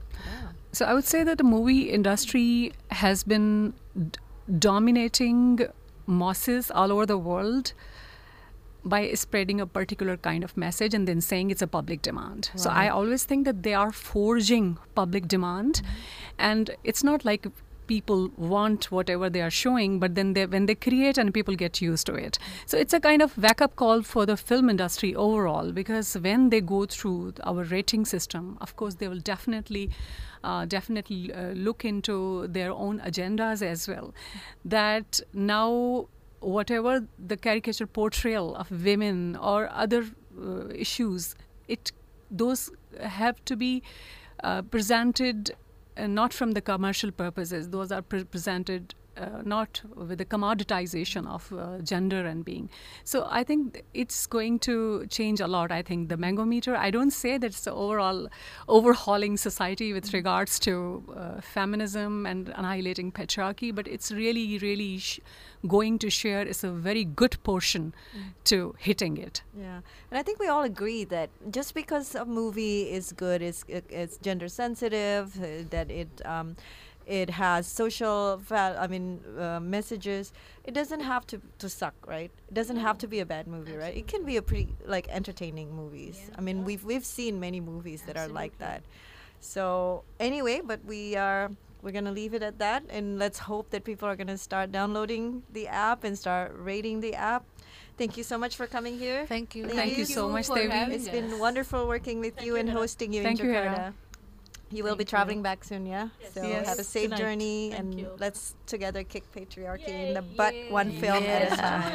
So 0.73 0.85
I 0.87 0.95
would 0.95 1.05
say 1.05 1.25
that 1.25 1.39
the 1.39 1.45
movie 1.45 1.91
industry 1.91 2.73
has 2.91 3.23
been 3.25 3.75
d- 3.97 4.19
dominating 4.59 5.67
masses 6.07 6.71
all 6.71 6.93
over 6.93 7.07
the 7.07 7.19
world 7.19 7.73
by 8.85 9.13
spreading 9.15 9.61
a 9.61 9.67
particular 9.67 10.17
kind 10.17 10.43
of 10.43 10.57
message 10.57 10.95
and 10.95 11.07
then 11.07 11.21
saying 11.21 11.51
it's 11.53 11.63
a 11.63 11.67
public 11.69 12.03
demand. 12.03 12.51
So 12.57 12.69
I 12.71 12.89
always 12.89 13.23
think 13.25 13.45
that 13.45 13.63
they 13.63 13.75
are 13.75 13.93
forging 13.93 14.79
public 14.97 15.29
demand 15.29 15.83
and 16.39 16.71
it's 16.83 17.05
not 17.05 17.25
like 17.25 17.47
people 17.87 18.31
want 18.37 18.91
whatever 18.91 19.29
they 19.29 19.43
are 19.43 19.51
showing 19.51 19.99
but 19.99 20.15
then 20.15 20.33
they 20.35 20.47
when 20.47 20.67
they 20.67 20.75
create 20.75 21.19
and 21.19 21.35
people 21.35 21.55
get 21.55 21.81
used 21.81 22.07
to 22.07 22.15
it. 22.15 22.39
So 22.67 22.77
it's 22.77 22.93
a 22.93 23.01
kind 23.01 23.23
of 23.23 23.37
wake 23.37 23.61
up 23.61 23.77
call 23.77 24.03
for 24.03 24.27
the 24.27 24.37
film 24.37 24.71
industry 24.71 25.15
overall 25.15 25.73
because 25.73 26.15
when 26.15 26.51
they 26.51 26.61
go 26.61 26.87
through 26.87 27.35
our 27.45 27.65
rating 27.65 28.05
system 28.05 28.59
of 28.61 28.77
course 28.77 28.95
they 28.97 29.09
will 29.09 29.21
definitely 29.21 29.91
uh, 30.45 30.65
definitely 30.65 31.33
uh, 31.33 31.53
look 31.53 31.85
into 31.85 32.49
their 32.49 32.73
own 32.73 32.99
agendas 33.01 33.63
as 33.63 33.87
well. 33.87 34.13
That 34.65 35.21
now 35.33 36.09
whatever 36.41 37.07
the 37.25 37.37
caricature 37.37 37.87
portrayal 37.87 38.57
of 38.57 38.71
women 38.71 39.37
or 39.37 39.69
other 39.71 40.05
uh, 40.41 40.69
issues 40.69 41.35
it 41.69 41.93
those 42.31 42.71
have 43.01 43.45
to 43.45 43.57
be 43.57 43.83
uh, 44.43 44.63
presented 44.63 45.53
uh, 45.97 46.07
not 46.07 46.33
from 46.33 46.53
the 46.53 46.61
commercial 46.61 47.11
purposes. 47.11 47.69
Those 47.69 47.93
are 47.93 48.03
pre- 48.03 48.25
presented 48.25 48.95
uh, 49.17 49.43
not 49.45 49.83
with 49.95 50.19
the 50.19 50.25
commoditization 50.25 51.27
of 51.27 51.53
uh, 51.53 51.79
gender 51.83 52.27
and 52.27 52.45
being. 52.45 52.71
So 53.05 53.27
I 53.31 53.45
think 53.45 53.85
it's 53.95 54.27
going 54.27 54.59
to 54.61 55.07
change 55.07 55.41
a 55.41 55.47
lot. 55.47 55.71
I 55.71 55.83
think 55.83 56.09
the 56.09 56.17
mangometer, 56.17 56.77
I 56.77 56.91
don't 56.91 57.11
say 57.11 57.39
that 57.39 57.47
it's 57.47 57.65
the 57.65 57.73
overall 57.73 58.29
overhauling 58.69 59.37
society 59.37 59.93
with 59.93 60.13
regards 60.15 60.59
to 60.61 61.05
uh, 61.17 61.41
feminism 61.41 62.27
and 62.27 62.49
annihilating 62.57 63.13
patriarchy, 63.13 63.75
but 63.75 63.87
it's 63.87 64.13
really, 64.13 64.59
really 64.59 64.99
sh- 64.99 65.21
going 65.67 65.99
to 65.99 66.11
share 66.11 66.43
is 66.43 66.65
a 66.65 66.71
very 66.71 67.05
good 67.05 67.37
portion 67.45 67.95
to 68.45 68.75
hitting 68.79 69.17
it. 69.17 69.43
Yeah, 69.57 69.81
and 70.11 70.19
I 70.19 70.23
think 70.23 70.41
we 70.41 70.49
all 70.49 70.63
agree 70.63 71.05
that 71.05 71.31
just 71.51 71.75
because 71.75 72.15
a 72.15 72.25
movie 72.25 72.91
is 72.91 73.13
good, 73.13 73.43
is 73.43 73.65
it, 73.69 73.85
it's 73.91 74.17
gender 74.17 74.49
sensitive, 74.49 75.41
uh, 75.41 75.65
that 75.71 75.91
it 75.91 76.09
um, 76.25 76.57
it 77.07 77.31
has 77.31 77.67
social, 77.67 78.37
val- 78.39 78.77
I 78.79 78.87
mean, 78.87 79.21
uh, 79.39 79.61
messages. 79.61 80.33
It 80.65 80.75
doesn't 80.75 81.01
have 81.01 81.27
to 81.29 81.41
to 81.59 81.69
suck, 81.69 81.95
right? 82.07 82.31
It 82.49 82.55
doesn't 82.55 82.77
have 82.79 82.99
to 82.99 83.07
be 83.09 83.21
a 83.21 83.27
bad 83.27 83.47
movie, 83.47 83.77
right? 83.77 83.97
It 83.97 84.07
can 84.07 84.25
be 84.25 84.37
a 84.37 84.43
pretty 84.43 84.69
like 84.87 85.09
entertaining 85.09 85.75
movies. 85.75 86.31
I 86.39 86.41
mean, 86.41 86.65
we've 86.65 86.85
we've 86.85 87.05
seen 87.05 87.41
many 87.41 87.61
movies 87.61 88.03
that 88.07 88.17
are 88.17 88.29
like 88.29 88.59
that. 88.59 88.83
So 89.41 90.05
anyway, 90.21 90.61
but 90.65 90.85
we 90.85 91.17
are 91.17 91.51
we're 91.83 91.91
gonna 91.91 92.13
leave 92.13 92.33
it 92.35 92.43
at 92.43 92.59
that, 92.61 92.85
and 92.91 93.19
let's 93.19 93.41
hope 93.41 93.71
that 93.71 93.83
people 93.85 94.07
are 94.09 94.15
gonna 94.17 94.39
start 94.39 94.71
downloading 94.71 95.43
the 95.53 95.67
app 95.67 96.05
and 96.05 96.17
start 96.17 96.53
rating 96.55 97.01
the 97.01 97.15
app. 97.15 97.45
Thank 97.99 98.17
you 98.17 98.23
so 98.23 98.39
much 98.39 98.57
for 98.57 98.67
coming 98.67 98.99
here. 98.99 99.27
Thank 99.27 99.55
you. 99.55 99.69
Thank 99.69 99.99
you 99.99 100.07
so 100.07 100.29
much, 100.29 100.47
for 100.47 100.57
Devi. 100.57 100.71
having 100.71 100.95
It's 100.95 101.07
us. 101.07 101.13
been 101.13 101.39
wonderful 101.39 101.87
working 101.87 102.21
with 102.21 102.41
you 102.43 102.57
and 102.57 102.71
hosting 102.71 103.13
you 103.13 103.23
Thank 103.23 103.41
in 103.41 103.47
you, 103.47 103.53
Jakarta. 103.53 103.77
Hera. 103.91 103.95
You 104.73 104.83
will 104.83 104.97
be 104.97 105.05
Thank 105.05 105.13
traveling 105.13 105.45
you. 105.45 105.49
back 105.53 105.61
soon, 105.63 105.85
yeah? 105.85 106.09
So 106.33 106.41
Yes. 106.41 106.65
have 106.65 106.81
a 106.81 106.87
safe 106.87 107.13
Tonight. 107.13 107.21
journey 107.21 107.59
Thank 107.71 107.79
and 107.79 107.89
you. 108.01 108.09
let's 108.17 108.57
together 108.65 109.05
kick 109.05 109.29
patriarchy 109.29 109.93
in 109.93 110.17
the 110.17 110.25
butt 110.25 110.57
one 110.73 110.97
film 110.97 111.21
at 111.23 111.53
a 111.53 111.57
time. 111.61 111.93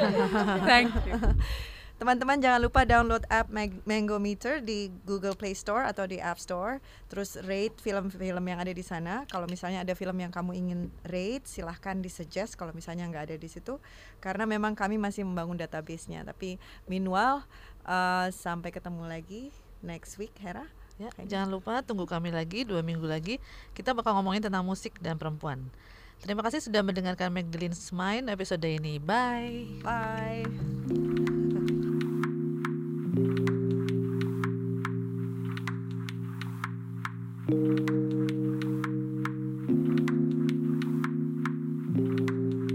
Thank 0.62 0.94
you. 1.04 1.18
Teman-teman 1.98 2.38
jangan 2.38 2.62
lupa 2.62 2.86
download 2.86 3.26
app 3.26 3.50
Mag- 3.50 3.82
Mangometer 3.82 4.62
di 4.62 4.86
Google 5.02 5.34
Play 5.34 5.50
Store 5.50 5.82
atau 5.82 6.06
di 6.06 6.22
App 6.22 6.38
Store. 6.38 6.78
Terus 7.10 7.34
rate 7.42 7.74
film-film 7.82 8.44
yang 8.46 8.62
ada 8.62 8.70
di 8.70 8.86
sana. 8.86 9.26
Kalau 9.26 9.50
misalnya 9.50 9.82
ada 9.82 9.98
film 9.98 10.14
yang 10.14 10.30
kamu 10.30 10.54
ingin 10.54 10.80
rate, 11.02 11.50
silahkan 11.50 11.98
disuggest 11.98 12.54
kalau 12.54 12.70
misalnya 12.70 13.02
nggak 13.10 13.34
ada 13.34 13.34
di 13.34 13.50
situ. 13.50 13.82
Karena 14.22 14.46
memang 14.46 14.78
kami 14.78 14.94
masih 14.94 15.26
membangun 15.26 15.58
database-nya. 15.58 16.22
Tapi 16.22 16.54
meanwhile, 16.86 17.42
uh, 17.82 18.30
sampai 18.30 18.70
ketemu 18.70 19.02
lagi 19.02 19.50
next 19.82 20.22
week, 20.22 20.38
Hera. 20.38 20.70
Ya, 20.98 21.14
Kayaknya. 21.14 21.30
jangan 21.30 21.48
lupa 21.54 21.72
tunggu 21.86 22.04
kami 22.10 22.34
lagi 22.34 22.66
dua 22.66 22.82
minggu 22.82 23.06
lagi. 23.06 23.38
Kita 23.72 23.94
bakal 23.94 24.18
ngomongin 24.18 24.42
tentang 24.50 24.66
musik 24.66 24.98
dan 24.98 25.14
perempuan. 25.14 25.70
Terima 26.18 26.42
kasih 26.42 26.58
sudah 26.58 26.82
mendengarkan 26.82 27.30
Magdalene's 27.30 27.94
Mind 27.94 28.26
episode 28.26 28.66
ini. 28.66 28.98
Bye. 28.98 29.78
Bye. 29.86 30.42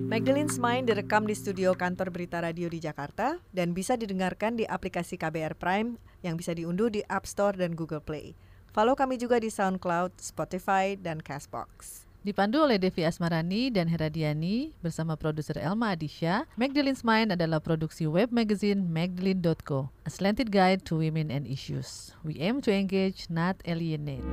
Magdalene's 0.08 0.62
Mind 0.62 0.88
direkam 0.88 1.28
di 1.28 1.36
studio 1.36 1.76
kantor 1.76 2.14
berita 2.14 2.40
radio 2.40 2.72
di 2.72 2.80
Jakarta 2.80 3.42
dan 3.52 3.76
bisa 3.76 4.00
didengarkan 4.00 4.56
di 4.56 4.64
aplikasi 4.64 5.20
KBR 5.20 5.60
Prime 5.60 6.12
yang 6.24 6.40
bisa 6.40 6.56
diunduh 6.56 6.90
di 6.90 7.04
App 7.12 7.28
Store 7.28 7.54
dan 7.54 7.78
Google 7.78 8.02
Play. 8.02 8.34
Follow 8.74 8.98
kami 8.98 9.22
juga 9.22 9.38
di 9.38 9.54
SoundCloud, 9.54 10.18
Spotify, 10.18 10.98
dan 10.98 11.22
Castbox. 11.22 12.08
Dipandu 12.24 12.64
oleh 12.64 12.80
Devi 12.80 13.04
Asmarani 13.04 13.68
dan 13.68 13.92
Heradiani 13.92 14.72
bersama 14.80 15.20
produser 15.20 15.60
Elma 15.60 15.92
Adisha, 15.92 16.48
Magdalene's 16.56 17.04
Mind 17.04 17.36
adalah 17.36 17.60
produksi 17.60 18.08
web 18.08 18.32
magazine 18.32 18.88
magdalene.co, 18.88 19.92
a 20.08 20.10
slanted 20.10 20.48
guide 20.48 20.88
to 20.88 20.96
women 20.96 21.28
and 21.28 21.44
issues. 21.44 22.16
We 22.24 22.40
aim 22.40 22.64
to 22.64 22.72
engage, 22.72 23.28
not 23.28 23.60
alienate. 23.68 24.24